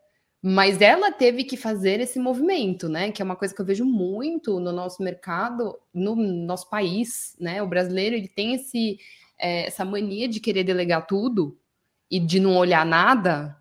mas 0.43 0.80
ela 0.80 1.12
teve 1.12 1.45
que 1.45 1.57
fazer 1.57 2.01
esse 2.01 2.18
movimento, 2.18 2.88
né? 2.88 3.12
Que 3.12 3.20
é 3.20 3.24
uma 3.24 3.36
coisa 3.36 3.55
que 3.55 3.61
eu 3.61 3.66
vejo 3.66 3.84
muito 3.84 4.59
no 4.59 4.72
nosso 4.72 5.03
mercado, 5.03 5.78
no 5.93 6.16
nosso 6.16 6.70
país, 6.70 7.36
né? 7.38 7.62
O 7.62 7.66
brasileiro 7.66 8.16
ele 8.16 8.28
tem 8.28 8.55
esse, 8.55 8.99
é, 9.38 9.66
essa 9.66 9.84
mania 9.84 10.26
de 10.26 10.41
querer 10.41 10.64
delegar 10.64 11.07
tudo 11.07 11.59
e 12.11 12.18
de 12.18 12.41
não 12.41 12.57
olhar 12.57 12.86
nada, 12.86 13.55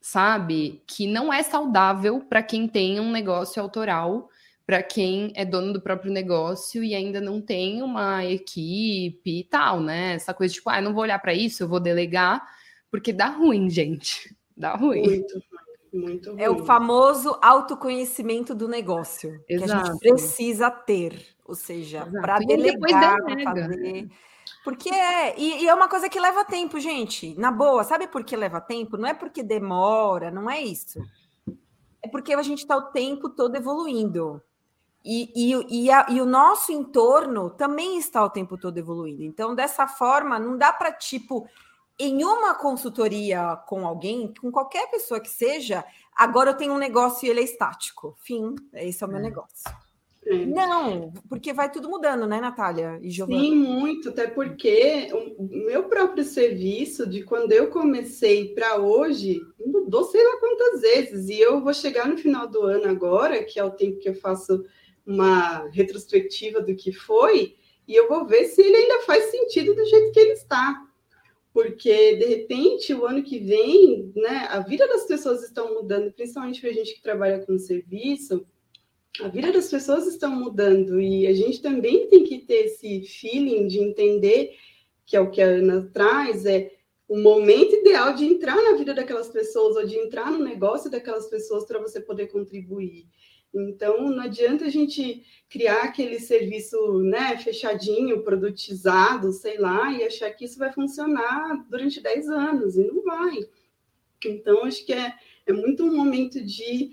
sabe? 0.00 0.82
Que 0.86 1.06
não 1.06 1.32
é 1.32 1.42
saudável 1.42 2.20
para 2.20 2.42
quem 2.44 2.68
tem 2.68 3.00
um 3.00 3.10
negócio 3.10 3.60
autoral, 3.60 4.28
para 4.64 4.84
quem 4.84 5.32
é 5.34 5.44
dono 5.44 5.72
do 5.72 5.80
próprio 5.80 6.12
negócio 6.12 6.84
e 6.84 6.94
ainda 6.94 7.20
não 7.20 7.40
tem 7.40 7.82
uma 7.82 8.24
equipe 8.24 9.40
e 9.40 9.44
tal, 9.44 9.80
né? 9.80 10.14
Essa 10.14 10.32
coisa 10.32 10.54
tipo, 10.54 10.70
ah, 10.70 10.80
não 10.80 10.94
vou 10.94 11.02
olhar 11.02 11.18
para 11.18 11.34
isso, 11.34 11.64
eu 11.64 11.68
vou 11.68 11.80
delegar, 11.80 12.40
porque 12.88 13.12
dá 13.12 13.26
ruim, 13.26 13.68
gente. 13.68 14.32
Dá 14.56 14.76
ruim. 14.76 15.02
Muito. 15.02 15.42
Muito 15.92 16.34
é 16.38 16.48
o 16.48 16.64
famoso 16.64 17.36
autoconhecimento 17.42 18.54
do 18.54 18.68
negócio 18.68 19.42
Exato. 19.48 19.48
que 19.48 19.72
a 19.72 19.84
gente 19.84 19.98
precisa 19.98 20.70
ter, 20.70 21.36
ou 21.44 21.54
seja, 21.54 22.06
para 22.20 22.38
delegar, 22.38 23.22
para 23.22 23.42
fazer. 23.42 24.08
Porque 24.62 24.90
é, 24.90 25.38
e, 25.38 25.64
e, 25.64 25.68
é 25.68 25.74
uma 25.74 25.88
coisa 25.88 26.08
que 26.08 26.20
leva 26.20 26.44
tempo, 26.44 26.78
gente. 26.78 27.34
Na 27.38 27.50
boa, 27.50 27.82
sabe 27.82 28.06
por 28.06 28.22
que 28.24 28.36
leva 28.36 28.60
tempo? 28.60 28.96
Não 28.96 29.08
é 29.08 29.14
porque 29.14 29.42
demora, 29.42 30.30
não 30.30 30.50
é 30.50 30.60
isso. 30.60 31.00
É 32.02 32.08
porque 32.08 32.34
a 32.34 32.42
gente 32.42 32.60
está 32.60 32.76
o 32.76 32.90
tempo 32.90 33.28
todo 33.30 33.56
evoluindo. 33.56 34.40
E, 35.04 35.32
e, 35.34 35.84
e, 35.84 35.90
a, 35.90 36.06
e, 36.10 36.20
o 36.20 36.26
nosso 36.26 36.72
entorno 36.72 37.48
também 37.50 37.96
está 37.98 38.22
o 38.22 38.28
tempo 38.28 38.58
todo 38.58 38.76
evoluindo. 38.76 39.22
Então, 39.22 39.54
dessa 39.54 39.86
forma, 39.86 40.38
não 40.38 40.58
dá 40.58 40.72
para, 40.72 40.92
tipo, 40.92 41.48
em 42.00 42.24
uma 42.24 42.54
consultoria 42.54 43.56
com 43.66 43.86
alguém, 43.86 44.32
com 44.40 44.50
qualquer 44.50 44.90
pessoa 44.90 45.20
que 45.20 45.28
seja, 45.28 45.84
agora 46.16 46.50
eu 46.50 46.56
tenho 46.56 46.72
um 46.72 46.78
negócio 46.78 47.26
e 47.26 47.30
ele 47.30 47.40
é 47.40 47.44
estático. 47.44 48.16
Fim, 48.20 48.54
esse 48.74 49.04
é 49.04 49.06
o 49.06 49.10
meu 49.10 49.18
é. 49.18 49.22
negócio. 49.22 49.70
É. 50.26 50.46
Não, 50.46 51.12
porque 51.28 51.52
vai 51.52 51.70
tudo 51.70 51.88
mudando, 51.88 52.26
né, 52.26 52.40
Natália 52.40 52.98
e 53.02 53.10
Giovana? 53.10 53.40
Sim, 53.40 53.54
muito, 53.54 54.10
até 54.10 54.26
porque 54.26 55.08
o 55.12 55.42
meu 55.42 55.84
próprio 55.84 56.24
serviço, 56.24 57.06
de 57.06 57.22
quando 57.22 57.52
eu 57.52 57.68
comecei 57.68 58.54
para 58.54 58.76
hoje, 58.76 59.40
mudou 59.64 60.04
sei 60.04 60.22
lá 60.22 60.38
quantas 60.38 60.82
vezes, 60.82 61.28
e 61.28 61.40
eu 61.40 61.60
vou 61.62 61.72
chegar 61.72 62.06
no 62.06 62.18
final 62.18 62.46
do 62.46 62.62
ano 62.62 62.88
agora, 62.88 63.42
que 63.44 63.58
é 63.58 63.64
o 63.64 63.70
tempo 63.70 63.98
que 63.98 64.08
eu 64.08 64.14
faço 64.14 64.64
uma 65.06 65.66
retrospectiva 65.68 66.60
do 66.60 66.76
que 66.76 66.92
foi, 66.92 67.56
e 67.88 67.94
eu 67.94 68.06
vou 68.06 68.26
ver 68.26 68.44
se 68.44 68.62
ele 68.62 68.76
ainda 68.76 69.00
faz 69.00 69.24
sentido 69.30 69.74
do 69.74 69.84
jeito 69.84 70.12
que 70.12 70.20
ele 70.20 70.32
está 70.32 70.86
porque 71.52 72.16
de 72.16 72.24
repente 72.26 72.94
o 72.94 73.04
ano 73.04 73.22
que 73.22 73.38
vem, 73.38 74.12
né, 74.14 74.46
a 74.50 74.60
vida 74.60 74.86
das 74.86 75.04
pessoas 75.06 75.42
estão 75.42 75.74
mudando, 75.74 76.12
principalmente 76.12 76.60
para 76.60 76.70
a 76.70 76.72
gente 76.72 76.94
que 76.94 77.02
trabalha 77.02 77.44
com 77.44 77.58
serviço, 77.58 78.46
a 79.20 79.28
vida 79.28 79.52
das 79.52 79.68
pessoas 79.68 80.06
estão 80.06 80.30
mudando 80.30 81.00
e 81.00 81.26
a 81.26 81.34
gente 81.34 81.60
também 81.60 82.06
tem 82.08 82.24
que 82.24 82.38
ter 82.38 82.66
esse 82.66 83.02
feeling 83.02 83.66
de 83.66 83.80
entender 83.80 84.56
que 85.04 85.16
é 85.16 85.20
o 85.20 85.30
que 85.30 85.42
a 85.42 85.46
Ana 85.46 85.90
traz, 85.92 86.46
é 86.46 86.70
o 87.08 87.18
momento 87.18 87.74
ideal 87.74 88.14
de 88.14 88.24
entrar 88.24 88.54
na 88.54 88.76
vida 88.76 88.94
daquelas 88.94 89.28
pessoas 89.28 89.76
ou 89.76 89.84
de 89.84 89.96
entrar 89.96 90.30
no 90.30 90.38
negócio 90.38 90.88
daquelas 90.88 91.26
pessoas 91.28 91.66
para 91.66 91.80
você 91.80 92.00
poder 92.00 92.28
contribuir. 92.28 93.08
Então, 93.52 94.08
não 94.10 94.22
adianta 94.22 94.64
a 94.64 94.70
gente 94.70 95.24
criar 95.48 95.82
aquele 95.82 96.20
serviço 96.20 97.00
né, 97.02 97.36
fechadinho, 97.36 98.22
produtizado, 98.22 99.32
sei 99.32 99.58
lá, 99.58 99.92
e 99.92 100.04
achar 100.04 100.30
que 100.30 100.44
isso 100.44 100.58
vai 100.58 100.72
funcionar 100.72 101.66
durante 101.68 102.00
10 102.00 102.28
anos, 102.28 102.76
e 102.76 102.84
não 102.84 103.02
vai. 103.02 103.38
Então, 104.24 104.64
acho 104.64 104.84
que 104.86 104.92
é, 104.92 105.14
é 105.46 105.52
muito 105.52 105.82
um 105.82 105.96
momento 105.96 106.40
de 106.40 106.92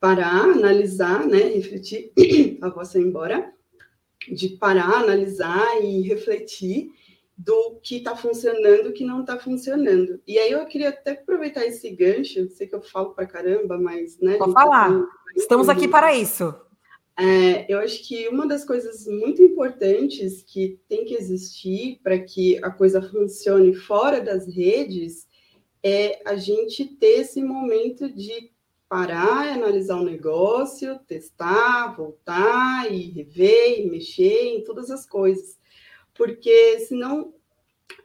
parar, 0.00 0.44
analisar, 0.44 1.26
né, 1.26 1.38
refletir, 1.38 2.12
a 2.62 2.70
vossa 2.70 2.98
embora, 2.98 3.52
de 4.32 4.50
parar, 4.50 5.02
analisar 5.02 5.82
e 5.82 6.02
refletir 6.02 6.90
do 7.38 7.78
que 7.80 7.98
está 7.98 8.16
funcionando, 8.16 8.88
o 8.88 8.92
que 8.92 9.04
não 9.04 9.20
está 9.20 9.38
funcionando. 9.38 10.20
E 10.26 10.36
aí 10.36 10.50
eu 10.50 10.66
queria 10.66 10.88
até 10.88 11.12
aproveitar 11.12 11.64
esse 11.64 11.88
gancho, 11.90 12.50
sei 12.50 12.66
que 12.66 12.74
eu 12.74 12.82
falo 12.82 13.14
para 13.14 13.26
caramba, 13.26 13.78
mas... 13.78 14.18
Né, 14.18 14.36
Pode 14.36 14.52
falar, 14.52 14.90
tá 14.90 15.08
estamos 15.36 15.68
aqui 15.68 15.86
para 15.86 16.12
isso. 16.12 16.52
É, 17.16 17.72
eu 17.72 17.78
acho 17.78 18.06
que 18.06 18.28
uma 18.28 18.46
das 18.46 18.64
coisas 18.64 19.06
muito 19.06 19.40
importantes 19.40 20.42
que 20.42 20.80
tem 20.88 21.04
que 21.04 21.14
existir 21.14 22.00
para 22.02 22.18
que 22.18 22.58
a 22.62 22.70
coisa 22.70 23.00
funcione 23.00 23.72
fora 23.72 24.20
das 24.20 24.46
redes 24.46 25.26
é 25.82 26.20
a 26.24 26.34
gente 26.34 26.84
ter 26.84 27.20
esse 27.20 27.42
momento 27.42 28.08
de 28.08 28.50
parar 28.88 29.46
e 29.46 29.50
analisar 29.50 30.00
o 30.00 30.04
negócio, 30.04 30.98
testar, 31.06 31.94
voltar 31.96 32.90
e 32.90 33.10
rever 33.10 33.80
e 33.80 33.90
mexer 33.90 34.56
em 34.56 34.64
todas 34.64 34.90
as 34.90 35.04
coisas 35.04 35.57
porque 36.18 36.80
senão 36.80 37.32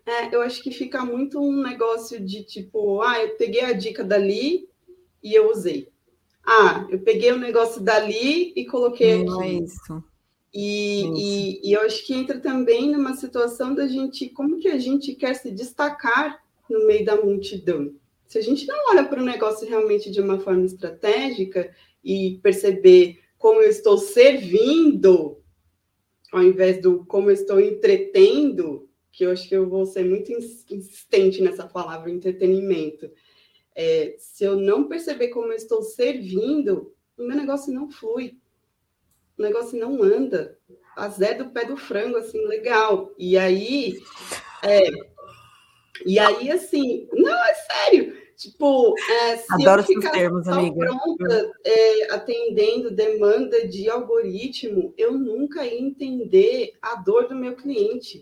é, 0.05 0.34
eu 0.34 0.41
acho 0.41 0.61
que 0.61 0.72
fica 0.72 1.03
muito 1.03 1.41
um 1.41 1.64
negócio 1.64 2.24
de 2.24 2.43
tipo, 2.43 3.01
ah, 3.01 3.20
eu 3.20 3.36
peguei 3.36 3.61
a 3.61 3.74
dica 3.74 4.03
dali 4.03 4.70
e 5.22 5.34
eu 5.34 5.49
usei. 5.49 5.89
Ah, 6.45 6.86
eu 6.89 6.99
peguei 6.99 7.32
o 7.32 7.36
um 7.36 7.39
negócio 7.39 7.82
dali 7.82 8.53
e 8.55 8.66
coloquei 8.66 9.24
Não 9.24 9.39
aqui. 9.39 9.49
É 9.49 9.53
isso. 9.64 10.03
E, 10.53 11.01
isso. 11.01 11.14
E, 11.18 11.70
e 11.70 11.74
eu 11.74 11.82
acho 11.82 12.05
que 12.05 12.14
entra 12.14 12.39
também 12.39 12.91
numa 12.91 13.16
situação 13.16 13.74
da 13.74 13.88
gente, 13.88 14.30
como 14.30 14.59
que 14.59 14.68
a 14.68 14.78
gente 14.78 15.16
quer 15.16 15.34
se 15.34 15.49
destacar 15.49 16.39
no 16.70 16.86
meio 16.86 17.03
da 17.03 17.16
multidão? 17.16 17.93
Se 18.28 18.38
a 18.38 18.41
gente 18.41 18.68
não 18.68 18.76
olha 18.89 19.05
para 19.05 19.22
o 19.22 19.26
negócio 19.26 19.68
realmente 19.68 20.11
de 20.11 20.22
uma 20.22 20.39
forma 20.39 20.66
estratégica 20.66 21.74
e 22.03 22.39
perceber 22.43 23.20
como 23.38 23.61
eu 23.61 23.70
estou 23.70 23.97
servindo, 23.97 25.43
ao 26.34 26.42
invés 26.42 26.82
do 26.82 27.06
como 27.06 27.30
eu 27.30 27.34
estou 27.34 27.60
entretendo, 27.62 28.90
que 29.12 29.24
eu 29.24 29.32
acho 29.32 29.48
que 29.48 29.56
eu 29.56 29.70
vou 29.70 29.86
ser 29.86 30.04
muito 30.04 30.32
insistente 30.32 31.42
nessa 31.42 31.68
palavra 31.68 32.10
entretenimento. 32.10 33.10
É, 33.76 34.16
se 34.18 34.44
eu 34.44 34.56
não 34.56 34.88
perceber 34.88 35.28
como 35.28 35.48
eu 35.48 35.56
estou 35.56 35.84
servindo, 35.84 36.92
o 37.16 37.24
meu 37.24 37.38
negócio 37.38 37.72
não 37.72 37.90
flui, 37.90 38.36
o 39.38 39.44
negócio 39.44 39.80
não 39.80 40.02
anda. 40.02 40.58
A 40.96 41.08
Zé 41.10 41.36
do 41.36 41.50
pé 41.52 41.66
do 41.66 41.78
frango, 41.78 42.18
assim, 42.18 42.44
legal. 42.48 43.14
E 43.18 43.38
aí, 43.38 43.94
é, 44.64 44.90
e 46.06 46.18
aí, 46.18 46.52
assim, 46.52 47.08
não, 47.14 47.46
é 47.46 47.54
sério. 47.54 48.23
Tipo, 48.44 48.94
é, 49.10 49.38
se 49.38 49.54
Adoro 49.54 49.82
eu 49.84 49.86
ficar 49.86 50.12
termos, 50.12 50.44
só 50.44 50.52
amiga. 50.52 50.86
pronta 50.86 51.52
é, 51.64 52.14
atendendo 52.14 52.91
demanda 52.91 53.66
de 53.66 53.89
algoritmo, 53.89 54.94
eu 54.98 55.14
nunca 55.14 55.66
ia 55.66 55.82
entender 55.82 56.74
a 56.82 56.96
dor 56.96 57.30
do 57.30 57.36
meu 57.36 57.56
cliente. 57.56 58.22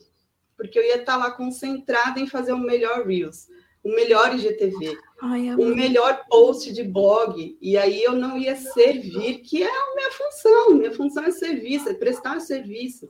Porque 0.55 0.77
eu 0.77 0.83
ia 0.83 0.97
estar 0.97 1.17
lá 1.17 1.31
concentrada 1.31 2.19
em 2.19 2.27
fazer 2.27 2.53
o 2.53 2.59
melhor 2.59 3.03
Reels, 3.07 3.47
o 3.83 3.89
melhor 3.89 4.35
IGTV, 4.35 4.95
Ai, 5.19 5.55
o 5.55 5.75
melhor 5.75 6.23
post 6.29 6.71
de 6.71 6.83
blog. 6.83 7.57
E 7.59 7.75
aí 7.75 8.03
eu 8.03 8.13
não 8.13 8.37
ia 8.37 8.55
servir, 8.55 9.39
que 9.39 9.63
é 9.63 9.67
a 9.67 9.95
minha 9.95 10.11
função. 10.11 10.73
Minha 10.75 10.93
função 10.93 11.23
é 11.23 11.31
serviço, 11.31 11.89
é 11.89 11.95
prestar 11.95 12.39
serviço. 12.41 13.09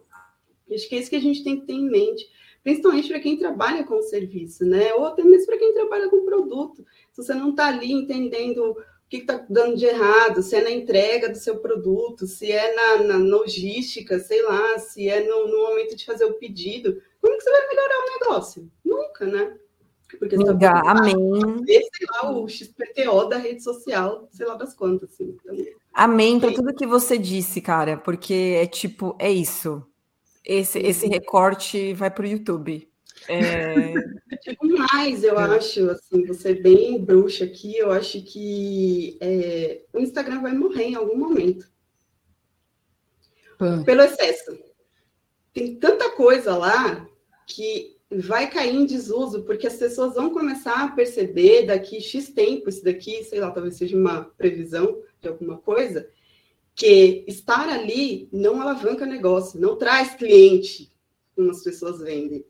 Acho 0.73 0.87
que 0.87 0.95
é 0.95 0.99
isso 0.99 1.09
que 1.09 1.17
a 1.17 1.21
gente 1.21 1.43
tem 1.43 1.59
que 1.59 1.65
ter 1.65 1.73
em 1.73 1.89
mente 1.89 2.25
principalmente 2.63 3.09
para 3.09 3.19
quem 3.19 3.37
trabalha 3.37 3.83
com 3.83 4.01
serviço, 4.01 4.65
né? 4.65 4.93
Ou 4.93 5.05
até 5.05 5.23
mesmo 5.23 5.47
para 5.47 5.57
quem 5.57 5.73
trabalha 5.73 6.09
com 6.09 6.25
produto. 6.25 6.85
Se 7.11 7.23
você 7.23 7.33
não 7.33 7.51
está 7.51 7.67
ali 7.67 7.91
entendendo 7.91 8.59
o 8.59 8.77
que 9.09 9.17
está 9.17 9.45
dando 9.49 9.75
de 9.75 9.85
errado, 9.85 10.41
se 10.41 10.55
é 10.55 10.63
na 10.63 10.71
entrega 10.71 11.29
do 11.29 11.37
seu 11.37 11.57
produto, 11.57 12.25
se 12.27 12.51
é 12.51 12.73
na, 12.73 13.03
na 13.03 13.17
logística, 13.17 14.19
sei 14.19 14.41
lá, 14.43 14.77
se 14.77 15.09
é 15.09 15.27
no, 15.27 15.47
no, 15.47 15.69
momento 15.69 15.95
de 15.95 16.05
fazer 16.05 16.25
o 16.25 16.35
pedido, 16.35 17.01
como 17.19 17.37
que 17.37 17.43
você 17.43 17.51
vai 17.51 17.67
melhorar 17.67 17.97
o 17.97 18.19
negócio? 18.19 18.71
Nunca, 18.85 19.25
né? 19.25 19.57
Porque 20.17 20.35
Amiga, 20.35 20.57
tá 20.57 20.91
amém. 20.91 21.15
Ver, 21.65 21.81
sei 21.93 22.07
lá, 22.11 22.31
o 22.31 22.47
XPTO 22.47 23.25
da 23.29 23.37
rede 23.37 23.63
social, 23.63 24.27
sei 24.31 24.45
lá 24.45 24.55
das 24.55 24.73
quantas. 24.73 25.09
Assim. 25.11 25.37
Então, 25.43 25.55
amém 25.93 26.39
para 26.39 26.53
tudo 26.53 26.73
que 26.73 26.85
você 26.85 27.17
disse, 27.17 27.61
cara, 27.61 27.97
porque 27.97 28.57
é 28.61 28.67
tipo, 28.67 29.15
é 29.19 29.31
isso 29.31 29.85
esse, 30.43 30.79
esse 30.79 31.07
recorte 31.07 31.93
vai 31.93 32.09
para 32.09 32.23
o 32.23 32.27
YouTube. 32.27 32.89
É... 33.27 33.93
Tipo, 34.41 34.67
mais, 34.67 35.23
eu 35.23 35.37
acho, 35.37 35.87
assim, 35.91 36.25
você 36.25 36.55
bem 36.55 36.99
bruxa 36.99 37.45
aqui, 37.45 37.77
eu 37.77 37.91
acho 37.91 38.23
que 38.23 39.17
é, 39.21 39.83
o 39.93 39.99
Instagram 39.99 40.41
vai 40.41 40.51
morrer 40.51 40.85
em 40.85 40.95
algum 40.95 41.15
momento. 41.15 41.69
Pelo 43.85 44.01
excesso. 44.01 44.57
Tem 45.53 45.75
tanta 45.75 46.09
coisa 46.11 46.57
lá 46.57 47.07
que 47.45 47.97
vai 48.09 48.49
cair 48.49 48.75
em 48.75 48.85
desuso, 48.85 49.43
porque 49.43 49.67
as 49.67 49.75
pessoas 49.75 50.15
vão 50.15 50.31
começar 50.31 50.83
a 50.83 50.91
perceber 50.91 51.67
daqui 51.67 52.01
X 52.01 52.29
tempo, 52.29 52.69
isso 52.69 52.83
daqui, 52.83 53.23
sei 53.23 53.39
lá, 53.39 53.51
talvez 53.51 53.75
seja 53.75 53.95
uma 53.95 54.23
previsão 54.23 55.01
de 55.21 55.27
alguma 55.27 55.57
coisa, 55.57 56.09
que 56.75 57.25
estar 57.27 57.69
ali 57.69 58.29
não 58.31 58.61
alavanca 58.61 59.05
negócio, 59.05 59.59
não 59.59 59.75
traz 59.75 60.15
cliente, 60.15 60.91
como 61.35 61.51
as 61.51 61.63
pessoas 61.63 61.99
vendem. 61.99 62.45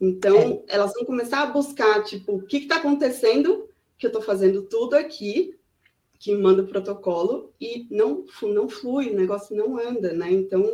Então, 0.00 0.64
é. 0.68 0.74
elas 0.74 0.92
vão 0.94 1.04
começar 1.04 1.42
a 1.42 1.46
buscar, 1.46 2.02
tipo, 2.02 2.36
o 2.36 2.42
que 2.42 2.58
está 2.58 2.76
acontecendo, 2.76 3.68
que 3.96 4.06
eu 4.06 4.08
estou 4.08 4.22
fazendo 4.22 4.62
tudo 4.62 4.94
aqui, 4.94 5.56
que 6.18 6.34
manda 6.34 6.62
o 6.62 6.66
protocolo, 6.66 7.52
e 7.60 7.86
não, 7.90 8.24
não 8.42 8.68
flui, 8.68 9.10
o 9.10 9.16
negócio 9.16 9.56
não 9.56 9.78
anda, 9.78 10.12
né? 10.12 10.30
Então, 10.30 10.64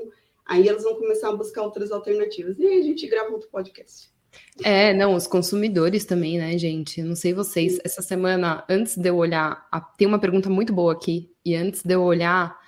aí 0.47 0.67
elas 0.67 0.83
vão 0.83 0.95
começar 0.95 1.29
a 1.29 1.37
buscar 1.37 1.63
outras 1.63 1.93
alternativas. 1.93 2.59
E 2.59 2.67
aí 2.67 2.81
a 2.81 2.83
gente 2.83 3.07
grava 3.07 3.31
outro 3.31 3.49
podcast. 3.51 4.11
É, 4.63 4.93
não, 4.93 5.15
os 5.15 5.27
consumidores 5.27 6.05
também, 6.05 6.39
né, 6.39 6.57
gente? 6.59 7.03
Não 7.03 7.15
sei 7.15 7.33
vocês, 7.33 7.79
essa 7.85 8.03
semana, 8.03 8.65
antes 8.69 8.97
de 8.97 9.09
eu 9.09 9.17
olhar, 9.17 9.69
tem 9.97 10.07
uma 10.07 10.19
pergunta 10.19 10.51
muito 10.51 10.73
boa 10.73 10.93
aqui, 10.93 11.31
e 11.45 11.55
antes 11.55 11.83
de 11.83 11.95
eu 11.95 12.03
olhar 12.03 12.59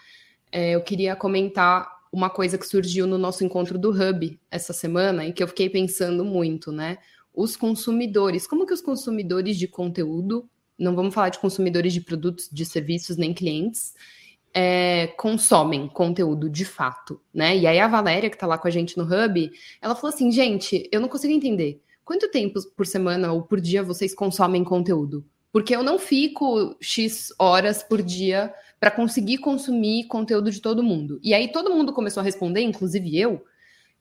é, 0.53 0.72
eu 0.72 0.82
queria 0.82 1.14
comentar 1.16 2.01
uma 2.12 2.28
coisa 2.28 2.59
que 2.59 2.66
surgiu 2.66 3.07
no 3.07 3.16
nosso 3.16 3.44
encontro 3.44 3.78
do 3.78 3.90
Hub 3.90 4.38
essa 4.51 4.72
semana 4.72 5.24
e 5.24 5.32
que 5.32 5.42
eu 5.42 5.48
fiquei 5.48 5.70
pensando 5.70 6.24
muito, 6.24 6.72
né? 6.72 6.98
Os 7.32 7.57
consumidores, 7.57 8.46
como 8.46 8.66
que 8.66 8.72
os 8.72 8.80
consumidores 8.80 9.57
de 9.57 9.68
conteúdo, 9.68 10.48
não 10.78 10.96
vamos 10.96 11.14
falar 11.14 11.28
de 11.28 11.38
consumidores 11.38 11.92
de 11.92 12.01
produtos, 12.01 12.48
de 12.51 12.64
serviços, 12.64 13.16
nem 13.16 13.32
clientes, 13.32 13.94
é, 14.53 15.07
consomem 15.16 15.86
conteúdo 15.86 16.51
de 16.51 16.64
fato, 16.64 17.20
né? 17.32 17.57
E 17.57 17.66
aí 17.66 17.78
a 17.78 17.86
Valéria, 17.86 18.28
que 18.28 18.36
tá 18.36 18.46
lá 18.46 18.59
com 18.59 18.66
a 18.66 18.70
gente 18.70 18.98
no 18.98 19.05
Hub, 19.05 19.51
ela 19.80 19.94
falou 19.94 20.12
assim, 20.12 20.32
gente, 20.32 20.88
eu 20.90 21.01
não 21.01 21.09
consigo 21.09 21.32
entender. 21.32 21.80
Quanto 22.05 22.28
tempo 22.28 22.61
por 22.76 22.86
semana 22.86 23.32
ou 23.32 23.42
por 23.42 23.61
dia 23.61 23.84
vocês 23.84 24.12
consomem 24.12 24.64
conteúdo? 24.64 25.24
Porque 25.53 25.74
eu 25.74 25.82
não 25.82 25.98
fico 25.98 26.76
X 26.80 27.32
horas 27.38 27.82
por 27.84 28.03
dia 28.03 28.53
para 28.80 28.90
conseguir 28.90 29.38
consumir 29.38 30.06
conteúdo 30.06 30.50
de 30.50 30.58
todo 30.58 30.82
mundo. 30.82 31.20
E 31.22 31.34
aí 31.34 31.52
todo 31.52 31.70
mundo 31.70 31.92
começou 31.92 32.22
a 32.22 32.24
responder, 32.24 32.62
inclusive 32.62 33.16
eu, 33.16 33.44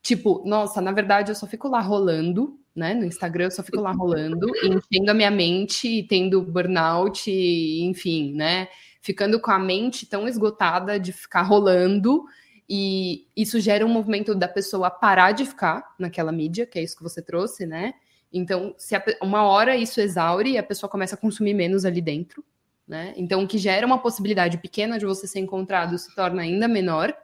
tipo, 0.00 0.42
nossa, 0.46 0.80
na 0.80 0.90
verdade 0.90 1.30
eu 1.30 1.34
só 1.34 1.46
fico 1.46 1.68
lá 1.68 1.82
rolando, 1.82 2.58
né? 2.74 2.94
No 2.94 3.04
Instagram 3.04 3.44
eu 3.44 3.50
só 3.50 3.62
fico 3.62 3.80
lá 3.80 3.92
rolando, 3.92 4.46
enchendo 4.64 5.10
a 5.10 5.14
minha 5.14 5.30
mente, 5.30 6.06
tendo 6.08 6.40
burnout, 6.40 7.30
enfim, 7.30 8.32
né? 8.34 8.68
Ficando 9.02 9.38
com 9.38 9.50
a 9.50 9.58
mente 9.58 10.06
tão 10.06 10.26
esgotada 10.26 10.98
de 10.98 11.12
ficar 11.12 11.42
rolando. 11.42 12.24
E 12.66 13.26
isso 13.36 13.60
gera 13.60 13.84
um 13.84 13.88
movimento 13.88 14.34
da 14.34 14.48
pessoa 14.48 14.90
parar 14.90 15.32
de 15.32 15.44
ficar 15.44 15.94
naquela 15.98 16.32
mídia, 16.32 16.64
que 16.64 16.78
é 16.78 16.82
isso 16.82 16.96
que 16.96 17.02
você 17.02 17.20
trouxe, 17.20 17.66
né? 17.66 17.94
Então, 18.32 18.74
se 18.78 18.94
a, 18.94 19.02
uma 19.20 19.42
hora 19.42 19.76
isso 19.76 20.00
exaure, 20.00 20.56
a 20.56 20.62
pessoa 20.62 20.88
começa 20.88 21.16
a 21.16 21.18
consumir 21.18 21.52
menos 21.52 21.84
ali 21.84 22.00
dentro, 22.00 22.44
né? 22.90 23.14
Então, 23.16 23.44
o 23.44 23.46
que 23.46 23.56
gera 23.56 23.86
uma 23.86 23.98
possibilidade 23.98 24.58
pequena 24.58 24.98
de 24.98 25.06
você 25.06 25.24
ser 25.24 25.38
encontrado 25.38 25.96
se 25.96 26.12
torna 26.12 26.42
ainda 26.42 26.66
menor. 26.66 27.14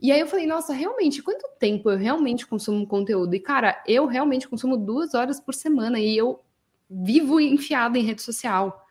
E 0.00 0.10
aí 0.10 0.18
eu 0.18 0.26
falei, 0.26 0.46
nossa, 0.46 0.72
realmente, 0.72 1.22
quanto 1.22 1.46
tempo 1.58 1.90
eu 1.90 1.98
realmente 1.98 2.46
consumo 2.46 2.86
conteúdo? 2.86 3.34
E, 3.34 3.38
cara, 3.38 3.82
eu 3.86 4.06
realmente 4.06 4.48
consumo 4.48 4.78
duas 4.78 5.12
horas 5.12 5.38
por 5.38 5.52
semana 5.52 6.00
e 6.00 6.16
eu 6.16 6.40
vivo 6.88 7.38
enfiada 7.38 7.98
em 7.98 8.02
rede 8.02 8.22
social. 8.22 8.86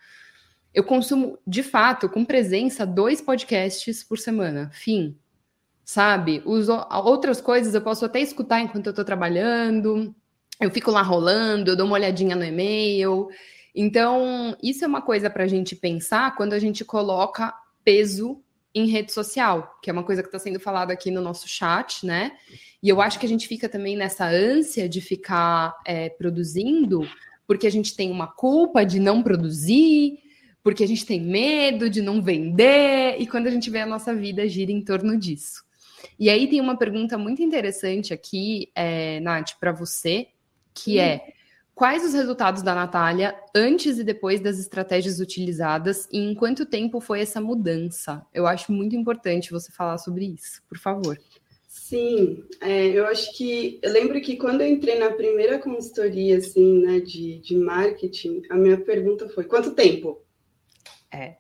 Eu 0.72 0.84
consumo, 0.84 1.40
de 1.48 1.64
fato, 1.64 2.08
com 2.08 2.24
presença, 2.24 2.86
dois 2.86 3.20
podcasts 3.20 4.04
por 4.04 4.20
semana. 4.20 4.70
Fim. 4.72 5.18
Sabe? 5.84 6.44
Os, 6.46 6.70
outras 6.70 7.42
coisas 7.42 7.74
eu 7.74 7.82
posso 7.82 8.06
até 8.06 8.22
escutar 8.22 8.62
enquanto 8.62 8.86
eu 8.86 8.92
estou 8.92 9.04
trabalhando. 9.04 10.14
Eu 10.62 10.70
fico 10.70 10.92
lá 10.92 11.02
rolando, 11.02 11.72
eu 11.72 11.76
dou 11.76 11.88
uma 11.88 11.96
olhadinha 11.96 12.36
no 12.36 12.46
e-mail. 12.46 13.30
Então, 13.76 14.56
isso 14.62 14.84
é 14.84 14.88
uma 14.88 15.02
coisa 15.02 15.30
para 15.30 15.44
a 15.44 15.48
gente 15.48 15.76
pensar 15.76 16.36
quando 16.36 16.54
a 16.54 16.60
gente 16.60 16.86
coloca 16.86 17.54
peso 17.84 18.42
em 18.74 18.88
rede 18.88 19.12
social, 19.12 19.78
que 19.82 19.90
é 19.90 19.94
uma 19.94 20.04
coisa 20.04 20.22
que 20.22 20.28
está 20.28 20.40
sendo 20.40 20.60
falada 20.60 20.94
aqui 20.94 21.12
no 21.12 21.22
nosso 21.22 21.48
chat, 21.48 22.06
né? 22.06 22.34
E 22.82 22.90
eu 22.90 23.02
acho 23.02 23.20
que 23.20 23.26
a 23.26 23.30
gente 23.30 23.48
fica 23.48 23.70
também 23.70 23.96
nessa 23.96 24.26
ânsia 24.26 24.90
de 24.90 25.00
ficar 25.00 25.76
é, 25.86 26.10
produzindo, 26.10 27.08
porque 27.46 27.68
a 27.68 27.72
gente 27.72 27.96
tem 27.96 28.12
uma 28.12 28.28
culpa 28.28 28.84
de 28.84 29.00
não 29.00 29.22
produzir, 29.22 30.20
porque 30.64 30.84
a 30.84 30.88
gente 30.88 31.06
tem 31.06 31.22
medo 31.22 31.90
de 31.90 32.02
não 32.02 32.22
vender, 32.22 33.18
e 33.20 33.28
quando 33.28 33.48
a 33.48 33.52
gente 33.52 33.70
vê 33.70 33.82
a 33.82 33.86
nossa 33.86 34.14
vida 34.16 34.48
gira 34.48 34.72
em 34.72 34.84
torno 34.84 35.18
disso. 35.18 35.64
E 36.20 36.30
aí 36.30 36.48
tem 36.48 36.60
uma 36.60 36.78
pergunta 36.78 37.18
muito 37.18 37.42
interessante 37.42 38.14
aqui, 38.14 38.72
é, 38.76 39.20
Nath, 39.20 39.54
para 39.60 39.72
você, 39.72 40.28
que 40.74 40.98
hum. 40.98 41.02
é 41.02 41.34
Quais 41.76 42.06
os 42.06 42.14
resultados 42.14 42.62
da 42.62 42.76
Natália 42.76 43.36
antes 43.56 43.98
e 43.98 44.04
depois 44.04 44.40
das 44.40 44.60
estratégias 44.60 45.20
utilizadas 45.20 46.08
e 46.12 46.20
em 46.20 46.36
quanto 46.36 46.68
tempo 46.68 47.02
foi 47.02 47.22
essa 47.22 47.42
mudança? 47.42 48.24
Eu 48.32 48.46
acho 48.46 48.72
muito 48.72 48.96
importante 48.96 49.52
você 49.52 49.72
falar 49.72 49.98
sobre 49.98 50.26
isso, 50.26 50.62
por 50.70 50.78
favor. 50.78 51.18
Sim, 51.68 52.44
é, 52.62 52.88
eu 52.90 53.08
acho 53.08 53.36
que 53.36 53.80
eu 53.82 53.92
lembro 53.92 54.22
que 54.22 54.36
quando 54.38 54.62
eu 54.62 54.68
entrei 54.68 55.00
na 55.00 55.12
primeira 55.12 55.58
consultoria 55.58 56.38
assim, 56.38 56.84
né, 56.84 57.00
de, 57.00 57.40
de 57.40 57.58
marketing, 57.58 58.44
a 58.52 58.56
minha 58.56 58.78
pergunta 58.78 59.28
foi 59.30 59.44
quanto 59.44 59.72
tempo? 59.72 60.22
É. 61.12 61.38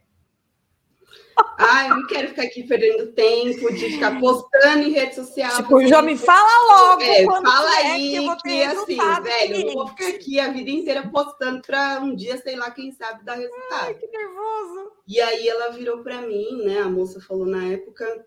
Ah, 1.57 1.87
eu 1.87 1.95
não 1.95 2.07
quero 2.07 2.29
ficar 2.29 2.43
aqui 2.43 2.63
perdendo 2.63 3.11
tempo 3.13 3.73
de 3.73 3.91
ficar 3.91 4.19
postando 4.19 4.83
em 4.83 4.91
rede 4.91 5.15
social. 5.15 5.55
Tipo, 5.57 5.85
já 5.87 6.01
me 6.01 6.17
fala 6.17 6.89
logo. 6.89 7.01
É, 7.01 7.25
fala 7.25 7.69
aí 7.77 8.11
que, 8.11 8.41
que 8.43 8.63
assim, 8.63 8.97
velho, 9.23 9.55
eu 9.55 9.65
não 9.65 9.73
vou 9.73 9.87
ficar 9.87 10.07
aqui 10.07 10.39
a 10.39 10.51
vida 10.51 10.69
inteira 10.69 11.07
postando 11.09 11.61
para 11.61 11.99
um 12.01 12.15
dia, 12.15 12.37
sei 12.37 12.55
lá, 12.55 12.69
quem 12.71 12.91
sabe 12.91 13.23
dar 13.23 13.35
resultado. 13.35 13.85
Ai, 13.85 13.93
que 13.95 14.07
nervoso. 14.07 14.91
E 15.07 15.19
aí 15.21 15.47
ela 15.47 15.69
virou 15.69 16.03
para 16.03 16.21
mim, 16.21 16.63
né? 16.63 16.79
A 16.79 16.89
moça 16.89 17.21
falou 17.21 17.45
na 17.45 17.65
época, 17.65 18.25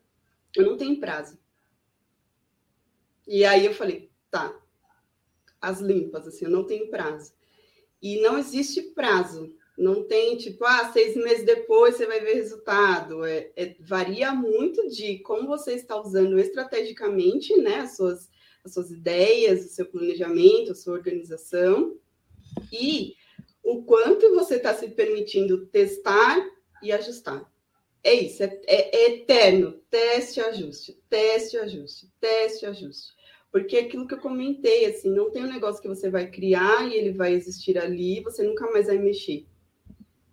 eu 0.57 0.65
não 0.65 0.77
tenho 0.77 0.99
prazo. 0.99 1.39
E 3.27 3.45
aí 3.45 3.67
eu 3.67 3.75
falei, 3.75 4.11
tá, 4.31 4.55
as 5.61 5.81
limpas, 5.81 6.27
assim, 6.27 6.45
eu 6.45 6.51
não 6.51 6.65
tenho 6.65 6.89
prazo. 6.91 7.35
E 8.01 8.21
não 8.21 8.39
existe 8.39 8.83
prazo 8.83 9.55
Não 9.77 10.05
tem 10.05 10.39
tipo, 10.39 10.65
ah, 10.65 10.91
seis 10.91 11.15
meses 11.15 11.45
depois 11.45 11.97
você 11.97 12.07
vai 12.07 12.21
ver 12.21 12.35
resultado. 12.35 13.25
É, 13.27 13.51
é, 13.55 13.77
varia 13.81 14.33
muito 14.33 14.89
de 14.89 15.19
como 15.19 15.47
você 15.47 15.75
está 15.75 16.01
usando 16.01 16.39
estrategicamente 16.39 17.55
né, 17.61 17.81
as, 17.81 17.95
suas, 17.97 18.31
as 18.65 18.73
suas 18.73 18.91
ideias, 18.91 19.67
o 19.67 19.69
seu 19.69 19.85
planejamento, 19.85 20.73
a 20.73 20.75
sua 20.75 20.95
organização, 20.95 21.95
e 22.73 23.15
o 23.63 23.83
quanto 23.83 24.35
você 24.35 24.57
está 24.57 24.73
se 24.75 24.89
permitindo 24.89 25.67
testar 25.67 26.39
e 26.83 26.91
ajustar. 26.91 27.45
É 28.03 28.15
isso, 28.15 28.43
é, 28.43 28.61
é, 28.67 28.97
é 28.97 29.11
eterno. 29.11 29.73
Teste, 29.91 30.41
ajuste, 30.41 30.99
teste, 31.11 31.59
ajuste, 31.59 32.09
teste, 32.19 32.65
ajuste. 32.65 33.15
Porque 33.53 33.77
é 33.77 33.81
aquilo 33.81 34.07
que 34.07 34.15
eu 34.15 34.21
comentei, 34.21 34.87
assim, 34.87 35.11
não 35.11 35.31
tem 35.31 35.45
um 35.45 35.53
negócio 35.53 35.83
que 35.83 35.89
você 35.89 36.09
vai 36.09 36.31
criar 36.31 36.89
e 36.89 36.95
ele 36.95 37.13
vai 37.13 37.35
existir 37.35 37.79
ali, 37.79 38.23
você 38.23 38.43
nunca 38.43 38.71
mais 38.71 38.87
vai 38.87 38.99
mexer 38.99 39.47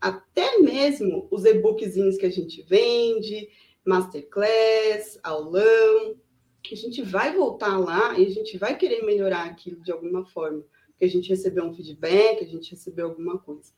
até 0.03 0.59
mesmo 0.59 1.27
os 1.31 1.45
e-bookzinhos 1.45 2.17
que 2.17 2.25
a 2.25 2.29
gente 2.29 2.61
vende, 2.63 3.47
masterclass, 3.85 5.17
aulão, 5.23 6.17
a 6.73 6.75
gente 6.75 7.01
vai 7.01 7.33
voltar 7.33 7.77
lá 7.77 8.17
e 8.19 8.25
a 8.25 8.29
gente 8.29 8.57
vai 8.57 8.77
querer 8.77 9.03
melhorar 9.03 9.45
aquilo 9.45 9.81
de 9.81 9.91
alguma 9.91 10.25
forma, 10.25 10.63
porque 10.87 11.05
a 11.05 11.09
gente 11.09 11.29
recebeu 11.29 11.63
um 11.63 11.73
feedback, 11.73 12.43
a 12.43 12.47
gente 12.47 12.71
recebeu 12.71 13.07
alguma 13.07 13.37
coisa. 13.37 13.71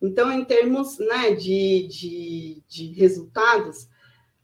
Então, 0.00 0.32
em 0.32 0.44
termos 0.44 0.98
né, 0.98 1.34
de, 1.34 1.86
de, 1.88 2.62
de 2.68 2.92
resultados, 2.92 3.88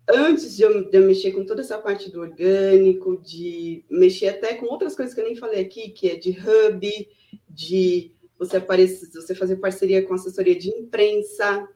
antes 0.08 0.56
de 0.56 0.62
eu, 0.62 0.90
de 0.90 0.98
eu, 0.98 1.06
mexer 1.06 1.32
com 1.32 1.46
toda 1.46 1.60
essa 1.60 1.78
parte 1.78 2.10
do 2.10 2.20
orgânico, 2.20 3.22
de 3.22 3.84
mexer 3.88 4.28
até 4.28 4.54
com 4.54 4.66
outras 4.66 4.96
coisas 4.96 5.14
que 5.14 5.20
eu 5.20 5.26
nem 5.26 5.36
falei 5.36 5.60
aqui, 5.60 5.90
que 5.90 6.10
é 6.10 6.16
de 6.16 6.30
hub, 6.30 7.08
de 7.48 8.14
você 8.44 8.56
aparecer, 8.56 9.08
você 9.12 9.34
fazer 9.34 9.56
parceria 9.56 10.02
com 10.02 10.14
assessoria 10.14 10.58
de 10.58 10.68
imprensa, 10.68 11.68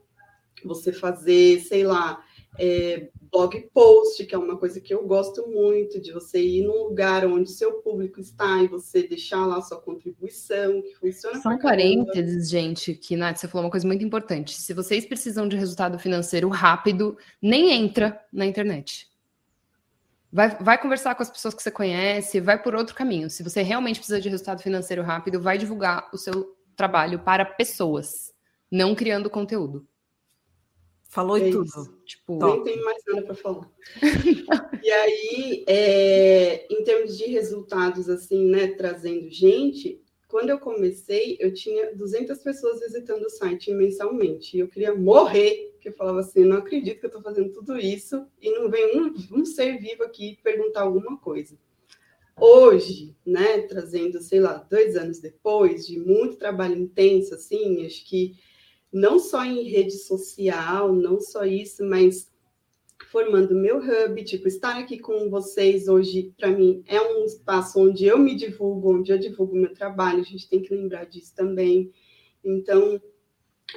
você 0.65 0.93
fazer, 0.93 1.61
sei 1.61 1.85
lá, 1.85 2.21
é, 2.59 3.09
blog 3.31 3.71
post, 3.73 4.25
que 4.25 4.35
é 4.35 4.39
uma 4.39 4.57
coisa 4.57 4.81
que 4.81 4.93
eu 4.93 5.07
gosto 5.07 5.47
muito, 5.47 6.01
de 6.01 6.13
você 6.13 6.41
ir 6.41 6.67
num 6.67 6.89
lugar 6.89 7.25
onde 7.25 7.51
seu 7.51 7.75
público 7.83 8.19
está 8.19 8.63
e 8.63 8.69
você 8.69 9.07
deixar 9.07 9.47
lá 9.47 9.61
sua 9.61 9.81
contribuição, 9.81 10.83
que 10.83 10.95
funciona. 10.95 11.41
São 11.41 11.59
parênteses, 11.59 12.51
gente, 12.51 12.95
que 12.95 13.15
Nath, 13.15 13.37
você 13.37 13.49
falou 13.49 13.67
uma 13.67 13.71
coisa 13.71 13.87
muito 13.87 14.05
importante. 14.05 14.55
Se 14.55 14.75
vocês 14.75 15.07
precisam 15.07 15.47
de 15.47 15.57
resultado 15.57 15.99
financeiro 15.99 16.49
rápido, 16.49 17.17
nem 17.41 17.73
entra 17.73 18.21
na 18.33 18.45
internet. 18.45 19.09
Vai, 20.33 20.57
vai 20.61 20.81
conversar 20.81 21.15
com 21.15 21.23
as 21.23 21.31
pessoas 21.31 21.55
que 21.55 21.63
você 21.63 21.71
conhece, 21.71 22.41
vai 22.41 22.61
por 22.61 22.75
outro 22.75 22.95
caminho. 22.95 23.31
Se 23.31 23.43
você 23.43 23.63
realmente 23.63 23.99
precisa 23.99 24.21
de 24.21 24.29
resultado 24.29 24.63
financeiro 24.63 25.03
rápido, 25.03 25.41
vai 25.41 25.57
divulgar 25.57 26.09
o 26.13 26.19
seu 26.19 26.56
trabalho 26.77 27.19
para 27.19 27.45
pessoas, 27.45 28.33
não 28.71 28.95
criando 28.95 29.31
conteúdo. 29.31 29.87
Falou 31.09 31.39
é 31.39 31.51
tudo. 31.51 31.71
Tipo, 32.05 32.45
Nem 32.45 32.63
tem 32.63 32.83
mais 32.83 33.03
nada 33.07 33.23
para 33.23 33.35
falar. 33.35 33.71
e 34.85 34.91
aí, 34.91 35.65
é, 35.67 36.67
em 36.71 36.85
termos 36.85 37.17
de 37.17 37.25
resultados, 37.27 38.09
assim, 38.09 38.45
né, 38.45 38.69
trazendo 38.69 39.31
gente, 39.31 40.03
quando 40.29 40.51
eu 40.51 40.59
comecei, 40.59 41.37
eu 41.41 41.55
tinha 41.55 41.95
200 41.95 42.39
pessoas 42.41 42.81
visitando 42.81 43.23
o 43.23 43.31
site 43.31 43.73
mensalmente. 43.73 44.57
E 44.57 44.61
eu 44.61 44.69
queria 44.69 44.95
morrer, 44.95 45.71
porque 45.73 45.89
eu 45.89 45.95
falava 45.95 46.21
assim: 46.21 46.45
não 46.45 46.59
acredito 46.59 46.99
que 47.01 47.07
eu 47.07 47.09
estou 47.09 47.23
fazendo 47.23 47.53
tudo 47.53 47.79
isso 47.79 48.27
e 48.41 48.51
não 48.51 48.69
vem 48.69 49.01
um, 49.01 49.15
um 49.33 49.45
ser 49.45 49.79
vivo 49.79 50.03
aqui 50.03 50.39
perguntar 50.43 50.83
alguma 50.83 51.17
coisa. 51.19 51.57
Hoje, 52.39 53.17
né, 53.25 53.63
trazendo, 53.63 54.21
sei 54.21 54.41
lá, 54.41 54.59
dois 54.71 54.95
anos 54.95 55.21
depois 55.21 55.87
de 55.87 55.99
muito 55.99 56.37
trabalho 56.37 56.77
intenso, 56.77 57.35
assim, 57.35 57.85
acho 57.87 58.05
que 58.05 58.37
não 58.93 59.19
só 59.19 59.43
em 59.45 59.63
rede 59.65 59.93
social, 59.93 60.93
não 60.93 61.19
só 61.19 61.45
isso, 61.45 61.83
mas 61.85 62.31
formando 63.11 63.55
meu 63.55 63.79
hub, 63.79 64.23
tipo, 64.25 64.49
estar 64.49 64.79
aqui 64.79 64.99
com 64.99 65.31
vocês 65.31 65.89
hoje, 65.89 66.35
para 66.37 66.51
mim, 66.51 66.83
é 66.87 67.01
um 67.01 67.25
espaço 67.25 67.81
onde 67.81 68.05
eu 68.05 68.19
me 68.19 68.35
divulgo, 68.35 68.95
onde 68.95 69.13
eu 69.13 69.19
divulgo 69.19 69.57
meu 69.57 69.73
trabalho, 69.73 70.21
a 70.21 70.25
gente 70.25 70.49
tem 70.49 70.61
que 70.61 70.75
lembrar 70.75 71.05
disso 71.05 71.35
também. 71.35 71.91
Então, 72.45 73.01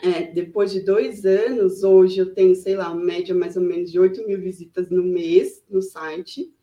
é, 0.03 0.31
depois 0.31 0.71
de 0.71 0.81
dois 0.81 1.25
anos, 1.25 1.83
hoje 1.83 2.19
eu 2.19 2.33
tenho, 2.33 2.55
sei 2.55 2.75
lá, 2.75 2.91
uma 2.91 3.03
média 3.03 3.33
mais 3.33 3.55
ou 3.55 3.63
menos 3.63 3.89
de 3.91 3.99
8 3.99 4.25
mil 4.27 4.39
visitas 4.39 4.89
no 4.89 5.03
mês 5.03 5.63
no 5.69 5.81
site 5.81 6.53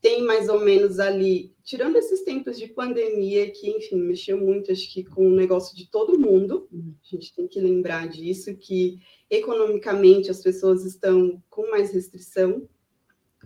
tem 0.00 0.22
mais 0.24 0.48
ou 0.48 0.60
menos 0.60 0.98
ali, 1.00 1.54
tirando 1.64 1.96
esses 1.96 2.22
tempos 2.22 2.58
de 2.58 2.68
pandemia, 2.68 3.50
que, 3.50 3.68
enfim, 3.70 3.96
mexeu 3.96 4.38
muito, 4.38 4.70
acho 4.70 4.92
que 4.92 5.04
com 5.04 5.26
o 5.26 5.34
negócio 5.34 5.76
de 5.76 5.90
todo 5.90 6.18
mundo, 6.18 6.68
a 6.72 7.16
gente 7.16 7.34
tem 7.34 7.48
que 7.48 7.60
lembrar 7.60 8.08
disso, 8.08 8.54
que 8.56 8.98
economicamente 9.28 10.30
as 10.30 10.42
pessoas 10.42 10.84
estão 10.84 11.42
com 11.48 11.70
mais 11.70 11.92
restrição, 11.92 12.68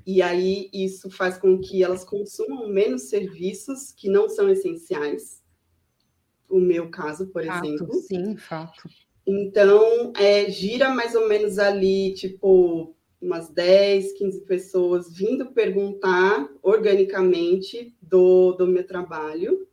e 0.07 0.23
aí 0.23 0.69
isso 0.73 1.11
faz 1.11 1.39
com 1.39 1.59
que 1.61 1.83
elas 1.83 2.05
consumam 2.05 2.69
menos 2.69 3.09
serviços 3.09 3.93
que 3.93 4.09
não 4.09 4.29
são 4.29 4.49
essenciais. 4.49 5.43
O 6.49 6.59
meu 6.59 6.91
caso, 6.91 7.29
por 7.29 7.45
fato, 7.45 7.67
exemplo. 7.67 7.95
Sim, 7.95 8.37
fato. 8.37 8.89
Então, 9.27 10.13
é, 10.17 10.51
gira 10.51 10.91
mais 10.91 11.15
ou 11.15 11.29
menos 11.29 11.59
ali, 11.59 12.15
tipo, 12.15 12.97
umas 13.21 13.49
10, 13.51 14.15
15 14.15 14.41
pessoas 14.47 15.13
vindo 15.13 15.53
perguntar 15.53 16.49
organicamente 16.63 17.95
do, 18.01 18.53
do 18.53 18.67
meu 18.67 18.87
trabalho. 18.87 19.67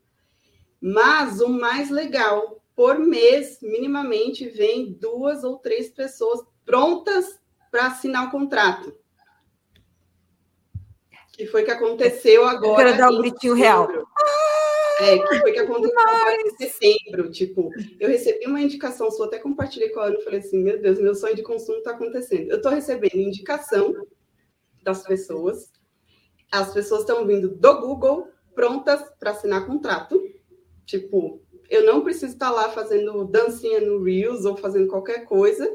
Mas 0.81 1.39
o 1.39 1.47
mais 1.49 1.89
legal, 1.89 2.61
por 2.75 2.99
mês, 2.99 3.59
minimamente, 3.61 4.47
vem 4.47 4.93
duas 4.93 5.43
ou 5.43 5.57
três 5.57 5.89
pessoas 5.89 6.41
prontas 6.65 7.39
para 7.71 7.87
assinar 7.87 8.27
o 8.27 8.31
contrato. 8.31 8.93
Que 11.33 11.45
foi 11.45 11.63
que 11.63 11.71
aconteceu 11.71 12.45
agora. 12.47 12.75
Para 12.75 12.97
dar 12.97 13.11
um 13.11 13.19
gritinho 13.19 13.53
real. 13.53 13.87
É, 14.99 15.19
que 15.19 15.39
foi 15.39 15.51
que 15.51 15.59
aconteceu 15.59 15.95
em 16.45 16.69
setembro. 16.69 17.29
Tipo, 17.29 17.71
eu 17.99 18.09
recebi 18.09 18.45
uma 18.45 18.61
indicação 18.61 19.11
sua, 19.11 19.27
até 19.27 19.39
compartilhei 19.39 19.89
com 19.89 19.99
a 19.99 20.05
Ana 20.05 20.17
e 20.17 20.23
falei 20.23 20.39
assim: 20.39 20.61
meu 20.63 20.81
Deus, 20.81 20.99
meu 20.99 21.15
sonho 21.15 21.35
de 21.35 21.43
consumo 21.43 21.77
está 21.79 21.91
acontecendo. 21.91 22.49
Eu 22.49 22.57
estou 22.57 22.71
recebendo 22.71 23.15
indicação 23.15 23.93
das 24.83 25.03
pessoas, 25.03 25.71
as 26.51 26.73
pessoas 26.73 27.01
estão 27.01 27.25
vindo 27.25 27.49
do 27.49 27.81
Google 27.81 28.27
prontas 28.55 29.01
para 29.19 29.31
assinar 29.31 29.65
contrato. 29.65 30.19
Tipo, 30.85 31.41
eu 31.69 31.85
não 31.85 32.01
preciso 32.01 32.33
estar 32.33 32.49
lá 32.49 32.69
fazendo 32.69 33.25
dancinha 33.25 33.81
no 33.81 34.01
Reels 34.01 34.45
ou 34.45 34.55
fazendo 34.57 34.87
qualquer 34.87 35.25
coisa. 35.25 35.69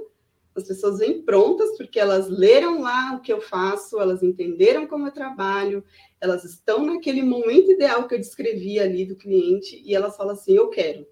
As 0.54 0.64
pessoas 0.64 0.98
vêm 0.98 1.22
prontas 1.22 1.76
porque 1.76 1.98
elas 1.98 2.28
leram 2.28 2.80
lá 2.80 3.14
o 3.14 3.20
que 3.20 3.32
eu 3.32 3.40
faço, 3.40 4.00
elas 4.00 4.22
entenderam 4.22 4.86
como 4.86 5.06
eu 5.06 5.12
trabalho, 5.12 5.84
elas 6.22 6.44
estão 6.44 6.86
naquele 6.86 7.20
momento 7.20 7.72
ideal 7.72 8.06
que 8.06 8.14
eu 8.14 8.18
descrevi 8.18 8.78
ali 8.78 9.04
do 9.04 9.16
cliente 9.16 9.82
e 9.84 9.92
elas 9.92 10.16
falam 10.16 10.34
assim: 10.34 10.54
eu 10.54 10.68
quero. 10.68 11.04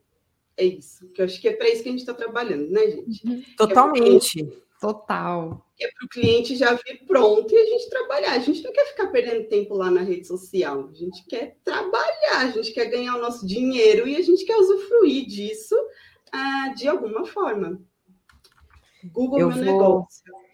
É 0.57 0.65
isso. 0.65 1.09
Que 1.09 1.21
eu 1.21 1.25
acho 1.25 1.41
que 1.41 1.49
é 1.49 1.53
para 1.53 1.69
isso 1.69 1.83
que 1.83 1.89
a 1.89 1.93
gente 1.93 2.01
está 2.01 2.15
trabalhando, 2.15 2.71
né, 2.71 2.89
gente? 2.89 3.27
Uhum. 3.27 3.43
Totalmente. 3.57 4.41
É 4.41 4.71
Total. 4.81 5.67
É 5.79 5.89
para 5.89 6.07
o 6.07 6.09
cliente 6.09 6.57
já 6.57 6.73
vir 6.73 7.05
pronto 7.07 7.53
e 7.53 7.59
a 7.59 7.67
gente 7.67 7.91
trabalhar. 7.91 8.33
A 8.33 8.39
gente 8.39 8.63
não 8.63 8.73
quer 8.73 8.87
ficar 8.87 9.09
perdendo 9.09 9.49
tempo 9.49 9.75
lá 9.75 9.91
na 9.91 10.01
rede 10.01 10.27
social. 10.27 10.89
A 10.91 10.95
gente 10.95 11.27
quer 11.27 11.59
trabalhar, 11.65 12.39
a 12.39 12.51
gente 12.51 12.73
quer 12.73 12.87
ganhar 12.87 13.17
o 13.17 13.21
nosso 13.21 13.47
dinheiro 13.47 14.07
e 14.09 14.17
a 14.17 14.23
gente 14.23 14.45
quer 14.45 14.57
usufruir 14.57 15.27
disso 15.27 15.75
ah, 16.33 16.73
de 16.77 16.89
alguma 16.89 17.27
forma. 17.27 17.83
Google 19.05 19.41
eu 19.41 19.49
meu 19.49 19.57
vou... 19.57 19.65
negócio. 19.65 20.50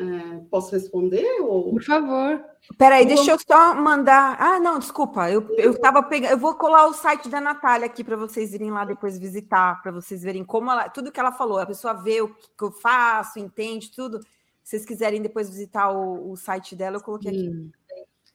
É, 0.00 0.40
posso 0.50 0.72
responder? 0.72 1.42
Ou... 1.42 1.72
Por 1.72 1.82
favor. 1.82 2.42
Peraí, 2.78 3.04
deixa 3.04 3.32
eu 3.32 3.38
só 3.38 3.74
mandar. 3.74 4.34
Ah, 4.40 4.58
não, 4.58 4.78
desculpa. 4.78 5.30
Eu, 5.30 5.46
eu 5.58 5.78
tava 5.78 6.02
pegando. 6.02 6.30
Eu 6.30 6.38
vou 6.38 6.54
colar 6.54 6.86
o 6.86 6.94
site 6.94 7.28
da 7.28 7.38
Natália 7.38 7.84
aqui 7.84 8.02
para 8.02 8.16
vocês 8.16 8.54
irem 8.54 8.70
lá 8.70 8.86
depois 8.86 9.18
visitar, 9.18 9.82
para 9.82 9.92
vocês 9.92 10.22
verem 10.22 10.42
como 10.42 10.70
ela. 10.70 10.88
Tudo 10.88 11.12
que 11.12 11.20
ela 11.20 11.32
falou. 11.32 11.58
A 11.58 11.66
pessoa 11.66 11.92
vê 11.92 12.22
o 12.22 12.28
que 12.34 12.64
eu 12.64 12.72
faço, 12.72 13.38
entende 13.38 13.90
tudo. 13.90 14.20
Se 14.62 14.70
vocês 14.70 14.86
quiserem 14.86 15.20
depois 15.20 15.50
visitar 15.50 15.92
o, 15.92 16.30
o 16.30 16.36
site 16.36 16.74
dela, 16.74 16.96
eu 16.96 17.02
coloquei 17.02 17.30
aqui. 17.30 17.70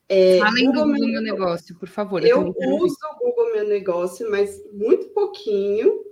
É, 0.07 0.38
Falem 0.38 0.68
Google 0.68 0.86
do 0.86 0.91
Google 0.91 1.07
Meu 1.07 1.22
Negócio, 1.24 1.76
por 1.80 1.89
favor. 1.89 2.24
Eu, 2.24 2.53
eu 2.59 2.76
uso 2.76 2.95
o 3.11 3.26
Google 3.26 3.53
Meu 3.53 3.68
Negócio, 3.68 4.30
mas 4.30 4.61
muito 4.72 5.07
pouquinho 5.09 6.05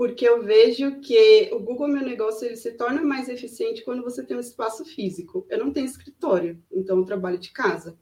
porque 0.00 0.26
eu 0.26 0.42
vejo 0.42 0.98
que 1.02 1.50
o 1.52 1.58
Google 1.58 1.86
Meu 1.86 2.02
Negócio 2.02 2.46
ele 2.46 2.56
se 2.56 2.72
torna 2.72 3.02
mais 3.02 3.28
eficiente 3.28 3.84
quando 3.84 4.02
você 4.02 4.24
tem 4.24 4.34
um 4.34 4.40
espaço 4.40 4.82
físico. 4.82 5.46
Eu 5.50 5.58
não 5.58 5.70
tenho 5.70 5.84
escritório, 5.84 6.58
então 6.72 6.96
eu 6.96 7.04
trabalho 7.04 7.36
de 7.36 7.52
casa. 7.52 7.98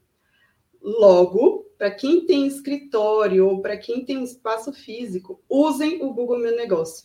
Logo, 0.80 1.66
para 1.76 1.90
quem 1.90 2.24
tem 2.24 2.46
escritório 2.46 3.48
ou 3.48 3.60
para 3.60 3.76
quem 3.76 4.04
tem 4.04 4.16
um 4.16 4.22
espaço 4.22 4.72
físico, 4.72 5.42
usem 5.48 6.00
o 6.00 6.12
Google 6.12 6.38
Meu 6.38 6.54
Negócio. 6.54 7.04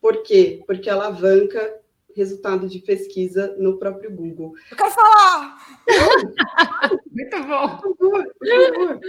Por 0.00 0.22
quê? 0.22 0.62
Porque 0.68 0.88
alavanca 0.88 1.82
resultado 2.14 2.68
de 2.68 2.78
pesquisa 2.78 3.56
no 3.58 3.76
próprio 3.76 4.14
Google. 4.14 4.52
Eu 4.70 4.76
quero 4.76 4.92
falar! 4.92 5.56
Muito 7.10 7.42
bom! 7.42 7.76
Por 7.78 7.96
favor, 7.96 8.34
por 8.38 8.48
favor. 8.48 9.00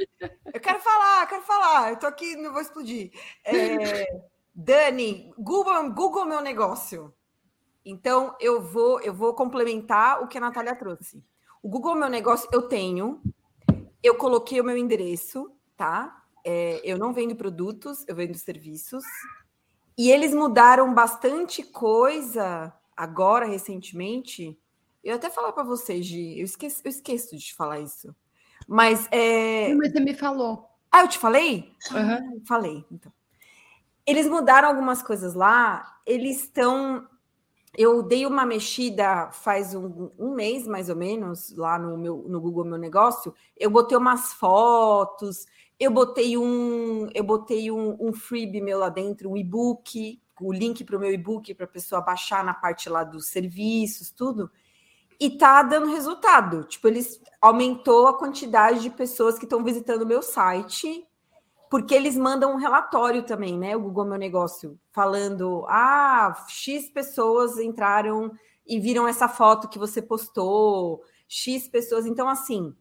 Eu 0.55 0.59
quero 0.59 0.79
falar, 0.79 1.21
eu 1.21 1.27
quero 1.27 1.43
falar. 1.43 1.89
Eu 1.91 1.99
tô 1.99 2.07
aqui, 2.07 2.35
não 2.35 2.51
vou 2.51 2.61
explodir. 2.63 3.11
É... 3.45 4.07
Dani, 4.53 5.31
Google, 5.37 5.91
Google 5.91 6.25
meu 6.25 6.41
negócio. 6.41 7.13
Então 7.85 8.35
eu 8.39 8.61
vou 8.61 8.99
eu 9.01 9.13
vou 9.13 9.33
complementar 9.33 10.21
o 10.21 10.27
que 10.27 10.37
a 10.37 10.41
Natália 10.41 10.75
trouxe. 10.75 11.23
O 11.61 11.69
Google 11.69 11.95
meu 11.95 12.09
negócio 12.09 12.49
eu 12.51 12.63
tenho, 12.63 13.21
eu 14.01 14.15
coloquei 14.15 14.59
o 14.61 14.63
meu 14.63 14.77
endereço, 14.77 15.51
tá? 15.75 16.23
É, 16.45 16.81
eu 16.83 16.97
não 16.97 17.13
vendo 17.13 17.35
produtos, 17.35 18.05
eu 18.07 18.15
vendo 18.15 18.37
serviços. 18.37 19.03
E 19.97 20.09
eles 20.09 20.33
mudaram 20.33 20.93
bastante 20.93 21.61
coisa 21.61 22.73
agora, 22.95 23.45
recentemente. 23.45 24.57
Eu 25.03 25.15
até 25.15 25.29
falar 25.29 25.51
para 25.51 25.63
você, 25.63 26.01
Gi, 26.01 26.39
eu 26.39 26.45
esqueço, 26.45 26.81
eu 26.85 26.89
esqueço 26.89 27.37
de 27.37 27.53
falar 27.53 27.79
isso. 27.79 28.15
Mas 28.67 29.07
é. 29.11 29.73
Mas 29.75 29.91
você 29.91 29.99
me 29.99 30.13
falou. 30.13 30.69
Ah, 30.91 31.01
eu 31.01 31.07
te 31.07 31.17
falei? 31.17 31.73
Uhum. 31.91 32.41
Falei, 32.45 32.85
então. 32.91 33.11
Eles 34.09 34.27
mudaram 34.27 34.69
algumas 34.69 35.03
coisas 35.03 35.35
lá, 35.35 35.99
eles 36.03 36.41
estão. 36.41 37.07
Eu 37.77 38.01
dei 38.01 38.25
uma 38.25 38.43
mexida 38.43 39.29
faz 39.31 39.75
um, 39.75 40.09
um, 40.17 40.33
mês, 40.33 40.67
mais 40.67 40.89
ou 40.89 40.95
menos, 40.95 41.55
lá 41.55 41.77
no, 41.77 41.95
meu, 41.95 42.25
no 42.27 42.41
Google 42.41 42.65
Meu 42.65 42.79
Negócio. 42.79 43.31
Eu 43.55 43.69
botei 43.69 43.95
umas 43.95 44.33
fotos, 44.33 45.45
eu 45.79 45.91
botei 45.91 46.35
um, 46.35 47.07
eu 47.13 47.23
botei 47.23 47.69
um, 47.69 47.95
um 47.99 48.11
freebie 48.11 48.61
meu 48.61 48.79
lá 48.79 48.89
dentro, 48.89 49.29
um 49.29 49.37
e-book, 49.37 50.19
o 50.41 50.51
link 50.51 50.83
para 50.83 50.97
o 50.97 50.99
meu 50.99 51.13
e-book 51.13 51.53
para 51.53 51.65
a 51.65 51.69
pessoa 51.69 52.01
baixar 52.01 52.43
na 52.43 52.55
parte 52.55 52.89
lá 52.89 53.03
dos 53.03 53.27
serviços, 53.27 54.09
tudo. 54.09 54.49
E 55.19 55.37
tá 55.37 55.61
dando 55.61 55.93
resultado. 55.93 56.63
Tipo, 56.63 56.87
eles 56.87 57.21
aumentou 57.39 58.07
a 58.07 58.17
quantidade 58.17 58.81
de 58.81 58.89
pessoas 58.89 59.37
que 59.37 59.45
estão 59.45 59.63
visitando 59.63 60.01
o 60.01 60.07
meu 60.07 60.23
site 60.23 61.07
porque 61.69 61.93
eles 61.93 62.17
mandam 62.17 62.53
um 62.53 62.57
relatório 62.57 63.23
também, 63.23 63.57
né? 63.57 63.75
O 63.75 63.81
Google 63.81 64.05
Meu 64.05 64.17
Negócio, 64.17 64.79
falando: 64.91 65.65
ah, 65.67 66.45
X 66.47 66.89
pessoas 66.89 67.57
entraram 67.59 68.31
e 68.65 68.79
viram 68.79 69.07
essa 69.07 69.27
foto 69.27 69.69
que 69.69 69.79
você 69.79 70.01
postou, 70.01 71.01
X 71.27 71.67
pessoas. 71.67 72.05
Então, 72.05 72.27
assim, 72.27 72.75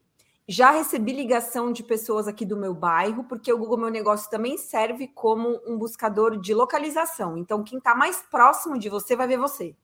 já 0.46 0.70
recebi 0.70 1.12
ligação 1.12 1.72
de 1.72 1.82
pessoas 1.82 2.26
aqui 2.26 2.44
do 2.46 2.56
meu 2.56 2.74
bairro, 2.74 3.24
porque 3.24 3.52
o 3.52 3.58
Google 3.58 3.78
Meu 3.78 3.90
Negócio 3.90 4.30
também 4.30 4.56
serve 4.56 5.08
como 5.08 5.60
um 5.66 5.76
buscador 5.76 6.40
de 6.40 6.54
localização. 6.54 7.36
Então, 7.36 7.62
quem 7.62 7.78
está 7.78 7.94
mais 7.94 8.22
próximo 8.30 8.78
de 8.78 8.88
você 8.88 9.14
vai 9.14 9.26
ver 9.26 9.38
você 9.38 9.76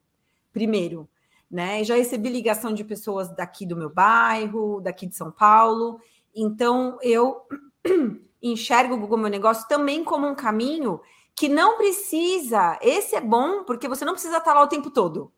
primeiro. 0.55 1.07
Né? 1.51 1.85
Já 1.85 1.97
recebi 1.97 2.31
ligação 2.31 2.73
de 2.73 2.83
pessoas 2.83 3.31
daqui 3.37 3.67
do 3.67 3.77
meu 3.77 3.91
bairro, 3.91 4.81
daqui 4.81 5.07
de 5.07 5.15
São 5.15 5.31
Paulo. 5.31 6.01
Então, 6.35 6.97
eu 7.03 7.43
enxergo 8.53 8.95
o 8.95 8.99
Google 8.99 9.19
Meu 9.19 9.31
Negócio 9.31 9.67
também 9.69 10.05
como 10.05 10.27
um 10.27 10.35
caminho 10.35 11.01
que 11.35 11.49
não 11.49 11.77
precisa. 11.77 12.79
Esse 12.81 13.17
é 13.17 13.21
bom 13.21 13.65
porque 13.65 13.89
você 13.89 14.05
não 14.05 14.13
precisa 14.13 14.39
estar 14.39 14.55
lá 14.55 14.63
o 14.63 14.69
tempo 14.69 14.91
todo. 14.91 15.33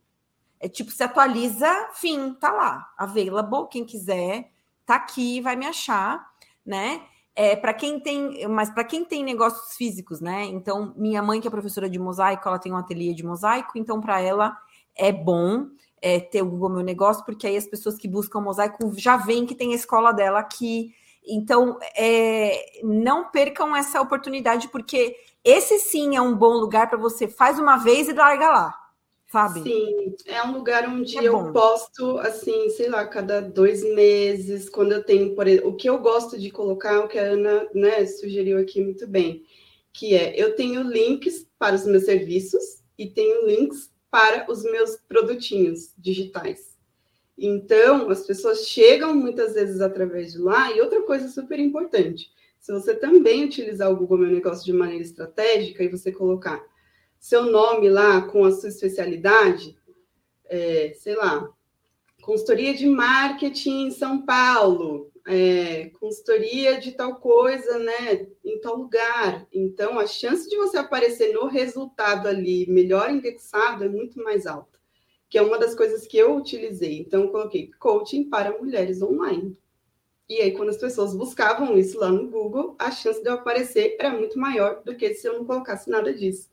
É 0.59 0.69
tipo, 0.69 0.91
se 0.91 1.03
atualiza, 1.03 1.69
fim, 1.93 2.35
tá 2.35 2.51
lá, 2.51 2.93
available, 2.97 3.69
quem 3.71 3.85
quiser, 3.85 4.51
tá 4.85 4.97
aqui, 4.97 5.41
vai 5.41 5.55
me 5.55 5.67
achar, 5.67 6.27
né? 6.65 7.03
É, 7.35 7.55
para 7.55 7.75
quem 7.75 8.01
tem, 8.01 8.49
mas 8.49 8.71
para 8.71 8.83
quem 8.83 9.05
tem 9.05 9.23
negócios 9.23 9.77
físicos, 9.77 10.21
né? 10.21 10.45
Então, 10.45 10.95
minha 10.97 11.23
mãe, 11.23 11.41
que 11.41 11.47
é 11.47 11.51
professora 11.51 11.91
de 11.91 11.99
mosaico, 11.99 12.49
ela 12.49 12.59
tem 12.59 12.73
um 12.73 12.77
ateliê 12.77 13.13
de 13.13 13.25
mosaico, 13.25 13.77
então 13.77 14.01
para 14.01 14.21
ela 14.21 14.57
é 14.97 15.13
bom 15.13 15.67
é, 16.01 16.19
ter 16.19 16.41
o 16.41 16.47
Google 16.47 16.71
Meu 16.71 16.83
Negócio, 16.83 17.25
porque 17.27 17.47
aí 17.47 17.57
as 17.57 17.67
pessoas 17.67 17.97
que 17.97 18.09
buscam 18.09 18.41
mosaico 18.41 18.91
já 18.97 19.19
veem 19.19 19.45
que 19.45 19.55
tem 19.55 19.73
a 19.73 19.77
escola 19.77 20.13
dela 20.13 20.39
aqui 20.39 20.95
então, 21.27 21.79
é, 21.97 22.81
não 22.83 23.31
percam 23.31 23.75
essa 23.75 24.01
oportunidade, 24.01 24.69
porque 24.69 25.17
esse 25.45 25.79
sim 25.79 26.17
é 26.17 26.21
um 26.21 26.37
bom 26.37 26.55
lugar 26.55 26.89
para 26.89 26.99
você 26.99 27.27
faz 27.27 27.59
uma 27.59 27.77
vez 27.77 28.09
e 28.09 28.13
larga 28.13 28.49
lá, 28.49 28.75
sabe? 29.31 29.63
Sim, 29.63 30.15
é 30.27 30.43
um 30.43 30.53
lugar 30.53 30.89
onde 30.89 31.19
é 31.19 31.25
eu 31.25 31.33
bom. 31.33 31.53
posto, 31.53 32.19
assim, 32.19 32.71
sei 32.71 32.89
lá, 32.89 33.05
cada 33.07 33.41
dois 33.41 33.83
meses, 33.95 34.69
quando 34.69 34.93
eu 34.93 35.03
tenho, 35.03 35.35
por 35.35 35.49
exemplo, 35.49 35.71
o 35.71 35.77
que 35.77 35.89
eu 35.89 35.99
gosto 35.99 36.39
de 36.39 36.51
colocar, 36.51 37.01
o 37.01 37.09
que 37.09 37.19
a 37.19 37.23
Ana 37.23 37.69
né, 37.75 38.07
sugeriu 38.07 38.59
aqui 38.59 38.81
muito 38.81 39.07
bem, 39.07 39.45
que 39.93 40.15
é, 40.15 40.41
eu 40.41 40.55
tenho 40.55 40.83
links 40.83 41.47
para 41.59 41.75
os 41.75 41.85
meus 41.87 42.05
serviços 42.05 42.83
e 42.99 43.09
tenho 43.09 43.47
links 43.47 43.91
para 44.11 44.51
os 44.51 44.63
meus 44.63 44.97
produtinhos 45.09 45.93
digitais. 45.99 46.76
Então, 47.39 48.09
as 48.09 48.27
pessoas 48.27 48.67
chegam 48.67 49.15
muitas 49.15 49.55
vezes 49.55 49.81
através 49.81 50.33
de 50.33 50.39
lá. 50.39 50.73
E 50.73 50.81
outra 50.81 51.03
coisa 51.03 51.29
super 51.29 51.59
importante: 51.59 52.31
se 52.59 52.73
você 52.73 52.95
também 52.95 53.45
utilizar 53.45 53.91
o 53.91 53.97
Google 53.97 54.19
Meu 54.19 54.31
Negócio 54.31 54.65
de 54.65 54.73
maneira 54.73 55.03
estratégica 55.03 55.83
e 55.83 55.89
você 55.89 56.11
colocar 56.11 56.65
seu 57.19 57.45
nome 57.45 57.89
lá 57.89 58.23
com 58.23 58.45
a 58.45 58.53
sua 58.53 58.69
especialidade, 58.69 59.77
é, 60.47 60.93
sei 60.95 61.15
lá, 61.15 61.49
consultoria 62.23 62.75
de 62.75 62.87
marketing 62.87 63.87
em 63.87 63.91
São 63.91 64.25
Paulo, 64.25 65.11
é, 65.27 65.91
consultoria 65.99 66.79
de 66.79 66.93
tal 66.93 67.17
coisa, 67.17 67.79
né, 67.79 68.29
em 68.45 68.61
tal 68.61 68.77
lugar. 68.77 69.47
Então, 69.53 69.99
a 69.99 70.07
chance 70.07 70.49
de 70.49 70.57
você 70.57 70.79
aparecer 70.79 71.33
no 71.33 71.47
resultado 71.47 72.29
ali 72.29 72.67
melhor 72.71 73.11
indexado 73.11 73.85
é 73.85 73.89
muito 73.89 74.23
mais 74.23 74.47
alta 74.47 74.76
que 75.29 75.39
é 75.39 75.43
uma 75.43 75.59
das 75.59 75.75
coisas 75.75 76.07
que 76.07 76.17
eu 76.17 76.37
utilizei. 76.37 77.01
Então, 77.01 77.23
eu 77.23 77.29
coloquei 77.29 77.71
coaching 77.79 78.29
para 78.29 78.57
mulheres 78.59 79.03
online. 79.03 79.57
E 80.29 80.41
aí, 80.41 80.53
quando 80.53 80.71
as 80.71 80.77
pessoas 80.77 81.15
buscavam 81.15 81.79
isso 81.79 81.99
lá 81.99 82.11
no 82.11 82.29
Google, 82.29 82.75
a 82.79 82.91
chance 82.91 83.23
de 83.23 83.29
eu 83.29 83.35
aparecer 83.35 83.97
era 83.99 84.11
muito 84.11 84.39
maior 84.39 84.83
do 84.85 84.95
que 84.95 85.15
se 85.15 85.29
eu 85.29 85.35
não 85.35 85.45
colocasse 85.45 85.89
nada 85.89 86.13
disso. 86.13 86.51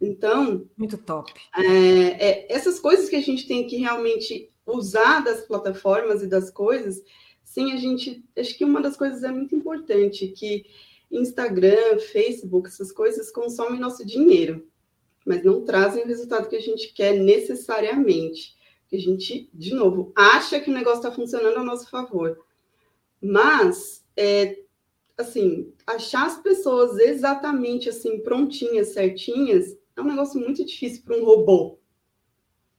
Então. 0.00 0.68
Muito 0.76 0.98
top. 0.98 1.32
É, 1.56 2.28
é, 2.28 2.52
essas 2.52 2.78
coisas 2.78 3.08
que 3.08 3.16
a 3.16 3.22
gente 3.22 3.46
tem 3.46 3.66
que 3.66 3.76
realmente 3.76 4.50
usar 4.66 5.20
das 5.20 5.42
plataformas 5.42 6.22
e 6.22 6.26
das 6.26 6.50
coisas, 6.50 7.02
sim, 7.42 7.72
a 7.72 7.76
gente. 7.76 8.22
Acho 8.36 8.56
que 8.56 8.64
uma 8.64 8.82
das 8.82 8.96
coisas 8.96 9.22
é 9.22 9.30
muito 9.30 9.54
importante, 9.54 10.28
que 10.28 10.66
Instagram, 11.10 11.98
Facebook, 12.12 12.68
essas 12.68 12.92
coisas 12.92 13.30
consomem 13.30 13.80
nosso 13.80 14.04
dinheiro 14.04 14.66
mas 15.26 15.42
não 15.42 15.64
trazem 15.64 16.04
o 16.04 16.06
resultado 16.06 16.48
que 16.48 16.54
a 16.54 16.60
gente 16.60 16.92
quer 16.92 17.18
necessariamente. 17.18 18.56
A 18.92 18.96
gente, 18.96 19.50
de 19.52 19.74
novo, 19.74 20.12
acha 20.14 20.60
que 20.60 20.70
o 20.70 20.72
negócio 20.72 20.98
está 20.98 21.10
funcionando 21.10 21.58
a 21.58 21.64
nosso 21.64 21.90
favor. 21.90 22.38
Mas, 23.20 24.06
é, 24.16 24.60
assim, 25.18 25.72
achar 25.84 26.26
as 26.26 26.38
pessoas 26.38 26.96
exatamente 26.98 27.88
assim, 27.88 28.20
prontinhas, 28.20 28.88
certinhas, 28.88 29.76
é 29.96 30.00
um 30.00 30.06
negócio 30.06 30.40
muito 30.40 30.64
difícil 30.64 31.02
para 31.02 31.16
um 31.16 31.24
robô. 31.24 31.80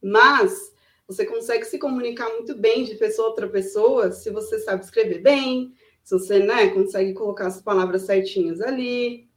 Mas 0.02 0.72
você 1.06 1.26
consegue 1.26 1.66
se 1.66 1.78
comunicar 1.78 2.30
muito 2.30 2.56
bem 2.56 2.84
de 2.84 2.94
pessoa 2.94 3.28
a 3.28 3.30
outra 3.30 3.48
pessoa 3.48 4.10
se 4.10 4.30
você 4.30 4.58
sabe 4.58 4.84
escrever 4.84 5.20
bem, 5.20 5.74
se 6.02 6.18
você 6.18 6.38
né, 6.38 6.68
consegue 6.68 7.12
colocar 7.12 7.48
as 7.48 7.60
palavras 7.60 8.02
certinhas 8.02 8.62
ali. 8.62 9.28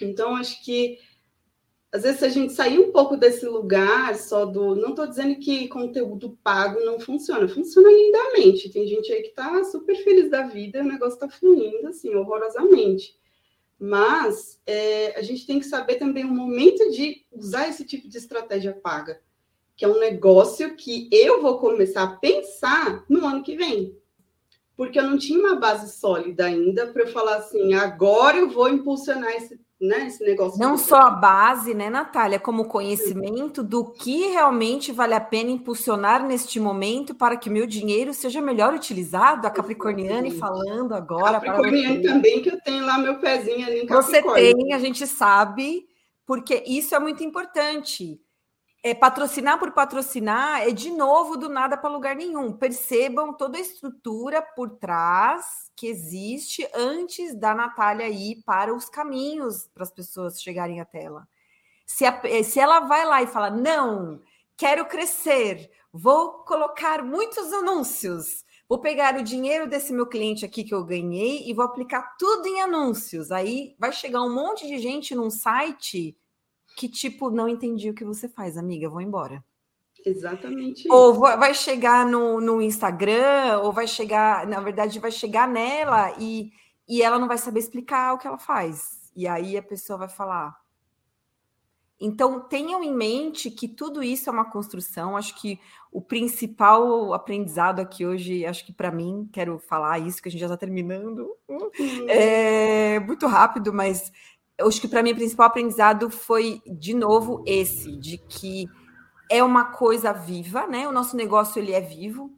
Então, 0.00 0.36
acho 0.36 0.62
que 0.62 0.98
às 1.92 2.04
vezes, 2.04 2.20
se 2.20 2.24
a 2.24 2.28
gente 2.28 2.52
sair 2.52 2.78
um 2.78 2.92
pouco 2.92 3.16
desse 3.16 3.44
lugar 3.44 4.14
só 4.14 4.44
do. 4.44 4.76
Não 4.76 4.90
estou 4.90 5.08
dizendo 5.08 5.36
que 5.40 5.66
conteúdo 5.66 6.38
pago 6.42 6.78
não 6.80 7.00
funciona, 7.00 7.48
funciona 7.48 7.90
lindamente. 7.90 8.70
Tem 8.70 8.86
gente 8.86 9.12
aí 9.12 9.22
que 9.22 9.30
está 9.30 9.64
super 9.64 9.96
feliz 9.96 10.30
da 10.30 10.42
vida 10.42 10.82
o 10.82 10.84
negócio 10.84 11.14
está 11.14 11.28
fluindo 11.28 11.88
assim, 11.88 12.14
horrorosamente. 12.14 13.18
Mas 13.76 14.60
é, 14.66 15.18
a 15.18 15.22
gente 15.22 15.44
tem 15.44 15.58
que 15.58 15.66
saber 15.66 15.96
também 15.96 16.24
o 16.24 16.28
momento 16.28 16.90
de 16.92 17.24
usar 17.32 17.68
esse 17.68 17.84
tipo 17.84 18.08
de 18.08 18.18
estratégia 18.18 18.72
paga, 18.72 19.20
que 19.74 19.84
é 19.84 19.88
um 19.88 19.98
negócio 19.98 20.76
que 20.76 21.08
eu 21.10 21.42
vou 21.42 21.58
começar 21.58 22.04
a 22.04 22.16
pensar 22.16 23.04
no 23.08 23.26
ano 23.26 23.42
que 23.42 23.56
vem. 23.56 23.98
Porque 24.76 24.98
eu 24.98 25.04
não 25.04 25.18
tinha 25.18 25.40
uma 25.40 25.56
base 25.56 25.98
sólida 25.98 26.44
ainda 26.44 26.86
para 26.86 27.02
eu 27.02 27.08
falar 27.08 27.38
assim, 27.38 27.74
agora 27.74 28.36
eu 28.36 28.48
vou 28.48 28.68
impulsionar 28.68 29.32
esse 29.32 29.58
né, 29.80 30.06
esse 30.06 30.22
negócio. 30.22 30.58
Não 30.58 30.76
só 30.76 30.96
a 31.00 31.10
base, 31.10 31.72
né, 31.72 31.88
Natália, 31.88 32.38
como 32.38 32.66
conhecimento 32.66 33.62
do 33.62 33.84
que 33.84 34.26
realmente 34.28 34.92
vale 34.92 35.14
a 35.14 35.20
pena 35.20 35.50
impulsionar 35.50 36.26
neste 36.26 36.60
momento 36.60 37.14
para 37.14 37.36
que 37.36 37.48
o 37.48 37.52
meu 37.52 37.66
dinheiro 37.66 38.12
seja 38.12 38.42
melhor 38.42 38.74
utilizado. 38.74 39.46
A 39.46 39.50
Capricorniane 39.50 40.32
falando 40.32 40.94
agora. 40.94 41.40
Capricorniane 41.40 42.02
também, 42.02 42.42
que 42.42 42.50
eu 42.50 42.60
tenho 42.60 42.84
lá 42.84 42.98
meu 42.98 43.18
pezinho 43.18 43.66
ali 43.66 43.80
em. 43.80 43.86
Você 43.86 44.22
tem, 44.22 44.74
a 44.74 44.78
gente 44.78 45.06
sabe, 45.06 45.86
porque 46.26 46.62
isso 46.66 46.94
é 46.94 46.98
muito 46.98 47.24
importante 47.24 48.20
é, 48.82 48.94
patrocinar 48.94 49.58
por 49.58 49.72
patrocinar 49.72 50.62
é 50.62 50.70
de 50.70 50.90
novo 50.90 51.36
do 51.36 51.48
nada 51.48 51.76
para 51.76 51.90
lugar 51.90 52.16
nenhum. 52.16 52.52
Percebam 52.52 53.34
toda 53.34 53.58
a 53.58 53.60
estrutura 53.60 54.40
por 54.40 54.70
trás 54.70 55.70
que 55.76 55.86
existe 55.86 56.66
antes 56.74 57.34
da 57.34 57.54
Natália 57.54 58.08
ir 58.08 58.42
para 58.44 58.74
os 58.74 58.88
caminhos 58.88 59.68
para 59.74 59.82
as 59.82 59.90
pessoas 59.90 60.40
chegarem 60.40 60.80
até 60.80 61.04
ela. 61.04 61.28
Se, 61.86 62.06
a, 62.06 62.20
eh, 62.24 62.42
se 62.42 62.58
ela 62.58 62.80
vai 62.80 63.04
lá 63.04 63.22
e 63.22 63.26
fala, 63.26 63.50
não, 63.50 64.22
quero 64.56 64.86
crescer, 64.86 65.70
vou 65.92 66.44
colocar 66.44 67.04
muitos 67.04 67.52
anúncios, 67.52 68.44
vou 68.68 68.78
pegar 68.78 69.16
o 69.16 69.22
dinheiro 69.22 69.68
desse 69.68 69.92
meu 69.92 70.06
cliente 70.06 70.44
aqui 70.44 70.64
que 70.64 70.72
eu 70.72 70.84
ganhei 70.84 71.48
e 71.48 71.52
vou 71.52 71.64
aplicar 71.64 72.16
tudo 72.18 72.46
em 72.46 72.62
anúncios. 72.62 73.30
Aí 73.30 73.74
vai 73.78 73.92
chegar 73.92 74.22
um 74.22 74.32
monte 74.32 74.66
de 74.66 74.78
gente 74.78 75.14
num 75.14 75.30
site 75.30 76.16
que 76.76 76.88
tipo, 76.88 77.30
não 77.30 77.48
entendi 77.48 77.90
o 77.90 77.94
que 77.94 78.04
você 78.04 78.28
faz, 78.28 78.56
amiga, 78.56 78.88
vou 78.88 79.00
embora. 79.00 79.44
Exatamente. 80.04 80.90
Ou 80.90 81.12
isso. 81.12 81.20
vai 81.20 81.54
chegar 81.54 82.06
no, 82.06 82.40
no 82.40 82.62
Instagram, 82.62 83.60
ou 83.62 83.72
vai 83.72 83.86
chegar, 83.86 84.46
na 84.46 84.60
verdade, 84.60 84.98
vai 84.98 85.10
chegar 85.10 85.48
nela 85.48 86.14
e, 86.18 86.52
e 86.88 87.02
ela 87.02 87.18
não 87.18 87.28
vai 87.28 87.38
saber 87.38 87.60
explicar 87.60 88.14
o 88.14 88.18
que 88.18 88.26
ela 88.26 88.38
faz. 88.38 89.10
E 89.14 89.26
aí 89.26 89.56
a 89.56 89.62
pessoa 89.62 89.98
vai 89.98 90.08
falar. 90.08 90.58
Então, 92.00 92.40
tenham 92.40 92.82
em 92.82 92.94
mente 92.94 93.50
que 93.50 93.68
tudo 93.68 94.02
isso 94.02 94.30
é 94.30 94.32
uma 94.32 94.50
construção. 94.50 95.18
Acho 95.18 95.38
que 95.38 95.60
o 95.92 96.00
principal 96.00 97.12
aprendizado 97.12 97.80
aqui 97.80 98.06
hoje, 98.06 98.46
acho 98.46 98.64
que 98.64 98.72
para 98.72 98.90
mim, 98.90 99.28
quero 99.30 99.58
falar 99.58 99.98
isso, 99.98 100.22
que 100.22 100.28
a 100.28 100.32
gente 100.32 100.40
já 100.40 100.46
está 100.46 100.56
terminando. 100.56 101.36
Uhum. 101.46 101.70
É 102.08 102.98
muito 103.00 103.26
rápido, 103.26 103.70
mas 103.70 104.10
acho 104.68 104.80
que 104.80 104.88
para 104.88 105.02
mim 105.02 105.12
o 105.12 105.16
principal 105.16 105.46
aprendizado 105.46 106.10
foi, 106.10 106.60
de 106.66 106.94
novo, 106.94 107.42
esse, 107.46 107.96
de 107.96 108.18
que 108.18 108.68
é 109.30 109.42
uma 109.44 109.66
coisa 109.66 110.12
viva, 110.12 110.66
né? 110.66 110.88
O 110.88 110.92
nosso 110.92 111.16
negócio 111.16 111.60
ele 111.60 111.72
é 111.72 111.80
vivo, 111.80 112.32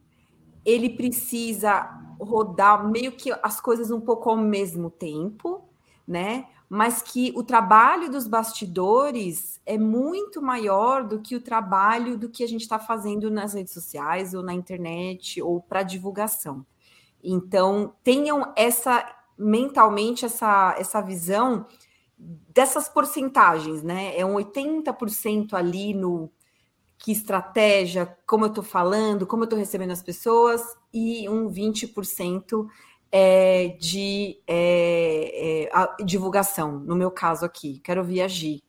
ele 0.63 0.91
precisa 0.91 1.89
rodar 2.19 2.87
meio 2.87 3.11
que 3.11 3.31
as 3.41 3.59
coisas 3.59 3.89
um 3.91 3.99
pouco 3.99 4.29
ao 4.29 4.37
mesmo 4.37 4.89
tempo, 4.89 5.67
né? 6.07 6.45
Mas 6.69 7.01
que 7.01 7.33
o 7.35 7.43
trabalho 7.43 8.09
dos 8.09 8.27
bastidores 8.27 9.59
é 9.65 9.77
muito 9.77 10.41
maior 10.41 11.03
do 11.03 11.19
que 11.19 11.35
o 11.35 11.41
trabalho 11.41 12.17
do 12.17 12.29
que 12.29 12.43
a 12.43 12.47
gente 12.47 12.61
está 12.61 12.79
fazendo 12.79 13.29
nas 13.29 13.53
redes 13.53 13.73
sociais 13.73 14.33
ou 14.33 14.43
na 14.43 14.53
internet 14.53 15.41
ou 15.41 15.61
para 15.61 15.83
divulgação. 15.83 16.65
Então, 17.23 17.93
tenham 18.03 18.53
essa 18.55 19.05
mentalmente 19.37 20.25
essa, 20.25 20.75
essa 20.77 21.01
visão 21.01 21.65
dessas 22.53 22.87
porcentagens, 22.87 23.81
né? 23.81 24.17
É 24.17 24.25
um 24.25 24.35
80% 24.35 25.53
ali 25.53 25.93
no 25.93 26.31
que 26.97 27.11
estratégia, 27.11 28.05
como 28.25 28.45
eu 28.45 28.49
estou 28.49 28.63
falando, 28.63 29.27
como 29.27 29.43
eu 29.43 29.45
estou 29.45 29.59
recebendo 29.59 29.91
as 29.91 30.01
pessoas, 30.01 30.61
e 30.93 31.27
um 31.27 31.49
20% 31.49 32.67
é, 33.11 33.75
de 33.79 34.39
é, 34.47 35.67
é, 35.67 36.03
divulgação, 36.05 36.79
no 36.79 36.95
meu 36.95 37.11
caso 37.11 37.45
aqui. 37.45 37.79
Quero 37.83 38.07
Gi. 38.29 38.63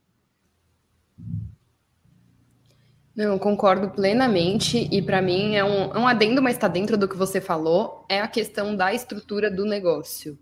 Não, 3.15 3.39
concordo 3.39 3.91
plenamente, 3.91 4.89
e 4.91 5.01
para 5.01 5.23
mim 5.23 5.55
é 5.55 5.65
um, 5.65 5.95
é 5.95 5.99
um 5.99 6.09
adendo, 6.09 6.43
mas 6.43 6.57
está 6.57 6.67
dentro 6.67 6.97
do 6.97 7.09
que 7.09 7.17
você 7.17 7.41
falou, 7.41 8.05
é 8.09 8.21
a 8.21 8.27
questão 8.27 8.75
da 8.75 8.93
estrutura 8.93 9.49
do 9.49 9.65
negócio. 9.65 10.37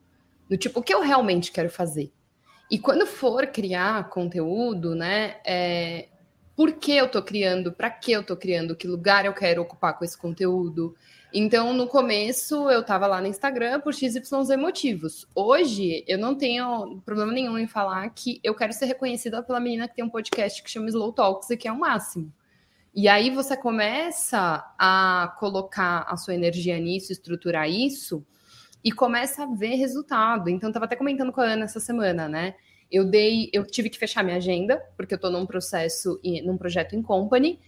Do 0.49 0.57
tipo, 0.57 0.81
o 0.81 0.83
que 0.83 0.95
eu 0.95 1.03
realmente 1.03 1.53
quero 1.53 1.69
fazer? 1.69 2.11
E 2.73 2.79
quando 2.79 3.07
for 3.07 3.49
criar 3.49 4.09
conteúdo, 4.09 4.95
né, 4.95 5.37
é, 5.45 6.09
por 6.57 6.73
que 6.73 6.93
eu 6.93 7.05
estou 7.05 7.23
criando, 7.23 7.71
para 7.71 7.91
que 7.91 8.13
eu 8.13 8.23
estou 8.23 8.35
criando, 8.35 8.75
que 8.75 8.89
lugar 8.89 9.27
eu 9.27 9.35
quero 9.35 9.61
ocupar 9.61 9.99
com 9.99 10.07
esse 10.07 10.17
conteúdo. 10.17 10.97
Então, 11.35 11.75
no 11.75 11.87
começo, 11.87 12.71
eu 12.71 12.81
estava 12.81 13.07
lá 13.07 13.21
no 13.21 13.27
Instagram 13.27 13.79
por 13.81 13.93
XYZ 13.93 14.57
motivos. 14.59 15.29
Hoje, 15.35 16.03
eu 16.09 16.17
não 16.17 16.35
tenho 16.35 16.99
problema 17.05 17.31
nenhum 17.31 17.59
em 17.59 17.67
falar 17.67 18.09
que 18.09 18.41
eu 18.43 18.55
quero 18.55 18.73
ser 18.73 18.87
reconhecida 18.87 19.43
pela 19.43 19.61
menina 19.61 19.87
que 19.87 19.97
tem 19.97 20.05
um 20.07 20.09
podcast 20.09 20.63
que 20.63 20.71
chama 20.71 20.89
Slow 20.89 21.13
Talks 21.13 21.51
e 21.51 21.59
que 21.59 21.69
é 21.69 21.73
o 21.73 21.79
máximo. 21.79 22.33
E 22.95 23.07
aí 23.07 23.29
você 23.29 23.55
começa 23.55 24.65
a 24.79 25.37
colocar 25.39 26.07
a 26.09 26.17
sua 26.17 26.35
energia 26.35 26.79
nisso, 26.79 27.13
estruturar 27.13 27.69
isso, 27.69 28.25
e 28.85 28.91
começa 28.91 29.45
a 29.45 29.47
ver 29.47 29.77
resultado. 29.77 30.49
Então, 30.49 30.71
estava 30.71 30.87
até 30.87 30.97
comentando 30.97 31.33
com 31.33 31.41
a 31.41 31.45
Ana 31.45 31.65
essa 31.65 31.81
semana, 31.81 32.29
né? 32.29 32.55
Eu 32.91 33.05
dei, 33.05 33.49
eu 33.53 33.65
tive 33.65 33.89
que 33.89 33.99
fechar 33.99 34.23
minha 34.23 34.37
agenda, 34.37 34.83
porque 34.97 35.15
eu 35.15 35.17
estou 35.17 35.31
num 35.31 35.47
processo, 35.47 36.21
num 36.45 36.59
projeto 36.59 36.95
em 36.95 37.03
company, 37.03 37.59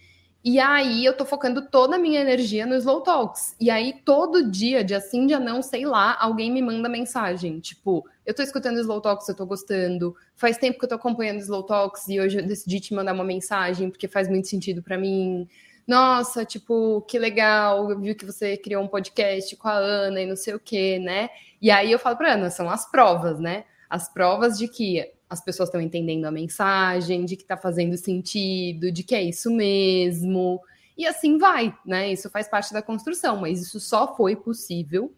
e 0.47 0.59
aí 0.59 1.03
eu 1.03 1.17
tô 1.17 1.25
focando 1.25 1.67
toda 1.69 1.95
a 1.95 1.99
minha 1.99 2.21
energia 2.21 2.67
no 2.67 2.75
Slow 2.75 3.01
Talks. 3.01 3.55
E 3.59 3.71
aí 3.71 3.93
todo 4.05 4.51
dia, 4.51 4.83
dia 4.83 5.01
sim, 5.01 5.25
dia 5.25 5.39
não, 5.39 5.59
sei 5.63 5.87
lá, 5.87 6.15
alguém 6.19 6.51
me 6.51 6.61
manda 6.61 6.87
mensagem, 6.87 7.59
tipo, 7.59 8.07
eu 8.23 8.31
tô 8.31 8.43
escutando 8.43 8.79
Slow 8.79 9.01
Talks, 9.01 9.27
eu 9.27 9.35
tô 9.35 9.43
gostando. 9.43 10.15
Faz 10.35 10.55
tempo 10.59 10.77
que 10.77 10.85
eu 10.85 10.89
tô 10.89 10.95
acompanhando 10.95 11.39
Slow 11.39 11.63
Talks 11.63 12.07
e 12.07 12.19
hoje 12.19 12.37
eu 12.37 12.45
decidi 12.45 12.79
te 12.79 12.93
mandar 12.93 13.13
uma 13.13 13.23
mensagem 13.23 13.89
porque 13.89 14.07
faz 14.07 14.27
muito 14.29 14.47
sentido 14.47 14.83
para 14.83 14.99
mim. 14.99 15.47
Nossa, 15.87 16.43
tipo, 16.43 17.01
que 17.01 17.19
legal, 17.19 17.91
eu 17.91 17.99
vi 17.99 18.15
que 18.15 18.25
você 18.25 18.57
criou 18.57 18.83
um 18.83 18.87
podcast 18.87 19.55
com 19.55 19.67
a 19.67 19.73
Ana 19.73 20.21
e 20.21 20.25
não 20.25 20.35
sei 20.35 20.55
o 20.55 20.59
quê, 20.59 20.99
né? 20.99 21.29
E 21.61 21.69
aí 21.69 21.91
eu 21.91 21.99
falo 21.99 22.17
para 22.17 22.33
Ana, 22.33 22.49
são 22.49 22.69
as 22.69 22.89
provas, 22.89 23.39
né? 23.39 23.65
As 23.89 24.11
provas 24.11 24.57
de 24.57 24.67
que 24.67 25.11
as 25.29 25.43
pessoas 25.43 25.69
estão 25.69 25.81
entendendo 25.81 26.25
a 26.25 26.31
mensagem, 26.31 27.25
de 27.25 27.35
que 27.35 27.43
está 27.43 27.55
fazendo 27.55 27.97
sentido, 27.97 28.91
de 28.91 29.03
que 29.03 29.13
é 29.13 29.21
isso 29.21 29.51
mesmo. 29.51 30.59
E 30.97 31.05
assim 31.05 31.37
vai, 31.37 31.75
né? 31.85 32.11
Isso 32.11 32.29
faz 32.29 32.47
parte 32.47 32.73
da 32.73 32.81
construção, 32.81 33.37
mas 33.37 33.61
isso 33.61 33.79
só 33.79 34.15
foi 34.15 34.35
possível 34.35 35.13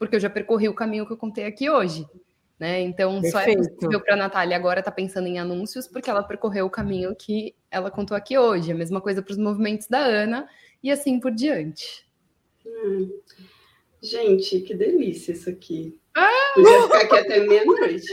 porque 0.00 0.16
eu 0.16 0.20
já 0.20 0.30
percorri 0.30 0.66
o 0.66 0.74
caminho 0.74 1.06
que 1.06 1.12
eu 1.12 1.16
contei 1.16 1.44
aqui 1.44 1.68
hoje. 1.68 2.06
Né? 2.60 2.82
Então, 2.82 3.22
Perfeito. 3.22 3.32
só 3.32 3.40
é 3.40 3.72
possível 3.72 4.00
para 4.00 4.12
a 4.12 4.18
Natália 4.18 4.54
agora 4.54 4.80
estar 4.80 4.90
tá 4.90 4.94
pensando 4.94 5.26
em 5.26 5.38
anúncios 5.38 5.88
porque 5.88 6.10
ela 6.10 6.22
percorreu 6.22 6.66
o 6.66 6.70
caminho 6.70 7.16
que 7.16 7.54
ela 7.70 7.90
contou 7.90 8.14
aqui 8.14 8.36
hoje. 8.36 8.70
A 8.70 8.74
mesma 8.74 9.00
coisa 9.00 9.22
para 9.22 9.32
os 9.32 9.38
movimentos 9.38 9.86
da 9.88 9.98
Ana 9.98 10.46
e 10.82 10.90
assim 10.90 11.18
por 11.18 11.30
diante. 11.30 12.06
Hum. 12.66 13.10
Gente, 14.02 14.60
que 14.60 14.74
delícia 14.74 15.32
isso 15.32 15.48
aqui. 15.48 15.98
Ah! 16.14 16.52
Podia 16.54 16.82
ficar 16.82 17.00
aqui 17.00 17.16
até 17.16 17.40
meia-noite. 17.40 18.12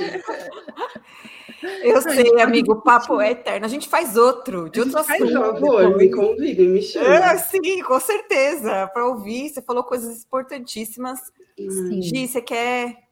Eu 1.82 2.02
sei, 2.02 2.40
amigo, 2.40 2.74
o 2.74 2.82
papo 2.82 3.20
é 3.20 3.32
eterno. 3.32 3.66
A 3.66 3.70
gente 3.70 3.90
faz 3.90 4.16
outro, 4.16 4.70
de 4.70 4.80
outro 4.80 5.00
assunto. 5.00 5.18
Por 5.18 5.32
favor, 5.32 5.98
me 5.98 6.10
convide, 6.10 6.62
me 6.62 6.82
chama. 6.82 7.16
É, 7.16 7.38
sim, 7.38 7.82
com 7.84 8.00
certeza, 8.00 8.88
para 8.94 9.08
ouvir. 9.08 9.50
Você 9.50 9.62
falou 9.62 9.84
coisas 9.84 10.24
importantíssimas. 10.24 11.20
Sim. 11.58 12.02
Gi, 12.02 12.28
você 12.28 12.42
quer. 12.42 13.07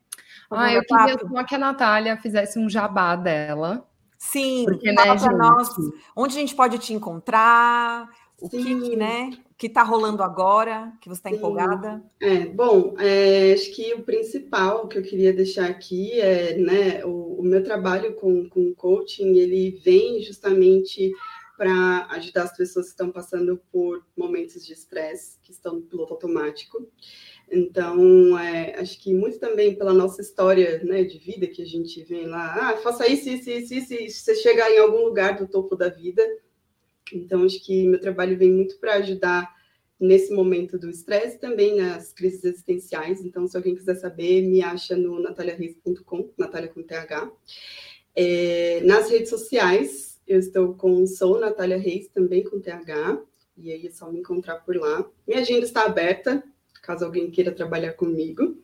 Ah, 0.51 0.73
eu 0.73 0.81
queria 0.83 1.17
só 1.19 1.43
que 1.43 1.55
a 1.55 1.59
Natália 1.59 2.17
fizesse 2.17 2.59
um 2.59 2.69
jabá 2.69 3.15
dela. 3.15 3.87
Sim, 4.17 4.65
Porque, 4.65 4.91
né, 4.91 5.15
para 5.15 5.37
nós. 5.37 5.69
Onde 6.15 6.37
a 6.37 6.39
gente 6.39 6.55
pode 6.55 6.77
te 6.79 6.93
encontrar? 6.93 8.09
O 8.41 8.49
sim. 8.49 8.81
que, 8.81 8.95
né? 8.95 9.29
que 9.57 9.67
está 9.67 9.83
rolando 9.83 10.21
agora, 10.21 10.91
que 11.01 11.07
você 11.07 11.19
está 11.19 11.31
empolgada? 11.31 12.03
É, 12.19 12.45
bom, 12.45 12.95
é, 12.99 13.53
acho 13.53 13.73
que 13.73 13.93
o 13.93 14.03
principal 14.03 14.87
que 14.87 14.97
eu 14.97 15.01
queria 15.01 15.31
deixar 15.31 15.69
aqui 15.69 16.19
é, 16.19 16.57
né, 16.57 17.05
o, 17.05 17.39
o 17.39 17.43
meu 17.43 17.63
trabalho 17.63 18.15
com, 18.15 18.49
com 18.49 18.73
coaching, 18.75 19.37
ele 19.37 19.79
vem 19.83 20.21
justamente 20.21 21.13
para 21.57 22.05
ajudar 22.11 22.43
as 22.43 22.57
pessoas 22.57 22.87
que 22.87 22.91
estão 22.91 23.09
passando 23.11 23.61
por 23.71 24.05
momentos 24.17 24.65
de 24.65 24.73
estresse, 24.73 25.39
que 25.41 25.51
estão 25.51 25.75
no 25.75 25.83
piloto 25.83 26.13
automático. 26.13 26.85
Então, 27.51 28.37
é, 28.37 28.75
acho 28.79 28.99
que 29.01 29.13
muito 29.13 29.39
também 29.39 29.75
pela 29.75 29.93
nossa 29.93 30.21
história 30.21 30.83
né, 30.83 31.03
de 31.03 31.17
vida, 31.17 31.47
que 31.47 31.61
a 31.61 31.65
gente 31.65 32.03
vem 32.03 32.27
lá, 32.27 32.71
ah, 32.71 32.77
faça 32.77 33.07
isso, 33.07 33.29
isso, 33.29 33.49
isso, 33.49 33.73
isso, 33.73 33.93
isso, 33.93 34.23
você 34.23 34.35
chega 34.35 34.69
em 34.69 34.79
algum 34.79 35.05
lugar 35.05 35.37
do 35.37 35.47
topo 35.47 35.75
da 35.75 35.87
vida, 35.87 36.23
então, 37.13 37.43
acho 37.43 37.63
que 37.63 37.87
meu 37.87 37.99
trabalho 37.99 38.37
vem 38.37 38.51
muito 38.51 38.79
para 38.79 38.95
ajudar 38.95 39.53
nesse 39.99 40.33
momento 40.33 40.77
do 40.77 40.89
estresse 40.89 41.39
também 41.39 41.75
nas 41.75 42.11
crises 42.11 42.43
existenciais. 42.43 43.21
Então, 43.21 43.47
se 43.47 43.55
alguém 43.55 43.75
quiser 43.75 43.95
saber, 43.95 44.41
me 44.41 44.61
acha 44.61 44.95
no 44.95 45.19
nataliareis.com, 45.19 46.31
Natália 46.37 46.69
com 46.69 46.83
TH. 46.83 47.31
É, 48.15 48.81
nas 48.83 49.09
redes 49.09 49.29
sociais, 49.29 50.19
eu 50.27 50.39
estou 50.39 50.73
com 50.73 51.05
Sou 51.05 51.39
Natália 51.39 51.77
Reis, 51.77 52.07
também 52.07 52.43
com 52.43 52.59
TH, 52.59 53.21
e 53.57 53.71
aí 53.71 53.87
é 53.87 53.91
só 53.91 54.11
me 54.11 54.19
encontrar 54.19 54.55
por 54.57 54.75
lá. 54.75 55.09
Minha 55.27 55.41
agenda 55.41 55.65
está 55.65 55.85
aberta, 55.85 56.43
caso 56.86 57.05
alguém 57.05 57.31
queira 57.31 57.51
trabalhar 57.51 57.93
comigo. 57.93 58.57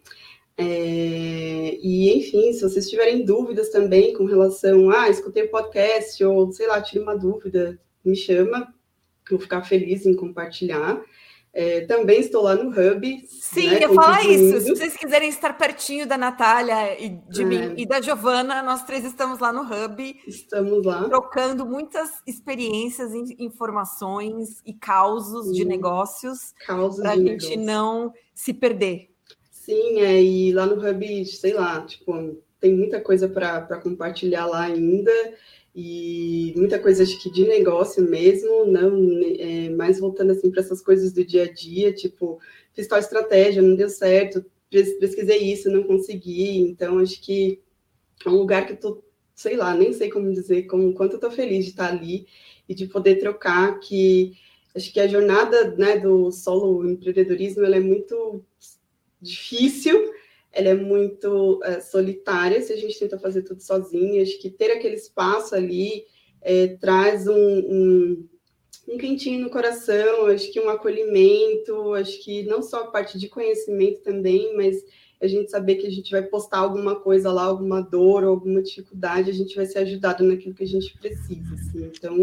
É, 0.57 1.78
e, 1.82 2.15
enfim, 2.17 2.53
se 2.53 2.61
vocês 2.61 2.89
tiverem 2.89 3.26
dúvidas 3.26 3.69
também 3.69 4.13
com 4.13 4.26
relação 4.26 4.89
a, 4.91 5.03
ah, 5.03 5.09
escutei 5.09 5.43
o 5.43 5.49
podcast, 5.49 6.24
ou 6.24 6.51
sei 6.51 6.67
lá, 6.67 6.82
tive 6.82 6.99
uma 6.99 7.17
dúvida, 7.17 7.80
me 8.05 8.15
chama, 8.15 8.74
vou 9.30 9.39
ficar 9.39 9.63
feliz 9.63 10.05
em 10.05 10.15
compartilhar. 10.15 11.01
É, 11.54 11.82
também 11.82 12.22
estou 12.22 12.43
lá 12.43 12.56
no 12.56 12.70
Hub. 12.70 13.28
Sim, 13.28 13.72
né, 13.72 13.84
eu 13.84 13.93
falar 13.93 14.24
isso. 14.26 14.62
Se 14.62 14.70
vocês 14.70 14.95
quiserem 14.95 15.28
estar 15.28 15.58
pertinho 15.58 16.08
da 16.08 16.18
Natália 16.18 16.97
e 16.97 17.10
de 17.10 17.41
é. 17.41 17.45
mim 17.45 17.74
e 17.76 17.86
da 17.86 17.99
Giovana, 17.99 18.64
nós 18.64 18.84
três 18.84 19.04
estamos 19.04 19.39
lá 19.39 19.52
no 19.52 19.64
Hub. 19.64 20.22
Estamos 20.26 20.86
lá. 20.86 21.04
Trocando 21.04 21.66
muitas 21.66 22.10
experiências, 22.26 23.12
informações 23.38 24.62
e 24.66 24.74
causos 24.74 25.47
Sim. 25.47 25.52
de 25.54 25.66
negócios 25.66 26.54
para 26.66 27.12
a 27.12 27.18
gente 27.18 27.49
negócio. 27.49 27.60
não 27.60 28.14
se 28.34 28.54
perder. 28.54 29.10
Sim, 29.52 29.99
é, 29.99 30.22
e 30.22 30.54
lá 30.54 30.66
no 30.66 30.76
Hub, 30.76 31.26
sei 31.26 31.54
lá, 31.54 31.82
tipo, 31.82 32.14
tem 32.62 32.74
muita 32.74 33.02
coisa 33.02 33.28
para 33.28 33.78
compartilhar 33.82 34.45
lá 34.45 34.62
ainda 34.62 35.12
e 35.76 36.53
muita 36.57 36.80
coisa 36.80 37.03
acho 37.03 37.22
que 37.22 37.32
de 37.32 37.47
negócio 37.47 38.03
mesmo, 38.03 38.65
não 38.65 39.22
é, 39.39 39.69
mais 39.69 39.99
voltando 39.99 40.32
assim 40.32 40.51
para 40.51 40.61
essas 40.61 40.82
coisas 40.82 41.13
do 41.13 41.24
dia 41.24 41.43
a 41.43 41.51
dia, 41.51 41.93
tipo, 41.93 42.39
fiz 42.74 42.88
tal 42.88 42.99
estratégia, 42.99 43.61
não 43.61 43.76
deu 43.76 43.89
certo, 43.89 44.43
pesquisei 44.69 45.51
isso, 45.51 45.69
não 45.69 45.84
consegui, 45.84 46.59
então 46.59 46.99
acho 46.99 47.22
que 47.22 47.61
é 48.26 48.30
um 48.30 48.36
lugar 48.36 48.65
que 48.65 48.74
eu 48.74 48.78
tô 48.78 49.03
sei 49.41 49.55
lá, 49.55 49.74
nem 49.74 49.91
sei 49.91 50.09
como 50.09 50.32
dizer, 50.32 50.63
como 50.63 50.93
quanto 50.93 51.13
eu 51.13 51.19
tô 51.19 51.32
feliz 51.32 51.65
de 51.65 51.72
estar 51.72 51.89
ali 51.89 52.28
e 52.69 52.76
de 52.76 52.86
poder 52.86 53.15
trocar 53.15 53.80
que 53.80 54.34
acho 54.76 54.93
que 54.93 54.99
a 54.99 55.07
jornada 55.07 55.76
né, 55.76 55.97
do 55.97 56.32
solo 56.32 56.88
empreendedorismo 56.88 57.65
ela 57.65 57.76
é 57.76 57.80
muito 57.80 58.43
difícil, 59.19 60.13
ela 60.54 60.70
é 60.70 60.76
muito 60.76 61.60
é, 61.64 61.80
solitária 61.80 62.62
se 62.62 62.74
a 62.74 62.76
gente 62.76 62.99
tenta 62.99 63.18
fazer 63.18 63.43
tudo 63.43 63.62
sozinho. 63.62 64.22
Acho 64.22 64.39
que 64.39 64.49
ter 64.49 64.72
aquele 64.72 64.95
espaço 64.95 65.56
ali 65.56 66.06
é, 66.41 66.68
traz 66.68 67.28
um, 67.28 67.34
um, 67.36 68.28
um 68.89 68.97
quentinho 68.97 69.41
no 69.41 69.49
coração, 69.49 70.26
acho 70.26 70.52
que 70.52 70.60
um 70.60 70.70
acolhimento, 70.70 71.93
acho 71.93 72.22
que 72.24 72.43
não 72.43 72.62
só 72.62 72.84
a 72.84 72.88
parte 72.88 73.18
de 73.18 73.30
conhecimento 73.30 74.02
também, 74.02 74.56
mas 74.56 74.84
a 75.22 75.28
gente 75.28 75.52
saber 75.52 75.76
que 75.76 75.86
a 75.86 75.91
gente 75.91 76.10
vai 76.10 76.24
postar 76.24 76.58
alguma 76.58 76.99
coisa 76.99 77.32
lá, 77.32 77.43
alguma 77.43 77.80
dor, 77.80 78.24
alguma 78.24 78.62
dificuldade, 78.62 79.30
a 79.30 79.34
gente 79.34 79.56
vai 79.56 79.68
ser 79.68 79.80
ajudado 79.80 80.24
naquilo 80.24 80.56
que 80.56 80.64
a 80.64 80.68
gente 80.68 80.97
precisa. 80.97 81.54
Assim. 81.54 81.91
Então, 81.95 82.18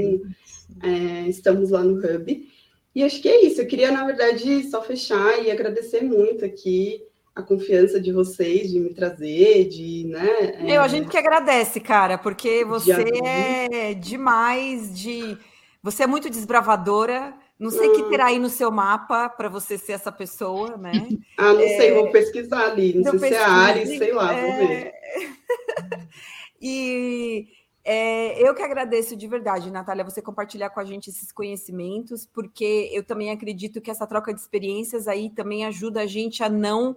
é, 0.83 1.29
estamos 1.29 1.71
lá 1.71 1.85
no 1.85 1.99
Hub. 1.99 2.49
E 2.95 3.03
acho 3.05 3.23
que 3.23 3.29
é 3.29 3.47
isso. 3.47 3.61
Eu 3.61 3.67
queria, 3.69 3.93
na 3.93 4.05
verdade, 4.05 4.69
só 4.69 4.83
fechar 4.83 5.45
e 5.45 5.51
agradecer 5.51 6.03
muito 6.03 6.45
aqui 6.45 7.05
a 7.39 7.43
confiança 7.43 8.01
de 8.01 8.13
vocês 8.13 8.69
de 8.69 8.81
me 8.81 8.93
trazer, 8.93 9.69
de, 9.69 10.09
né? 10.09 10.29
É... 10.59 10.77
Eu, 10.77 10.83
a 10.83 10.89
gente 10.89 11.09
que 11.09 11.17
agradece, 11.17 11.79
cara, 11.79 12.19
porque 12.19 12.65
você 12.65 13.05
de 13.05 13.25
é 13.25 13.95
demais 13.95 14.99
de. 14.99 15.39
Você 15.81 16.03
é 16.03 16.07
muito 16.07 16.29
desbravadora. 16.29 17.33
Não 17.57 17.71
sei 17.71 17.89
o 17.89 17.93
que 17.93 18.03
hum. 18.03 18.11
terá 18.11 18.27
aí 18.27 18.39
no 18.39 18.49
seu 18.49 18.71
mapa 18.71 19.29
para 19.29 19.49
você 19.49 19.79
ser 19.79 19.93
essa 19.93 20.13
pessoa, 20.13 20.77
né? 20.77 20.93
Ah, 21.39 21.53
não 21.53 21.61
é... 21.61 21.77
sei, 21.77 21.93
vou 21.93 22.11
pesquisar 22.11 22.73
ali. 22.73 22.95
Não 22.95 23.19
sei 23.19 23.29
se 23.29 23.35
é 23.35 23.45
Ares, 23.45 23.89
sei 23.89 24.13
lá, 24.13 24.35
é... 24.35 24.43
vou 24.43 24.69
ver. 24.69 24.93
e 26.61 27.47
é, 27.85 28.41
eu 28.43 28.53
que 28.55 28.63
agradeço 28.63 29.17
de 29.17 29.29
verdade, 29.29 29.71
Natália, 29.71 30.05
você 30.05 30.21
compartilhar 30.21 30.71
com 30.71 30.81
a 30.81 30.85
gente 30.85 31.11
esses 31.11 31.31
conhecimentos, 31.31 32.27
porque 32.27 32.91
eu 32.93 33.05
também 33.05 33.31
acredito 33.31 33.81
que 33.81 33.91
essa 33.91 34.07
troca 34.07 34.35
de 34.35 34.41
experiências 34.41 35.07
aí 35.07 35.31
também 35.31 35.65
ajuda 35.65 36.01
a 36.01 36.07
gente 36.07 36.43
a 36.43 36.49
não 36.49 36.97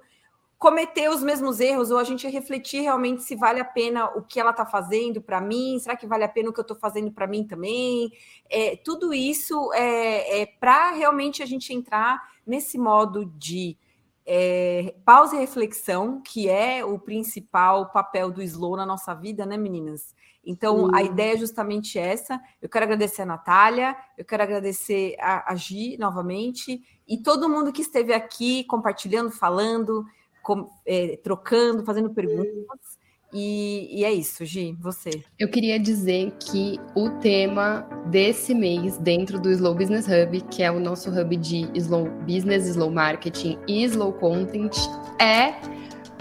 cometer 0.62 1.09
os 1.09 1.24
mesmos 1.24 1.59
erros 1.59 1.89
ou 1.89 1.97
a 1.97 2.03
gente 2.03 2.28
refletir 2.28 2.82
realmente 2.82 3.24
se 3.24 3.36
vale 3.36 3.59
a 3.59 3.66
pena 3.66 4.05
o 4.16 4.22
que 4.22 4.39
ela 4.39 4.51
está 4.51 4.64
fazendo 4.64 5.20
para 5.20 5.41
mim, 5.41 5.80
será 5.80 5.95
que 5.95 6.05
vale 6.05 6.24
a 6.24 6.30
pena 6.30 6.51
o 6.51 6.53
que 6.53 6.59
eu 6.59 6.62
estou 6.62 6.78
fazendo 6.78 7.12
para 7.12 7.26
mim 7.26 7.43
também? 7.43 8.14
É, 8.47 8.76
tudo 8.76 9.12
isso 9.12 9.74
é, 9.74 10.41
é 10.41 10.45
para 10.45 10.91
realmente 10.91 11.41
a 11.41 11.47
gente 11.47 11.74
entrar 11.74 12.22
nesse 12.45 12.78
modo 12.78 13.26
de 13.26 13.76
é, 14.24 14.93
pausa 15.03 15.36
e 15.36 15.39
reflexão, 15.39 16.22
que 16.22 16.47
é 16.47 16.86
o 16.86 16.99
principal 16.99 17.88
papel 17.88 18.30
do 18.30 18.43
slow 18.43 18.78
na 18.78 18.86
nossa 18.86 19.16
vida, 19.16 19.47
né, 19.47 19.57
meninas? 19.57 20.14
Então, 20.45 20.93
a 20.93 21.01
ideia 21.01 21.34
é 21.34 21.38
justamente 21.38 21.97
essa. 21.97 22.39
Eu 22.62 22.70
quero 22.70 22.86
agradecer 22.86 23.24
a 23.24 23.26
Natália, 23.26 23.95
eu 24.16 24.24
quero 24.24 24.43
agradecer 24.43 25.16
a, 25.20 25.51
a 25.51 25.55
Gi 25.55 25.97
novamente 25.97 26.84
e 27.07 27.18
todo 27.18 27.49
mundo 27.49 27.74
que 27.74 27.82
esteve 27.82 28.14
aqui 28.14 28.64
compartilhando, 28.66 29.32
falando 29.32 30.05
com, 30.42 30.70
é, 30.86 31.18
trocando, 31.18 31.84
fazendo 31.84 32.10
perguntas. 32.12 33.02
E, 33.34 33.88
e, 34.02 34.04
é 34.04 34.12
isso, 34.12 34.44
Gi, 34.46 34.76
você. 34.82 35.10
Eu 35.39 35.50
queria 35.50 35.80
dizer 35.80 36.34
que 36.38 36.78
o 36.94 37.10
tema 37.22 37.88
desse 38.08 38.54
mês, 38.54 38.98
dentro 38.98 39.39
do 39.39 39.50
Slow 39.50 39.74
Business 39.74 40.06
Hub, 40.06 40.42
que 40.50 40.62
é 40.62 40.70
o 40.70 40.80
nosso 40.80 41.10
hub 41.10 41.38
de 41.38 41.70
Slow 41.76 42.10
Business, 42.28 42.68
Slow 42.68 42.92
Marketing 42.92 43.58
e 43.68 43.84
Slow 43.86 44.12
Content, 44.14 44.76
é 45.18 45.54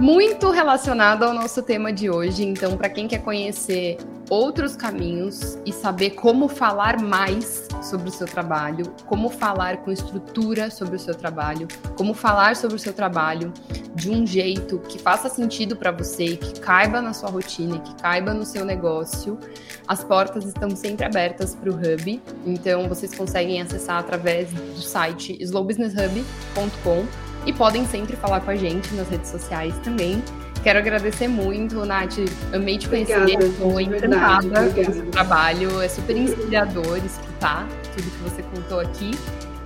muito 0.00 0.50
relacionado 0.50 1.24
ao 1.24 1.34
nosso 1.34 1.62
tema 1.62 1.92
de 1.92 2.08
hoje. 2.08 2.42
Então, 2.42 2.74
para 2.76 2.88
quem 2.88 3.06
quer 3.06 3.18
conhecer 3.18 3.98
outros 4.30 4.74
caminhos 4.74 5.58
e 5.66 5.72
saber 5.72 6.10
como 6.10 6.48
falar 6.48 6.98
mais 7.02 7.68
sobre 7.82 8.08
o 8.08 8.12
seu 8.12 8.26
trabalho, 8.26 8.86
como 9.04 9.28
falar 9.28 9.78
com 9.78 9.90
estrutura 9.90 10.70
sobre 10.70 10.96
o 10.96 10.98
seu 10.98 11.14
trabalho, 11.14 11.68
como 11.96 12.14
falar 12.14 12.56
sobre 12.56 12.76
o 12.76 12.78
seu 12.78 12.94
trabalho 12.94 13.52
de 13.94 14.08
um 14.08 14.26
jeito 14.26 14.78
que 14.88 14.98
faça 14.98 15.28
sentido 15.28 15.76
para 15.76 15.90
você, 15.90 16.36
que 16.36 16.60
caiba 16.60 17.02
na 17.02 17.12
sua 17.12 17.28
rotina, 17.28 17.78
que 17.80 17.94
caiba 17.96 18.32
no 18.32 18.46
seu 18.46 18.64
negócio, 18.64 19.38
as 19.86 20.02
portas 20.02 20.46
estão 20.46 20.70
sempre 20.70 21.04
abertas 21.04 21.54
para 21.54 21.68
o 21.68 21.74
Hub. 21.74 22.22
Então, 22.46 22.88
vocês 22.88 23.14
conseguem 23.14 23.60
acessar 23.60 23.98
através 23.98 24.50
do 24.50 24.80
site 24.80 25.36
slowbusinesshub.com 25.42 27.29
e 27.46 27.52
podem 27.52 27.86
sempre 27.86 28.16
falar 28.16 28.40
com 28.40 28.50
a 28.50 28.56
gente 28.56 28.92
nas 28.94 29.08
redes 29.08 29.30
sociais 29.30 29.74
também. 29.82 30.22
Quero 30.62 30.78
agradecer 30.78 31.26
muito, 31.26 31.84
Nath. 31.86 32.18
Amei 32.52 32.76
te 32.76 32.88
conhecer. 32.88 33.28
Estou 33.40 33.80
encantada 33.80 34.70
com 34.70 34.80
o 34.80 34.92
seu 34.92 35.06
trabalho. 35.06 35.80
É 35.80 35.88
super 35.88 36.16
inspirador 36.16 36.98
escutar 36.98 37.66
tudo 37.96 38.10
que 38.10 38.22
você 38.22 38.42
contou 38.42 38.80
aqui. 38.80 39.12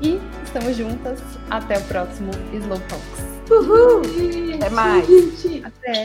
E 0.00 0.20
estamos 0.44 0.76
juntas. 0.76 1.20
Até 1.50 1.78
o 1.78 1.82
próximo 1.82 2.30
Slow 2.52 2.80
Talks. 2.88 3.34
Uhul! 3.50 4.02
Até 4.54 4.70
mais. 4.70 5.06
Até. 5.64 6.02